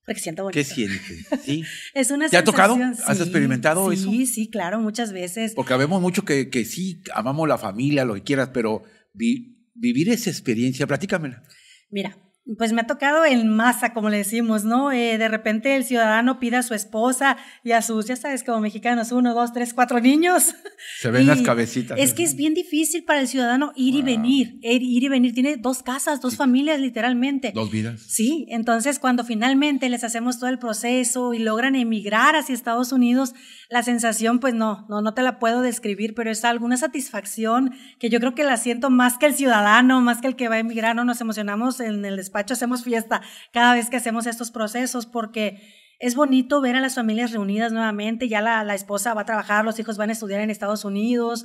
Porque 0.09 0.21
siento 0.23 0.45
bonito. 0.45 0.59
¿Qué 0.59 0.65
sientes? 0.65 1.27
¿Sí? 1.45 1.65
es 1.93 2.11
una 2.11 2.31
¿Te 2.31 2.39
ha 2.39 2.45
tocado? 2.45 2.79
¿Has 3.05 3.21
experimentado 3.21 3.93
eso? 3.93 4.11
Sí, 4.11 4.25
sí, 4.25 4.49
claro, 4.49 4.81
muchas 4.81 5.13
veces. 5.13 5.53
Porque 5.55 5.77
vemos 5.77 6.01
mucho 6.01 6.25
que, 6.25 6.49
que 6.49 6.65
sí, 6.65 7.03
amamos 7.15 7.47
la 7.47 7.59
familia, 7.59 8.07
lo 8.07 8.15
que 8.15 8.23
quieras, 8.23 8.49
pero 8.55 8.85
vivir 9.13 10.09
esa 10.09 10.31
experiencia, 10.31 10.87
platícamela. 10.87 11.43
Mira, 11.91 12.17
pues 12.57 12.73
me 12.73 12.81
ha 12.81 12.87
tocado 12.87 13.27
en 13.27 13.49
masa, 13.49 13.93
como 13.93 14.09
le 14.09 14.19
decimos, 14.19 14.65
¿no? 14.65 14.91
Eh, 14.91 15.19
de 15.19 15.29
repente 15.29 15.77
el 15.77 15.85
ciudadano 15.85 16.39
pide 16.41 16.57
a 16.57 16.63
su 16.63 16.73
esposa 16.73 17.37
y 17.63 17.73
a 17.73 17.83
sus, 17.83 18.07
ya 18.07 18.17
sabes, 18.17 18.43
como 18.43 18.61
mexicanos, 18.61 19.13
uno, 19.13 19.35
dos, 19.35 19.53
tres, 19.53 19.75
cuatro 19.75 20.01
niños. 20.01 20.55
Se 20.99 21.11
ven 21.11 21.27
las 21.27 21.43
cabecitas. 21.43 21.99
Es 21.99 22.15
que 22.15 22.23
es 22.23 22.37
bien 22.37 22.55
difícil 22.55 23.05
para 23.05 23.21
el 23.21 23.29
ciudadano 23.29 23.73
ir 23.77 23.95
y 23.95 24.03
venir, 24.03 24.59
ir, 24.63 24.83
y 24.83 25.09
venir. 25.09 25.35
Tiene 25.35 25.57
dos 25.57 25.83
casas, 25.83 26.23
dos 26.23 26.37
familias, 26.37 26.81
literalmente. 26.81 27.53
Dos 27.53 27.71
vidas. 27.71 28.01
Sí, 28.01 28.47
entonces 28.49 28.99
cuando 28.99 29.25
finalmente 29.25 29.89
les 29.91 30.03
hacemos 30.03 30.39
todo 30.39 30.49
el 30.49 30.59
proceso 30.59 31.35
y 31.35 31.41
logran 31.41 31.75
emigrar 31.75 32.35
hacia 32.35 32.55
Estados 32.55 32.93
Unidos, 32.93 33.35
la 33.69 33.83
sensación, 33.83 34.39
pues 34.39 34.55
no, 34.55 34.87
no, 34.89 35.03
no 35.03 35.13
te 35.13 35.23
la 35.23 35.39
puedo 35.39 35.61
describir, 35.61 36.15
pero 36.15 36.31
es 36.31 36.45
alguna 36.45 36.79
satisfacción 36.79 37.75
que 37.99 38.09
yo 38.09 38.21
creo 38.21 38.35
que 38.35 38.45
la 38.45 38.57
siento 38.57 38.89
más 38.89 39.19
que 39.19 39.27
el 39.27 39.35
ciudadano, 39.35 40.01
más 40.01 40.23
que 40.23 40.29
el 40.29 40.37
que 40.37 40.49
va 40.49 40.55
a 40.55 40.61
emigrar, 40.61 40.97
no 40.97 41.05
nos 41.05 41.21
emocionamos 41.21 41.81
en 41.81 42.05
el 42.07 42.17
despacho 42.17 42.38
hacemos 42.47 42.85
fiesta 42.85 43.23
cada 43.53 43.75
vez 43.75 43.91
que 43.91 43.97
hacemos 43.97 44.27
estos 44.27 44.51
procesos 44.51 45.07
porque 45.07 45.61
es 45.99 46.15
bonito 46.15 46.61
ver 46.61 46.77
a 46.77 46.81
las 46.81 46.95
familias 46.95 47.33
reunidas 47.33 47.73
nuevamente, 47.73 48.29
ya 48.29 48.41
la, 48.41 48.75
esposa 48.75 49.15
va 49.15 49.23
a 49.23 49.27
trabajar, 49.27 49.65
los 49.65 49.79
hijos 49.79 49.97
van 49.97 50.11
a 50.11 50.13
estudiar 50.13 50.41
en 50.41 50.51
Estados 50.51 50.85
Unidos 50.85 51.45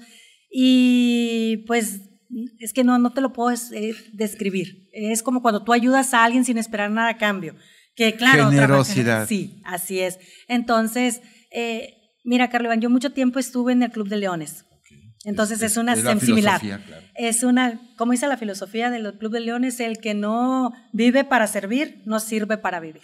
y 0.51 1.63
pues 1.67 2.01
es 2.59 2.73
que 2.73 2.83
no, 2.83 2.97
no 2.99 3.11
te 3.11 3.21
lo 3.21 3.33
puedo 3.33 3.55
eh, 3.73 3.95
describir. 4.13 4.89
Es 4.91 5.23
como 5.23 5.41
cuando 5.41 5.63
tú 5.63 5.73
ayudas 5.73 6.13
a 6.13 6.23
alguien 6.23 6.45
sin 6.45 6.57
esperar 6.57 6.91
nada 6.91 7.09
a 7.09 7.17
cambio. 7.17 7.55
Que 7.95 8.15
claro, 8.15 8.49
generosidad. 8.49 9.27
sí, 9.27 9.61
así 9.65 9.99
es. 9.99 10.19
Entonces, 10.47 11.21
eh, 11.51 11.95
mira, 12.23 12.49
Carlos 12.49 12.75
yo 12.79 12.89
mucho 12.89 13.11
tiempo 13.11 13.39
estuve 13.39 13.73
en 13.73 13.83
el 13.83 13.91
Club 13.91 14.07
de 14.07 14.17
Leones. 14.17 14.65
Entonces 15.23 15.61
es, 15.61 15.77
una 15.77 15.95
similar. 16.19 16.61
Es 17.15 17.43
una, 17.43 17.79
como 17.97 18.11
dice 18.11 18.27
la 18.27 18.37
filosofía 18.37 18.89
del 18.89 19.13
Club 19.17 19.31
de 19.31 19.39
Leones, 19.39 19.79
el 19.79 19.99
que 19.99 20.13
no 20.13 20.73
vive 20.91 21.23
para 21.23 21.47
servir, 21.47 22.01
no 22.05 22.19
sirve 22.19 22.57
para 22.57 22.81
vivir. 22.81 23.03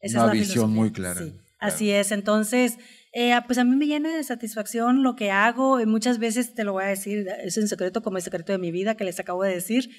Esa 0.00 0.24
una 0.24 0.32
es 0.32 0.38
la 0.38 0.44
visión 0.44 0.72
muy 0.72 0.90
clara. 0.92 1.20
Así 1.58 1.90
es. 1.90 2.12
Entonces, 2.12 2.78
eh, 3.12 3.38
pues 3.46 3.58
a 3.58 3.64
mí 3.64 3.76
me 3.76 3.86
llena 3.86 4.16
de 4.16 4.24
satisfacción 4.24 5.02
lo 5.02 5.14
que 5.14 5.30
hago. 5.30 5.80
Y 5.80 5.86
muchas 5.86 6.18
veces 6.18 6.54
te 6.54 6.64
lo 6.64 6.72
voy 6.72 6.84
a 6.84 6.88
decir, 6.88 7.26
es 7.42 7.56
un 7.58 7.68
secreto 7.68 8.02
como 8.02 8.16
el 8.16 8.22
secreto 8.22 8.52
de 8.52 8.58
mi 8.58 8.70
vida 8.70 8.96
que 8.96 9.04
les 9.04 9.20
acabo 9.20 9.42
de 9.42 9.52
decir. 9.54 9.90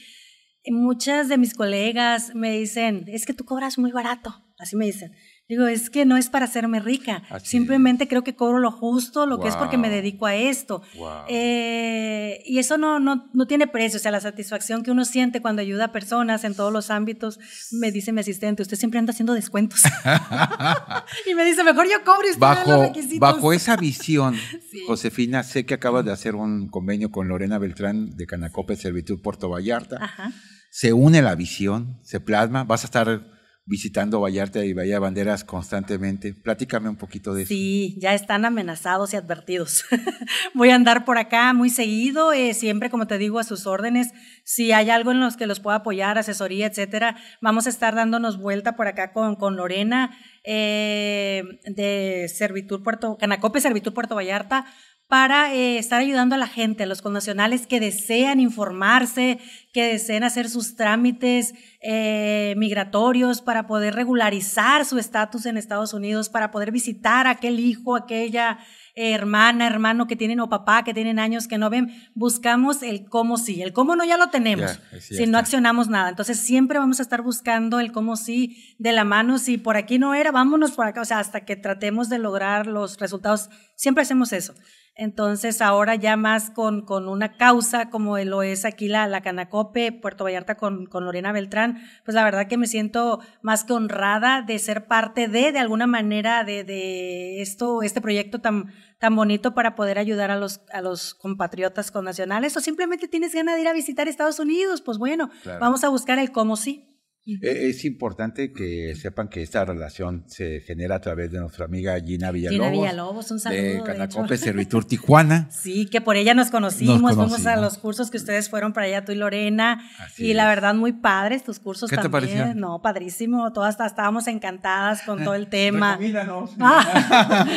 Y 0.64 0.72
muchas 0.72 1.30
de 1.30 1.38
mis 1.38 1.54
colegas 1.54 2.34
me 2.34 2.58
dicen, 2.58 3.06
es 3.08 3.26
que 3.26 3.34
tú 3.34 3.46
cobras 3.46 3.78
muy 3.78 3.92
barato. 3.92 4.44
Así 4.58 4.76
me 4.76 4.86
dicen. 4.86 5.14
Digo, 5.50 5.66
es 5.66 5.90
que 5.90 6.06
no 6.06 6.16
es 6.16 6.30
para 6.30 6.46
hacerme 6.46 6.80
rica. 6.80 7.24
Simplemente 7.42 8.08
creo 8.08 8.24
que 8.24 8.36
cobro 8.36 8.60
lo 8.60 8.72
justo, 8.72 9.26
lo 9.26 9.40
que 9.40 9.48
es 9.48 9.56
porque 9.56 9.80
me 9.80 9.90
dedico 9.90 10.28
a 10.28 10.36
esto. 10.36 10.84
Eh, 11.28 12.44
y 12.46 12.60
eso 12.60 12.78
no, 12.78 13.00
no, 13.00 13.28
no, 13.34 13.48
tiene 13.48 13.66
precio. 13.66 13.98
O 13.98 14.00
sea, 14.00 14.12
la 14.12 14.22
satisfacción 14.22 14.84
que 14.84 14.92
uno 14.92 15.06
siente 15.06 15.42
cuando 15.42 15.64
ayuda 15.64 15.86
a 15.86 15.92
personas 15.92 16.44
en 16.44 16.54
todos 16.54 16.72
los 16.72 16.92
ámbitos, 16.92 17.40
me 17.72 17.92
dice 17.92 18.12
mi 18.12 18.20
asistente, 18.20 18.62
usted 18.62 18.78
siempre 18.78 19.00
anda 19.00 19.10
haciendo 19.10 19.34
descuentos. 19.34 19.82
y 21.26 21.34
me 21.34 21.44
dice, 21.44 21.64
mejor 21.64 21.88
yo 21.90 22.04
cobro 22.06 22.28
y 22.28 22.30
usted 22.30 22.40
bajo, 22.40 22.70
los 22.70 22.82
requisitos. 22.82 23.20
Bajo 23.20 23.52
esa 23.52 23.76
visión, 23.76 24.36
Josefina, 24.86 25.42
sé 25.42 25.66
que 25.66 25.74
acabas 25.74 26.06
de 26.06 26.12
hacer 26.12 26.36
un 26.36 26.68
convenio 26.68 27.10
con 27.10 27.28
Lorena 27.28 27.58
Beltrán 27.58 28.16
de 28.16 28.28
Canacope 28.28 28.76
Servitud 28.76 29.20
Puerto 29.20 29.50
Vallarta. 29.50 30.32
Se 30.70 30.94
une 30.94 31.24
la 31.24 31.34
visión, 31.34 31.98
se 32.04 32.20
plasma. 32.20 32.66
Vas 32.66 32.84
a 32.84 32.86
estar 32.86 33.39
visitando 33.70 34.20
Vallarta 34.20 34.66
y 34.66 34.74
Bahía 34.74 35.00
Banderas 35.00 35.44
constantemente. 35.44 36.34
Platícame 36.34 36.90
un 36.90 36.96
poquito 36.96 37.36
de 37.36 37.44
eso. 37.44 37.50
Sí, 37.50 37.96
ya 38.00 38.16
están 38.16 38.44
amenazados 38.44 39.14
y 39.14 39.16
advertidos. 39.16 39.86
Voy 40.56 40.72
a 40.72 40.76
andar 40.76 41.06
por 41.06 41.20
acá 41.20 41.54
muy 41.54 41.70
seguido, 41.70 42.34
eh, 42.34 42.56
siempre, 42.56 42.90
como 42.90 43.06
te 43.06 43.20
digo, 43.20 43.38
a 43.38 43.44
sus 43.44 43.68
órdenes. 43.68 44.10
Si 44.44 44.72
hay 44.72 44.90
algo 44.90 45.12
en 45.12 45.20
los 45.20 45.38
que 45.38 45.46
los 45.46 45.60
pueda 45.60 45.78
apoyar, 45.78 46.18
asesoría, 46.18 46.66
etcétera, 46.66 47.18
vamos 47.42 47.68
a 47.68 47.70
estar 47.70 47.94
dándonos 47.94 48.40
vuelta 48.40 48.76
por 48.76 48.88
acá 48.88 49.14
con, 49.14 49.36
con 49.36 49.56
Lorena 49.56 50.18
eh, 50.44 51.44
de 51.66 52.28
Servitur 52.28 52.82
Puerto, 52.82 53.18
Canacope 53.18 53.62
Servitur 53.62 53.94
Puerto 53.94 54.16
Vallarta 54.16 54.66
para 55.10 55.56
eh, 55.56 55.80
estar 55.80 56.00
ayudando 56.02 56.36
a 56.36 56.38
la 56.38 56.46
gente, 56.46 56.84
a 56.84 56.86
los 56.86 57.02
connacionales 57.02 57.66
que 57.66 57.80
desean 57.80 58.40
informarse, 58.40 59.40
que 59.74 59.84
desean 59.84 60.24
hacer 60.24 60.48
sus 60.50 60.76
trámites 60.76 61.56
eh, 61.82 62.54
migratorios 62.58 63.42
para 63.42 63.66
poder 63.66 63.96
regularizar 63.96 64.86
su 64.86 65.00
estatus 65.00 65.48
en 65.48 65.58
Estados 65.58 65.96
Unidos, 65.96 66.30
para 66.30 66.52
poder 66.52 66.72
visitar 66.72 67.26
a 67.26 67.32
aquel 67.32 67.60
hijo, 67.60 67.96
aquella 67.96 68.60
hermana, 68.94 69.66
hermano 69.66 70.06
que 70.06 70.16
tienen 70.16 70.42
o 70.42 70.50
papá 70.50 70.84
que 70.84 70.94
tienen 70.94 71.18
años 71.18 71.48
que 71.48 71.58
no 71.58 71.72
ven. 71.72 71.92
Buscamos 72.14 72.84
el 72.84 73.06
cómo 73.06 73.38
sí. 73.38 73.64
El 73.64 73.74
cómo 73.74 73.96
no 73.96 74.06
ya 74.06 74.18
lo 74.18 74.30
tenemos, 74.30 74.80
si 75.00 75.26
no 75.26 75.40
accionamos 75.40 75.88
nada. 75.88 76.10
Entonces 76.10 76.40
siempre 76.40 76.78
vamos 76.78 77.00
a 77.00 77.04
estar 77.04 77.24
buscando 77.24 77.80
el 77.80 77.92
cómo 77.92 78.16
sí 78.16 78.76
de 78.78 78.92
la 78.92 79.06
mano. 79.06 79.40
Si 79.40 79.58
por 79.58 79.76
aquí 79.76 79.98
no 79.98 80.14
era, 80.14 80.32
vámonos 80.32 80.74
por 80.74 80.86
acá. 80.86 81.02
O 81.02 81.06
sea, 81.06 81.18
hasta 81.18 81.46
que 81.46 81.56
tratemos 81.56 82.10
de 82.10 82.20
lograr 82.20 82.68
los 82.68 83.00
resultados. 83.00 83.50
Siempre 83.76 84.04
hacemos 84.04 84.34
eso. 84.34 84.54
Entonces 85.00 85.62
ahora 85.62 85.96
ya 85.96 86.18
más 86.18 86.50
con, 86.50 86.82
con 86.82 87.08
una 87.08 87.38
causa 87.38 87.90
como 87.90 88.18
lo 88.18 88.44
es 88.44 88.66
aquí 88.66 88.90
la, 88.90 89.08
la 89.08 89.22
Canacope, 89.22 89.94
Puerto 89.94 90.26
Vallarta 90.26 90.58
con, 90.58 90.88
con, 90.88 91.06
Lorena 91.06 91.32
Beltrán, 91.32 91.82
pues 92.04 92.16
la 92.16 92.26
verdad 92.26 92.48
que 92.48 92.58
me 92.58 92.68
siento 92.68 93.22
más 93.42 93.64
que 93.64 93.72
honrada 93.72 94.42
de 94.42 94.60
ser 94.60 94.88
parte 94.88 95.30
de, 95.30 95.54
de 95.54 95.60
alguna 95.60 95.88
manera, 95.88 96.44
de, 96.44 96.66
de 96.66 97.42
esto, 97.42 97.82
este 97.82 98.02
proyecto 98.02 98.42
tan, 98.42 98.74
tan 98.98 99.16
bonito 99.16 99.54
para 99.54 99.74
poder 99.74 100.00
ayudar 100.00 100.32
a 100.32 100.38
los, 100.38 100.64
a 100.74 100.82
los 100.82 101.14
compatriotas 101.14 101.92
connacionales 101.92 102.58
o 102.58 102.60
simplemente 102.60 103.08
tienes 103.08 103.34
ganas 103.34 103.56
de 103.56 103.62
ir 103.62 103.70
a 103.70 103.74
visitar 103.74 104.10
Estados 104.10 104.38
Unidos, 104.38 104.82
pues 104.82 104.98
bueno, 104.98 105.30
vamos 105.62 105.86
a 105.86 105.90
buscar 105.90 106.20
el 106.20 106.34
cómo 106.34 106.58
sí. 106.58 106.99
Eh, 107.42 107.70
es 107.70 107.84
importante 107.86 108.54
que 108.54 108.96
sepan 108.96 109.28
que 109.28 109.42
esta 109.42 109.66
relación 109.66 110.24
se 110.28 110.62
genera 110.62 110.96
a 110.96 111.02
través 111.02 111.32
de 111.32 111.40
nuestra 111.40 111.66
amiga 111.66 112.00
Gina 112.00 112.32
Villalobos. 112.32 112.68
Gina 112.68 112.70
Villalobos, 112.70 113.32
un 113.32 113.40
saludo. 113.40 113.62
De 113.62 113.84
Canacope 113.84 114.38
Servitur 114.38 114.86
Tijuana. 114.86 115.50
Sí, 115.52 115.88
que 115.88 116.02
por 116.02 116.16
ella 116.16 116.34
nos 116.34 116.52
conocimos, 116.52 117.16
fuimos 117.16 117.46
a 117.46 117.56
los 117.56 117.78
cursos 117.78 118.12
que 118.12 118.18
ustedes 118.18 118.50
fueron 118.50 118.74
para 118.74 118.88
allá, 118.88 119.04
tú 119.04 119.12
y 119.12 119.16
Lorena. 119.16 119.82
y 120.18 120.34
la 120.34 120.48
verdad, 120.48 120.76
muy 120.76 120.94
padres 120.94 121.44
tus 121.44 121.60
cursos 121.60 121.90
¿Qué 121.90 121.96
también. 121.96 122.12
Te 122.12 122.28
pareció? 122.28 122.56
No, 122.56 122.82
padrísimo. 122.82 123.52
Todas 123.52 123.80
estábamos 123.86 124.28
encantadas 124.28 125.02
con 125.04 125.24
todo 125.24 125.36
el 125.36 125.48
tema. 125.50 125.98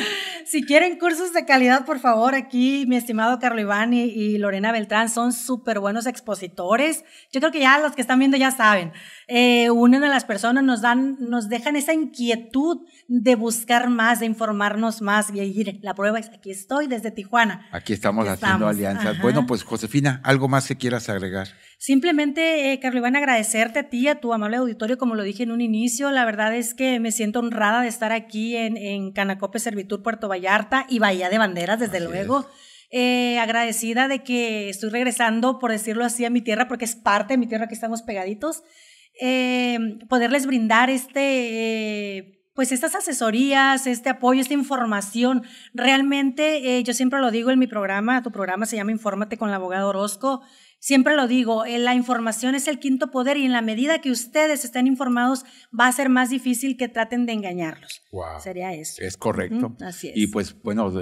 si 0.46 0.64
quieren 0.64 0.98
cursos 0.98 1.32
de 1.32 1.44
calidad, 1.44 1.84
por 1.84 1.98
favor, 1.98 2.34
aquí 2.34 2.84
mi 2.86 2.96
estimado 2.96 3.38
Carlo 3.38 3.60
Iván 3.60 3.94
y, 3.94 4.38
Lorena 4.38 4.72
Beltrán 4.72 5.08
son 5.08 5.32
súper 5.32 5.78
buenos 5.78 6.06
expositores. 6.06 7.04
Yo 7.32 7.40
creo 7.40 7.52
que 7.52 7.60
ya 7.60 7.78
los 7.78 7.92
que 7.92 8.00
están 8.00 8.18
viendo 8.18 8.36
ya 8.36 8.50
saben. 8.50 8.92
Eh, 9.28 9.61
unen 9.70 10.04
a 10.04 10.08
las 10.08 10.24
personas, 10.24 10.64
nos 10.64 10.80
dan, 10.80 11.16
nos 11.20 11.48
dejan 11.48 11.76
esa 11.76 11.92
inquietud 11.92 12.86
de 13.08 13.34
buscar 13.34 13.88
más, 13.88 14.20
de 14.20 14.26
informarnos 14.26 15.02
más. 15.02 15.32
Y 15.34 15.40
ir, 15.40 15.78
la 15.82 15.94
prueba 15.94 16.18
es, 16.18 16.28
aquí 16.28 16.50
estoy 16.50 16.86
desde 16.86 17.10
Tijuana. 17.10 17.66
Aquí 17.72 17.92
estamos, 17.92 18.26
haciendo 18.28 18.66
alianzas. 18.66 19.20
Bueno, 19.20 19.46
pues 19.46 19.62
Josefina, 19.62 20.20
¿algo 20.24 20.48
más 20.48 20.66
que 20.68 20.76
quieras 20.76 21.08
agregar? 21.08 21.48
Simplemente, 21.78 22.72
eh, 22.72 22.80
Carlos 22.80 23.00
Iván, 23.00 23.16
agradecerte 23.16 23.80
a 23.80 23.88
ti, 23.88 24.08
a 24.08 24.20
tu 24.20 24.32
amable 24.32 24.56
auditorio, 24.56 24.98
como 24.98 25.14
lo 25.14 25.22
dije 25.22 25.42
en 25.42 25.50
un 25.50 25.60
inicio. 25.60 26.10
La 26.10 26.24
verdad 26.24 26.54
es 26.54 26.74
que 26.74 27.00
me 27.00 27.12
siento 27.12 27.40
honrada 27.40 27.82
de 27.82 27.88
estar 27.88 28.12
aquí 28.12 28.56
en, 28.56 28.76
en 28.76 29.12
Canacope 29.12 29.58
Servitur, 29.58 30.02
Puerto 30.02 30.28
Vallarta 30.28 30.86
y 30.88 30.98
Bahía 30.98 31.28
de 31.28 31.38
Banderas, 31.38 31.80
desde 31.80 32.00
luego. 32.00 32.46
Eh, 32.94 33.38
agradecida 33.38 34.06
de 34.06 34.22
que 34.22 34.68
estoy 34.68 34.90
regresando, 34.90 35.58
por 35.58 35.70
decirlo 35.70 36.04
así, 36.04 36.26
a 36.26 36.30
mi 36.30 36.42
tierra, 36.42 36.68
porque 36.68 36.84
es 36.84 36.94
parte 36.94 37.32
de 37.32 37.38
mi 37.38 37.46
tierra 37.46 37.66
que 37.66 37.74
estamos 37.74 38.02
pegaditos. 38.02 38.62
Eh, 39.24 39.78
poderles 40.08 40.46
brindar 40.46 40.90
este... 40.90 42.18
Eh, 42.18 42.38
pues 42.54 42.70
estas 42.70 42.94
asesorías, 42.94 43.86
este 43.86 44.10
apoyo, 44.10 44.42
esta 44.42 44.52
información, 44.52 45.42
realmente 45.72 46.76
eh, 46.76 46.82
yo 46.82 46.92
siempre 46.92 47.18
lo 47.18 47.30
digo 47.30 47.50
en 47.50 47.58
mi 47.58 47.66
programa, 47.66 48.22
tu 48.22 48.30
programa 48.30 48.66
se 48.66 48.76
llama 48.76 48.92
Infórmate 48.92 49.38
con 49.38 49.48
el 49.48 49.54
abogado 49.54 49.88
Orozco, 49.88 50.42
siempre 50.78 51.16
lo 51.16 51.26
digo, 51.28 51.64
la 51.64 51.94
información 51.94 52.54
es 52.54 52.68
el 52.68 52.78
quinto 52.78 53.10
poder 53.10 53.38
y 53.38 53.46
en 53.46 53.52
la 53.52 53.62
medida 53.62 54.02
que 54.02 54.10
ustedes 54.10 54.66
estén 54.66 54.86
informados 54.86 55.46
va 55.72 55.86
a 55.86 55.92
ser 55.92 56.10
más 56.10 56.28
difícil 56.28 56.76
que 56.76 56.88
traten 56.88 57.24
de 57.24 57.32
engañarlos. 57.32 58.02
Sería 58.38 58.74
eso. 58.74 59.00
Es 59.00 59.16
correcto. 59.16 59.74
así 59.80 60.08
es. 60.08 60.16
Y 60.18 60.26
pues 60.26 60.54
bueno, 60.62 60.92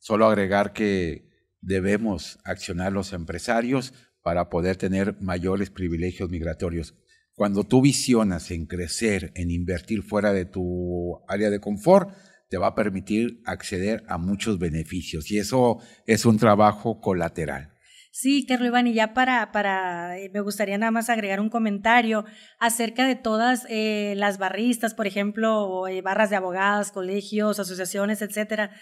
solo 0.00 0.26
agregar 0.26 0.72
que 0.72 1.30
debemos 1.60 2.40
accionar 2.44 2.92
los 2.92 3.12
empresarios 3.12 3.94
para 4.22 4.48
poder 4.48 4.76
tener 4.76 5.16
mayores 5.20 5.70
privilegios 5.70 6.30
migratorios. 6.30 6.96
Cuando 7.38 7.62
tú 7.62 7.80
visionas 7.80 8.50
en 8.50 8.66
crecer, 8.66 9.30
en 9.36 9.52
invertir 9.52 10.02
fuera 10.02 10.32
de 10.32 10.44
tu 10.44 11.20
área 11.28 11.50
de 11.50 11.60
confort, 11.60 12.10
te 12.50 12.58
va 12.58 12.66
a 12.66 12.74
permitir 12.74 13.42
acceder 13.44 14.02
a 14.08 14.18
muchos 14.18 14.58
beneficios 14.58 15.30
y 15.30 15.38
eso 15.38 15.78
es 16.04 16.26
un 16.26 16.36
trabajo 16.36 17.00
colateral. 17.00 17.74
Sí, 18.10 18.44
Carlos 18.44 18.70
Iván, 18.70 18.88
y 18.88 18.94
ya 18.94 19.14
para, 19.14 19.52
para, 19.52 20.18
eh, 20.18 20.32
me 20.34 20.40
gustaría 20.40 20.78
nada 20.78 20.90
más 20.90 21.10
agregar 21.10 21.38
un 21.38 21.48
comentario 21.48 22.24
acerca 22.58 23.06
de 23.06 23.14
todas 23.14 23.66
eh, 23.68 24.14
las 24.16 24.38
barristas, 24.38 24.94
por 24.94 25.06
ejemplo, 25.06 25.86
eh, 25.86 26.02
barras 26.02 26.30
de 26.30 26.36
abogadas, 26.36 26.90
colegios, 26.90 27.60
asociaciones, 27.60 28.20
etcétera, 28.20 28.72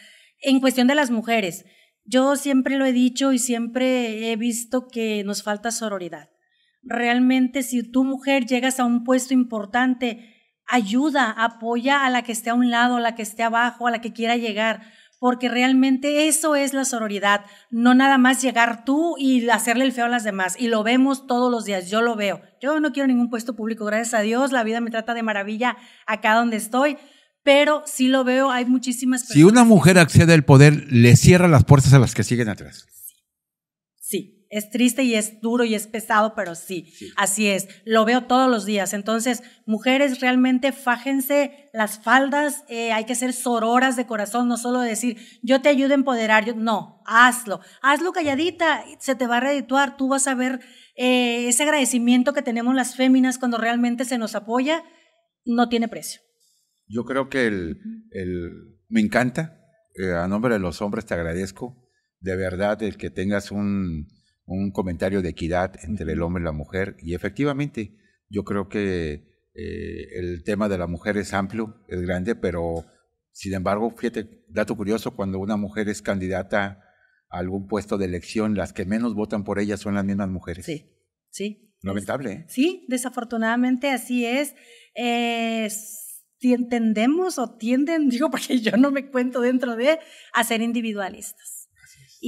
en 0.40 0.60
cuestión 0.60 0.86
de 0.86 0.94
las 0.94 1.10
mujeres. 1.10 1.66
Yo 2.06 2.36
siempre 2.36 2.78
lo 2.78 2.86
he 2.86 2.94
dicho 2.94 3.34
y 3.34 3.38
siempre 3.38 4.32
he 4.32 4.36
visto 4.36 4.88
que 4.88 5.24
nos 5.24 5.42
falta 5.42 5.70
sororidad. 5.70 6.30
Realmente 6.86 7.62
si 7.62 7.82
tú 7.82 8.04
mujer 8.04 8.46
llegas 8.46 8.80
a 8.80 8.84
un 8.84 9.04
puesto 9.04 9.34
importante, 9.34 10.36
ayuda, 10.66 11.30
apoya 11.30 12.04
a 12.04 12.10
la 12.10 12.22
que 12.22 12.32
esté 12.32 12.50
a 12.50 12.54
un 12.54 12.70
lado, 12.70 12.96
a 12.96 13.00
la 13.00 13.14
que 13.14 13.22
esté 13.22 13.42
abajo, 13.42 13.86
a 13.86 13.90
la 13.90 14.00
que 14.00 14.12
quiera 14.12 14.36
llegar, 14.36 14.82
porque 15.18 15.48
realmente 15.48 16.28
eso 16.28 16.56
es 16.56 16.74
la 16.74 16.84
sororidad, 16.84 17.46
no 17.70 17.94
nada 17.94 18.18
más 18.18 18.42
llegar 18.42 18.84
tú 18.84 19.16
y 19.18 19.48
hacerle 19.48 19.84
el 19.84 19.92
feo 19.92 20.04
a 20.04 20.08
las 20.08 20.24
demás. 20.24 20.56
Y 20.58 20.68
lo 20.68 20.82
vemos 20.82 21.26
todos 21.26 21.50
los 21.50 21.64
días, 21.64 21.90
yo 21.90 22.02
lo 22.02 22.16
veo. 22.16 22.40
Yo 22.60 22.78
no 22.80 22.92
quiero 22.92 23.06
ningún 23.06 23.30
puesto 23.30 23.56
público, 23.56 23.84
gracias 23.84 24.14
a 24.14 24.20
Dios, 24.20 24.52
la 24.52 24.62
vida 24.62 24.80
me 24.80 24.90
trata 24.90 25.14
de 25.14 25.22
maravilla 25.22 25.76
acá 26.06 26.34
donde 26.34 26.56
estoy, 26.56 26.98
pero 27.42 27.82
sí 27.86 28.08
lo 28.08 28.24
veo, 28.24 28.50
hay 28.50 28.66
muchísimas 28.66 29.22
personas. 29.22 29.36
Si 29.36 29.44
una 29.44 29.64
mujer 29.64 29.98
accede 29.98 30.34
al 30.34 30.44
poder, 30.44 30.92
le 30.92 31.16
cierra 31.16 31.48
las 31.48 31.64
puertas 31.64 31.92
a 31.94 31.98
las 31.98 32.14
que 32.14 32.24
siguen 32.24 32.48
atrás. 32.48 32.86
Sí, 34.00 34.35
es 34.50 34.70
triste 34.70 35.02
y 35.02 35.14
es 35.14 35.40
duro 35.40 35.64
y 35.64 35.74
es 35.74 35.86
pesado, 35.86 36.34
pero 36.34 36.54
sí, 36.54 36.92
así 37.16 37.48
es. 37.48 37.68
Lo 37.84 38.04
veo 38.04 38.24
todos 38.24 38.50
los 38.50 38.64
días. 38.64 38.92
Entonces, 38.92 39.42
mujeres, 39.66 40.20
realmente 40.20 40.72
fájense 40.72 41.68
las 41.72 41.98
faldas, 41.98 42.64
eh, 42.68 42.92
hay 42.92 43.04
que 43.04 43.14
ser 43.14 43.32
sororas 43.32 43.96
de 43.96 44.06
corazón, 44.06 44.48
no 44.48 44.56
solo 44.56 44.80
decir, 44.80 45.18
yo 45.42 45.60
te 45.60 45.68
ayudo 45.68 45.92
a 45.92 45.96
empoderar, 45.96 46.44
yo, 46.44 46.54
no, 46.54 47.02
hazlo, 47.06 47.60
hazlo 47.82 48.12
calladita, 48.12 48.82
se 48.98 49.14
te 49.14 49.26
va 49.26 49.38
a 49.38 49.40
redituar, 49.40 49.96
tú 49.96 50.08
vas 50.08 50.26
a 50.26 50.34
ver 50.34 50.60
eh, 50.96 51.48
ese 51.48 51.64
agradecimiento 51.64 52.32
que 52.32 52.42
tenemos 52.42 52.74
las 52.74 52.96
féminas 52.96 53.38
cuando 53.38 53.58
realmente 53.58 54.04
se 54.04 54.16
nos 54.16 54.34
apoya, 54.34 54.82
no 55.44 55.68
tiene 55.68 55.88
precio. 55.88 56.22
Yo 56.88 57.04
creo 57.04 57.28
que 57.28 57.46
el, 57.46 57.78
me 58.88 59.00
encanta, 59.00 59.60
eh, 59.96 60.12
a 60.12 60.28
nombre 60.28 60.54
de 60.54 60.60
los 60.60 60.80
hombres 60.80 61.04
te 61.04 61.14
agradezco 61.14 61.82
de 62.20 62.36
verdad 62.36 62.82
el 62.82 62.96
que 62.96 63.10
tengas 63.10 63.50
un, 63.50 64.08
un 64.46 64.70
comentario 64.70 65.22
de 65.22 65.30
equidad 65.30 65.74
entre 65.82 66.12
el 66.12 66.22
hombre 66.22 66.42
y 66.42 66.44
la 66.44 66.52
mujer. 66.52 66.96
Y 67.00 67.14
efectivamente, 67.14 67.96
yo 68.28 68.44
creo 68.44 68.68
que 68.68 69.12
eh, 69.54 70.18
el 70.18 70.42
tema 70.44 70.68
de 70.68 70.78
la 70.78 70.86
mujer 70.86 71.16
es 71.16 71.34
amplio, 71.34 71.84
es 71.88 72.00
grande, 72.00 72.34
pero 72.34 72.84
sin 73.32 73.54
embargo, 73.54 73.90
fíjate, 73.96 74.44
dato 74.48 74.76
curioso, 74.76 75.14
cuando 75.14 75.38
una 75.38 75.56
mujer 75.56 75.88
es 75.88 76.00
candidata 76.00 76.82
a 77.28 77.38
algún 77.38 77.66
puesto 77.66 77.98
de 77.98 78.06
elección, 78.06 78.54
las 78.54 78.72
que 78.72 78.86
menos 78.86 79.14
votan 79.14 79.44
por 79.44 79.58
ella 79.58 79.76
son 79.76 79.94
las 79.94 80.04
mismas 80.04 80.28
mujeres. 80.28 80.64
Sí, 80.64 80.90
sí. 81.30 81.74
Lamentable. 81.82 82.32
¿eh? 82.32 82.46
Sí, 82.48 82.86
desafortunadamente 82.88 83.90
así 83.90 84.24
es. 84.24 84.54
es 84.94 86.06
si 86.38 86.52
entendemos 86.52 87.38
o 87.38 87.56
tienden, 87.56 88.08
digo 88.08 88.30
porque 88.30 88.60
yo 88.60 88.76
no 88.76 88.90
me 88.90 89.10
cuento 89.10 89.40
dentro 89.40 89.76
de, 89.76 89.98
a 90.32 90.44
ser 90.44 90.62
individualistas. 90.62 91.55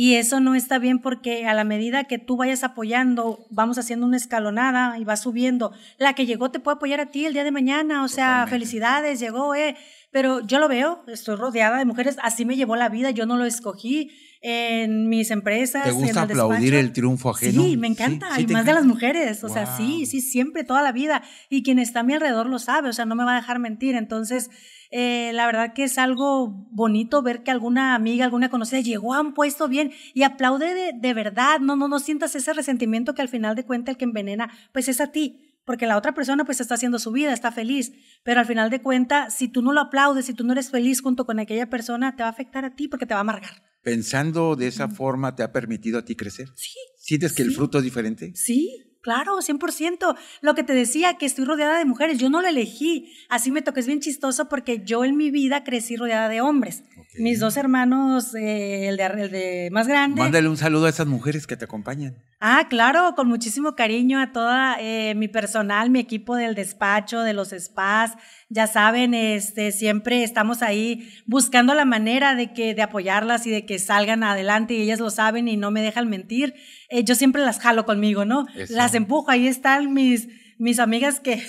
Y 0.00 0.14
eso 0.14 0.38
no 0.38 0.54
está 0.54 0.78
bien 0.78 1.00
porque 1.00 1.48
a 1.48 1.54
la 1.54 1.64
medida 1.64 2.04
que 2.04 2.18
tú 2.18 2.36
vayas 2.36 2.62
apoyando, 2.62 3.48
vamos 3.50 3.78
haciendo 3.78 4.06
una 4.06 4.16
escalonada 4.16 4.96
y 4.96 5.02
va 5.02 5.16
subiendo. 5.16 5.72
La 5.98 6.12
que 6.12 6.24
llegó 6.24 6.52
te 6.52 6.60
puede 6.60 6.76
apoyar 6.76 7.00
a 7.00 7.06
ti 7.06 7.26
el 7.26 7.32
día 7.32 7.42
de 7.42 7.50
mañana, 7.50 8.04
o 8.04 8.08
sea, 8.08 8.46
felicidades, 8.48 9.18
llegó, 9.18 9.56
eh. 9.56 9.74
Pero 10.12 10.38
yo 10.46 10.60
lo 10.60 10.68
veo, 10.68 11.02
estoy 11.08 11.34
rodeada 11.34 11.78
de 11.78 11.84
mujeres, 11.84 12.16
así 12.22 12.44
me 12.44 12.54
llevó 12.54 12.76
la 12.76 12.88
vida, 12.88 13.10
yo 13.10 13.26
no 13.26 13.36
lo 13.36 13.44
escogí 13.44 14.12
en 14.40 15.08
mis 15.08 15.32
empresas. 15.32 15.82
¿Te 15.82 15.90
gusta 15.90 16.22
aplaudir 16.22 16.74
el 16.74 16.92
triunfo 16.92 17.30
ajeno? 17.30 17.60
Sí, 17.60 17.76
me 17.76 17.88
encanta, 17.88 18.40
y 18.40 18.46
más 18.46 18.64
de 18.66 18.74
las 18.74 18.86
mujeres, 18.86 19.42
o 19.42 19.48
sea, 19.48 19.66
sí, 19.66 20.06
sí, 20.06 20.20
siempre, 20.20 20.62
toda 20.62 20.80
la 20.80 20.92
vida. 20.92 21.24
Y 21.50 21.64
quien 21.64 21.80
está 21.80 22.00
a 22.00 22.02
mi 22.04 22.14
alrededor 22.14 22.46
lo 22.46 22.60
sabe, 22.60 22.88
o 22.88 22.92
sea, 22.92 23.04
no 23.04 23.16
me 23.16 23.24
va 23.24 23.32
a 23.32 23.40
dejar 23.40 23.58
mentir. 23.58 23.96
Entonces, 23.96 24.48
eh, 24.90 25.32
la 25.34 25.46
verdad 25.46 25.72
que 25.74 25.84
es 25.84 25.98
algo 25.98 26.66
bonito 26.70 27.22
ver 27.22 27.42
que 27.42 27.50
alguna 27.50 27.94
amiga, 27.94 28.24
alguna 28.24 28.48
conocida 28.48 28.80
llegó 28.80 29.14
a 29.14 29.20
un 29.20 29.34
puesto 29.34 29.68
bien 29.68 29.92
y 30.14 30.22
aplaude 30.22 30.74
de, 30.74 30.92
de 30.94 31.14
verdad, 31.14 31.60
no, 31.60 31.76
no, 31.76 31.88
no 31.88 31.98
sientas 31.98 32.34
ese 32.34 32.52
resentimiento 32.52 33.14
que 33.14 33.22
al 33.22 33.28
final 33.28 33.56
de 33.56 33.64
cuentas 33.64 33.92
el 33.92 33.98
que 33.98 34.04
envenena, 34.04 34.50
pues 34.72 34.88
es 34.88 35.00
a 35.00 35.08
ti 35.08 35.44
porque 35.68 35.86
la 35.86 35.98
otra 35.98 36.14
persona 36.14 36.46
pues 36.46 36.62
está 36.62 36.76
haciendo 36.76 36.98
su 36.98 37.12
vida, 37.12 37.30
está 37.34 37.52
feliz, 37.52 37.92
pero 38.22 38.40
al 38.40 38.46
final 38.46 38.70
de 38.70 38.80
cuentas, 38.80 39.36
si 39.36 39.48
tú 39.48 39.60
no 39.60 39.74
lo 39.74 39.82
aplaudes, 39.82 40.24
si 40.24 40.32
tú 40.32 40.42
no 40.42 40.52
eres 40.52 40.70
feliz 40.70 41.02
junto 41.02 41.26
con 41.26 41.38
aquella 41.38 41.68
persona, 41.68 42.16
te 42.16 42.22
va 42.22 42.30
a 42.30 42.32
afectar 42.32 42.64
a 42.64 42.74
ti 42.74 42.88
porque 42.88 43.04
te 43.04 43.12
va 43.12 43.18
a 43.18 43.20
amargar. 43.20 43.62
Pensando 43.82 44.56
de 44.56 44.68
esa 44.68 44.88
forma, 44.88 45.36
¿te 45.36 45.42
ha 45.42 45.52
permitido 45.52 45.98
a 45.98 46.06
ti 46.06 46.16
crecer? 46.16 46.48
Sí. 46.56 46.78
¿Sientes 46.96 47.34
que 47.34 47.42
el 47.42 47.52
fruto 47.52 47.76
es 47.76 47.84
diferente? 47.84 48.32
Sí, 48.34 48.87
Claro, 49.00 49.40
100%. 49.40 50.16
Lo 50.40 50.54
que 50.54 50.64
te 50.64 50.72
decía, 50.72 51.14
que 51.18 51.26
estoy 51.26 51.44
rodeada 51.44 51.78
de 51.78 51.84
mujeres, 51.84 52.18
yo 52.18 52.30
no 52.30 52.42
lo 52.42 52.48
elegí. 52.48 53.12
Así 53.28 53.50
me 53.52 53.62
toca, 53.62 53.80
es 53.80 53.86
bien 53.86 54.00
chistoso 54.00 54.48
porque 54.48 54.82
yo 54.84 55.04
en 55.04 55.16
mi 55.16 55.30
vida 55.30 55.62
crecí 55.62 55.96
rodeada 55.96 56.28
de 56.28 56.40
hombres. 56.40 56.82
Mis 57.18 57.40
dos 57.40 57.56
hermanos, 57.56 58.34
eh, 58.34 58.88
el, 58.88 58.96
de, 58.96 59.04
el, 59.04 59.30
de, 59.30 59.68
más 59.72 59.86
grande. 59.86 60.20
Mándale 60.20 60.48
un 60.48 60.56
saludo 60.56 60.86
a 60.86 60.88
esas 60.90 61.06
mujeres 61.06 61.46
que 61.46 61.56
te 61.56 61.64
acompañan. 61.64 62.16
Ah, 62.40 62.66
claro, 62.68 63.14
con 63.16 63.28
muchísimo 63.28 63.74
cariño 63.74 64.20
a 64.20 64.32
toda 64.32 64.76
eh, 64.80 65.14
mi 65.16 65.26
personal, 65.26 65.90
mi 65.90 65.98
equipo 65.98 66.36
del 66.36 66.54
despacho, 66.54 67.20
de 67.22 67.34
los 67.34 67.50
spas. 67.50 68.12
Ya 68.50 68.66
saben, 68.66 69.12
este, 69.12 69.72
siempre 69.72 70.22
estamos 70.22 70.62
ahí 70.62 71.10
buscando 71.26 71.74
la 71.74 71.84
manera 71.84 72.34
de 72.34 72.52
que 72.52 72.74
de 72.74 72.82
apoyarlas 72.82 73.46
y 73.46 73.50
de 73.50 73.66
que 73.66 73.78
salgan 73.78 74.22
adelante 74.22 74.74
y 74.74 74.82
ellas 74.82 75.00
lo 75.00 75.10
saben 75.10 75.48
y 75.48 75.56
no 75.56 75.70
me 75.70 75.82
dejan 75.82 76.08
mentir. 76.08 76.54
Eh, 76.88 77.04
yo 77.04 77.14
siempre 77.14 77.42
las 77.42 77.60
jalo 77.60 77.84
conmigo, 77.84 78.24
¿no? 78.24 78.46
Las 78.70 78.94
empujo, 78.94 79.30
ahí 79.30 79.46
están 79.46 79.92
mis 79.92 80.28
mis 80.58 80.80
amigas 80.80 81.20
que 81.20 81.42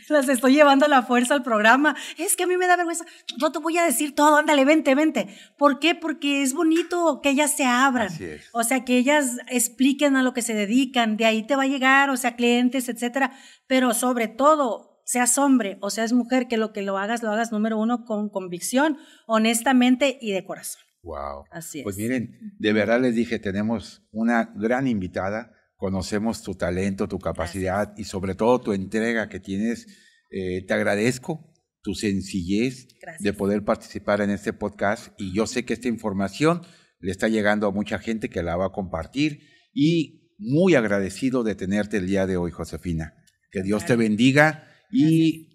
las 0.08 0.28
estoy 0.28 0.54
llevando 0.54 0.86
a 0.86 0.88
la 0.88 1.02
fuerza 1.02 1.34
al 1.34 1.42
programa, 1.42 1.96
es 2.16 2.36
que 2.36 2.44
a 2.44 2.46
mí 2.46 2.56
me 2.56 2.66
da 2.66 2.76
vergüenza, 2.76 3.04
yo 3.36 3.50
te 3.50 3.58
voy 3.58 3.76
a 3.76 3.84
decir 3.84 4.14
todo, 4.14 4.36
ándale, 4.36 4.64
vente, 4.64 4.94
vente. 4.94 5.36
¿Por 5.58 5.80
qué? 5.80 5.94
Porque 5.94 6.42
es 6.42 6.54
bonito 6.54 7.20
que 7.22 7.30
ellas 7.30 7.54
se 7.54 7.64
abran, 7.64 8.08
o 8.52 8.62
sea, 8.62 8.84
que 8.84 8.96
ellas 8.96 9.38
expliquen 9.48 10.16
a 10.16 10.22
lo 10.22 10.32
que 10.32 10.42
se 10.42 10.54
dedican, 10.54 11.16
de 11.16 11.26
ahí 11.26 11.42
te 11.46 11.56
va 11.56 11.64
a 11.64 11.66
llegar, 11.66 12.10
o 12.10 12.16
sea, 12.16 12.36
clientes, 12.36 12.88
etcétera, 12.88 13.32
pero 13.66 13.94
sobre 13.94 14.28
todo, 14.28 14.91
seas 15.04 15.38
hombre 15.38 15.78
o 15.80 15.90
seas 15.90 16.12
mujer, 16.12 16.48
que 16.48 16.56
lo 16.56 16.72
que 16.72 16.82
lo 16.82 16.98
hagas, 16.98 17.22
lo 17.22 17.30
hagas 17.30 17.52
número 17.52 17.78
uno 17.78 18.04
con 18.04 18.28
convicción, 18.28 18.98
honestamente 19.26 20.18
y 20.20 20.32
de 20.32 20.44
corazón. 20.44 20.82
Wow. 21.02 21.44
Así 21.50 21.80
es. 21.80 21.84
Pues 21.84 21.96
miren, 21.96 22.54
de 22.58 22.72
verdad 22.72 23.00
les 23.00 23.14
dije, 23.14 23.38
tenemos 23.38 24.02
una 24.12 24.52
gran 24.56 24.86
invitada 24.86 25.52
conocemos 25.82 26.44
tu 26.44 26.54
talento, 26.54 27.08
tu 27.08 27.18
capacidad 27.18 27.92
y 27.96 28.04
sobre 28.04 28.36
todo 28.36 28.60
tu 28.60 28.72
entrega 28.72 29.28
que 29.28 29.40
tienes. 29.40 29.88
Eh, 30.30 30.64
te 30.64 30.74
agradezco 30.74 31.52
tu 31.82 31.94
sencillez 31.94 32.86
de 33.18 33.32
poder 33.32 33.64
participar 33.64 34.20
en 34.20 34.30
este 34.30 34.52
podcast 34.52 35.12
y 35.18 35.34
yo 35.34 35.44
sé 35.48 35.64
que 35.64 35.72
esta 35.72 35.88
información 35.88 36.62
le 37.00 37.10
está 37.10 37.26
llegando 37.26 37.66
a 37.66 37.72
mucha 37.72 37.98
gente 37.98 38.30
que 38.30 38.44
la 38.44 38.54
va 38.54 38.66
a 38.66 38.72
compartir 38.72 39.40
y 39.74 40.30
muy 40.38 40.76
agradecido 40.76 41.42
de 41.42 41.56
tenerte 41.56 41.96
el 41.96 42.06
día 42.06 42.28
de 42.28 42.36
hoy, 42.36 42.52
Josefina. 42.52 43.14
Que 43.50 43.64
Dios 43.64 43.84
te 43.84 43.96
bendiga 43.96 44.68
y 44.92 45.48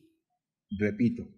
repito, 0.78 1.30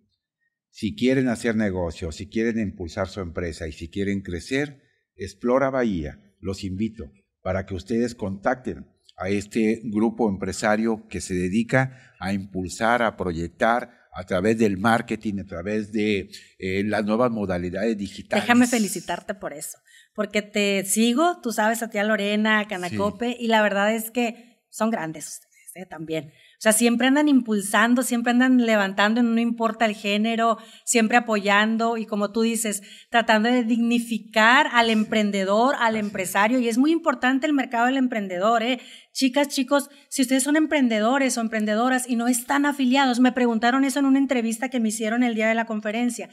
si 0.72 0.95
quieren 0.95 1.28
hacer 1.28 1.56
negocio, 1.56 2.12
si 2.12 2.30
quieren 2.30 2.60
impulsar 2.60 3.08
su 3.08 3.20
empresa 3.20 3.68
y 3.68 3.72
si 3.72 3.89
quieren 3.89 4.22
crecer, 4.22 4.82
explora 5.16 5.70
Bahía. 5.70 6.20
Los 6.39 6.64
invito 6.64 7.12
para 7.41 7.66
que 7.66 7.74
ustedes 7.74 8.16
contacten 8.16 8.88
a 9.18 9.30
este 9.30 9.82
grupo 9.84 10.30
empresario 10.30 11.06
que 11.10 11.20
se 11.20 11.34
dedica 11.34 12.16
a 12.20 12.32
impulsar, 12.32 13.02
a 13.02 13.18
proyectar 13.18 14.00
a 14.14 14.24
través 14.26 14.58
del 14.58 14.78
marketing, 14.78 15.39
a 15.39 15.45
través 15.45 15.91
de 15.91 16.30
eh, 16.58 16.84
las 16.86 17.06
nuevas 17.06 17.30
modalidades 17.32 17.97
digitales. 17.97 18.43
Déjame 18.43 18.68
felicitarte 18.68 19.34
por 19.36 19.54
eso, 19.54 19.78
porque 20.16 20.41
te 20.41 20.86
sigo, 20.86 21.41
tú 21.41 21.52
sabes, 21.52 21.84
a 21.84 21.89
tía 21.89 22.04
Lorena, 22.04 22.60
a 22.60 22.68
Canacope, 22.68 23.36
y 23.39 23.47
la 23.47 23.62
verdad 23.62 23.93
es 23.93 24.12
que 24.12 24.64
son 24.70 24.89
grandes 24.89 25.28
ustedes 25.28 25.50
¿eh? 25.76 25.86
también. 25.89 26.32
O 26.60 26.62
sea, 26.62 26.74
siempre 26.74 27.07
andan 27.07 27.30
impulsando, 27.30 28.03
siempre 28.03 28.32
andan 28.32 28.66
levantando, 28.66 29.24
no 29.24 29.39
importa 29.39 29.86
el 29.86 29.95
género, 29.95 30.57
siempre 30.84 31.16
apoyando 31.16 31.95
y 31.95 32.05
como 32.05 32.34
tú 32.34 32.41
dices, 32.41 32.84
tratando 33.10 33.47
de 33.47 33.64
dignificar 33.64 34.68
al 34.74 34.89
emprendedor, 34.89 35.76
al 35.80 35.95
empresario. 35.95 36.60
Y 36.60 36.68
es 36.68 36.78
muy 36.78 36.91
importante 36.91 37.47
el 37.47 37.53
mercado 37.53 37.86
del 37.86 37.95
emprendedor, 37.95 38.62
¿eh? 38.62 38.82
Chicas, 39.14 39.47
chicos, 39.47 39.89
si 40.10 40.22
ustedes 40.22 40.43
son 40.43 40.57
emprendedores 40.57 41.38
o 41.38 41.41
emprendedoras 41.41 42.10
y 42.10 42.18
no 42.18 42.28
están 42.28 42.66
afiliados, 42.66 43.22
me 43.22 43.32
preguntaron 43.32 43.86
eso 43.86 43.99
en 43.99 44.05
una 44.05 44.20
entrevista 44.20 44.68
que 44.68 44.82
me 44.82 44.89
hicieron 44.89 45.24
el 45.24 45.36
día 45.36 45.47
de 45.47 45.55
la 45.55 45.66
conferencia. 45.66 46.30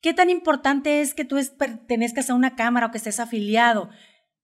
¿Qué 0.00 0.14
tan 0.14 0.30
importante 0.30 1.00
es 1.00 1.12
que 1.12 1.24
tú 1.24 1.40
pertenezcas 1.58 2.30
a 2.30 2.34
una 2.34 2.54
cámara 2.54 2.86
o 2.86 2.90
que 2.92 2.98
estés 2.98 3.18
afiliado? 3.18 3.90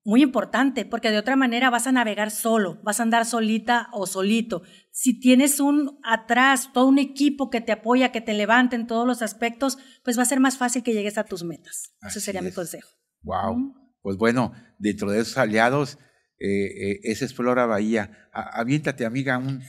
Muy 0.05 0.23
importante, 0.23 0.85
porque 0.85 1.11
de 1.11 1.19
otra 1.19 1.37
manera 1.37 1.71
vas 1.71 1.87
a 1.87 1.93
navegar 1.93 2.33
solo, 2.33 2.81
vas 2.83 2.99
a 2.99 3.05
andar 3.05 3.25
solita 3.25 3.89
o 3.93 4.07
solito. 4.07 4.63
Si 4.91 5.21
tienes 5.21 5.61
un 5.61 6.01
atrás, 6.03 6.71
todo 6.73 6.87
un 6.87 6.99
equipo 6.99 7.51
que 7.51 7.61
te 7.61 7.71
apoya, 7.71 8.11
que 8.11 8.21
te 8.21 8.35
levante 8.35 8.75
en 8.75 8.89
todos 8.89 9.07
los 9.07 9.23
aspectos, 9.23 9.79
pues 10.03 10.19
va 10.19 10.23
a 10.23 10.27
ser 10.27 10.41
más 10.41 10.59
fácil 10.59 10.83
que 10.83 10.93
llegues 10.93 11.19
a 11.19 11.25
tus 11.25 11.45
metas. 11.45 11.95
Ese 12.03 12.21
sería 12.21 12.43
mi 12.43 12.51
consejo. 12.51 12.89
Wow. 13.23 13.75
Pues 14.01 14.17
bueno, 14.17 14.53
dentro 14.79 15.09
de 15.09 15.21
esos 15.21 15.39
aliados, 15.39 15.99
eh, 16.45 16.95
eh, 16.95 17.01
es 17.05 17.23
Explora 17.23 17.67
Bahía. 17.67 18.29
aviéntate, 18.33 19.05
amiga, 19.05 19.39
un, 19.39 19.63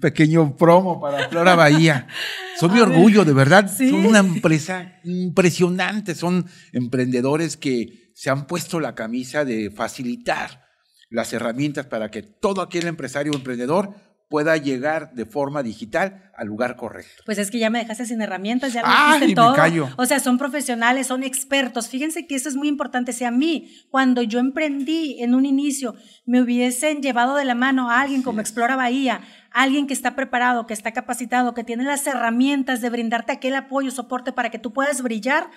pequeño 0.00 0.56
promo 0.56 1.00
para 1.00 1.28
Flora 1.28 1.56
Bahía. 1.56 2.06
Son 2.60 2.72
mi 2.72 2.78
orgullo, 2.78 3.24
de 3.24 3.32
verdad. 3.32 3.68
Son 3.68 4.06
una 4.06 4.20
empresa 4.20 5.00
impresionante. 5.02 6.14
Son 6.14 6.46
emprendedores 6.72 7.56
que 7.56 8.05
se 8.16 8.30
han 8.30 8.46
puesto 8.46 8.80
la 8.80 8.94
camisa 8.94 9.44
de 9.44 9.70
facilitar 9.70 10.64
las 11.10 11.34
herramientas 11.34 11.84
para 11.84 12.10
que 12.10 12.22
todo 12.22 12.62
aquel 12.62 12.86
empresario 12.86 13.30
o 13.30 13.36
emprendedor 13.36 13.94
pueda 14.30 14.56
llegar 14.56 15.12
de 15.12 15.26
forma 15.26 15.62
digital 15.62 16.32
al 16.34 16.46
lugar 16.46 16.76
correcto. 16.76 17.22
Pues 17.26 17.36
es 17.36 17.50
que 17.50 17.58
ya 17.58 17.68
me 17.68 17.78
dejaste 17.78 18.06
sin 18.06 18.22
herramientas, 18.22 18.72
ya 18.72 18.82
me 18.82 19.18
dijiste 19.18 19.34
todo. 19.34 19.54
O 19.98 20.06
sea, 20.06 20.18
son 20.18 20.38
profesionales, 20.38 21.08
son 21.08 21.24
expertos. 21.24 21.88
Fíjense 21.90 22.26
que 22.26 22.36
eso 22.36 22.48
es 22.48 22.56
muy 22.56 22.68
importante. 22.68 23.12
Si 23.12 23.24
a 23.24 23.30
mí, 23.30 23.70
cuando 23.90 24.22
yo 24.22 24.38
emprendí 24.38 25.22
en 25.22 25.34
un 25.34 25.44
inicio, 25.44 25.94
me 26.24 26.40
hubiesen 26.40 27.02
llevado 27.02 27.36
de 27.36 27.44
la 27.44 27.54
mano 27.54 27.90
a 27.90 28.00
alguien 28.00 28.22
como 28.22 28.40
Explora 28.40 28.76
Bahía, 28.76 29.20
alguien 29.50 29.86
que 29.86 29.94
está 29.94 30.16
preparado, 30.16 30.66
que 30.66 30.72
está 30.72 30.92
capacitado, 30.92 31.52
que 31.52 31.64
tiene 31.64 31.84
las 31.84 32.06
herramientas 32.06 32.80
de 32.80 32.88
brindarte 32.88 33.32
aquel 33.32 33.54
apoyo, 33.54 33.90
soporte 33.90 34.32
para 34.32 34.48
que 34.48 34.58
tú 34.58 34.72
puedas 34.72 35.02
brillar, 35.02 35.50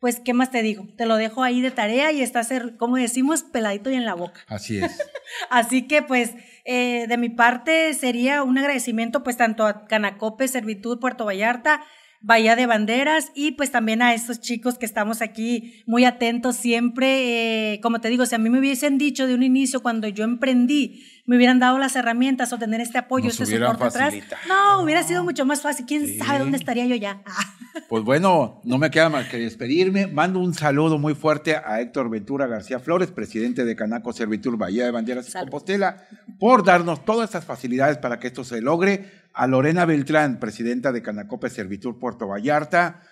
pues, 0.00 0.20
¿qué 0.20 0.34
más 0.34 0.50
te 0.50 0.62
digo? 0.62 0.86
Te 0.96 1.06
lo 1.06 1.16
dejo 1.16 1.42
ahí 1.42 1.60
de 1.60 1.70
tarea 1.70 2.12
y 2.12 2.22
estás, 2.22 2.50
como 2.78 2.96
decimos, 2.96 3.42
peladito 3.42 3.90
y 3.90 3.94
en 3.94 4.04
la 4.04 4.14
boca. 4.14 4.40
Así 4.46 4.78
es. 4.78 4.98
Así 5.50 5.86
que, 5.86 6.02
pues, 6.02 6.34
eh, 6.64 7.06
de 7.08 7.16
mi 7.16 7.28
parte 7.28 7.94
sería 7.94 8.42
un 8.42 8.58
agradecimiento, 8.58 9.22
pues, 9.22 9.36
tanto 9.36 9.66
a 9.66 9.86
Canacope, 9.86 10.48
Servitud, 10.48 11.00
Puerto 11.00 11.24
Vallarta, 11.24 11.82
Bahía 12.20 12.56
de 12.56 12.66
Banderas 12.66 13.30
y 13.34 13.52
pues 13.52 13.70
también 13.70 14.02
a 14.02 14.14
estos 14.14 14.40
chicos 14.40 14.78
que 14.78 14.86
estamos 14.86 15.22
aquí 15.22 15.84
muy 15.86 16.04
atentos 16.04 16.56
siempre. 16.56 17.74
Eh, 17.74 17.80
como 17.80 18.00
te 18.00 18.08
digo, 18.08 18.26
si 18.26 18.34
a 18.34 18.38
mí 18.38 18.50
me 18.50 18.58
hubiesen 18.58 18.98
dicho 18.98 19.26
de 19.26 19.34
un 19.34 19.42
inicio 19.42 19.82
cuando 19.82 20.08
yo 20.08 20.24
emprendí, 20.24 21.04
me 21.26 21.36
hubieran 21.36 21.58
dado 21.58 21.78
las 21.78 21.96
herramientas 21.96 22.52
o 22.52 22.58
tener 22.58 22.80
este 22.80 22.98
apoyo, 22.98 23.28
este 23.28 23.46
soporte 23.46 23.84
atrás, 23.84 24.14
no, 24.48 24.82
hubiera 24.82 25.02
sido 25.02 25.24
mucho 25.24 25.44
más 25.44 25.60
fácil. 25.60 25.84
¿Quién 25.84 26.18
sabe 26.18 26.38
dónde 26.38 26.56
estaría 26.56 26.86
yo 26.86 26.94
ya? 26.94 27.22
pues 27.88 28.04
bueno, 28.04 28.60
no 28.64 28.78
me 28.78 28.90
queda 28.90 29.08
más 29.08 29.28
que 29.28 29.38
despedirme. 29.38 30.06
Mando 30.06 30.38
un 30.38 30.54
saludo 30.54 30.98
muy 30.98 31.14
fuerte 31.14 31.56
a 31.56 31.80
Héctor 31.80 32.10
Ventura 32.10 32.46
García 32.46 32.78
Flores, 32.78 33.10
presidente 33.10 33.64
de 33.64 33.74
Canaco 33.74 34.12
Servitur 34.12 34.56
Bahía 34.56 34.84
de 34.84 34.92
Banderas 34.92 35.28
y 35.28 35.32
Compostela, 35.32 36.06
por 36.38 36.64
darnos 36.64 37.04
todas 37.04 37.24
estas 37.24 37.44
facilidades 37.44 37.98
para 37.98 38.20
que 38.20 38.28
esto 38.28 38.44
se 38.44 38.60
logre. 38.60 39.26
A 39.34 39.46
Lorena 39.46 39.84
Beltrán, 39.84 40.38
presidenta 40.38 40.92
de 40.92 41.02
Canacope 41.02 41.50
Servitur 41.50 41.98
Puerto 41.98 42.28
Vallarta, 42.28 43.02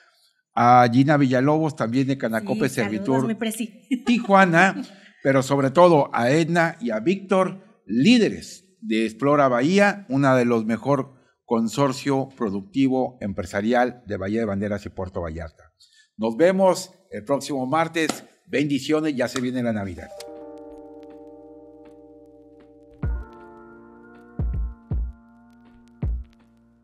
a 0.55 0.89
Gina 0.91 1.17
Villalobos, 1.17 1.77
también 1.77 2.07
de 2.07 2.17
Canacope 2.17 2.69
Servitur 2.69 3.37
Tijuana, 4.07 4.77
pero 5.23 5.43
sobre 5.43 5.71
todo 5.71 6.11
a 6.15 6.31
Edna 6.31 6.77
y 6.81 6.91
a 6.91 7.01
Víctor, 7.01 7.64
líderes 7.87 8.67
de 8.81 9.05
Explora 9.05 9.49
Bahía, 9.49 10.07
una 10.09 10.37
de 10.37 10.45
los 10.45 10.65
mejor 10.65 11.15
consorcio 11.45 12.29
productivo 12.37 13.19
empresarial 13.21 14.03
de 14.07 14.17
Bahía 14.17 14.41
de 14.41 14.47
Banderas 14.47 14.87
y 14.87 14.91
Puerto 14.91 15.21
Vallarta. 15.21 15.73
Nos 16.17 16.37
vemos 16.37 16.93
el 17.11 17.25
próximo 17.25 17.67
martes. 17.67 18.25
Bendiciones, 18.47 19.17
ya 19.17 19.29
se 19.29 19.41
viene 19.41 19.63
la 19.63 19.73
Navidad. 19.73 20.09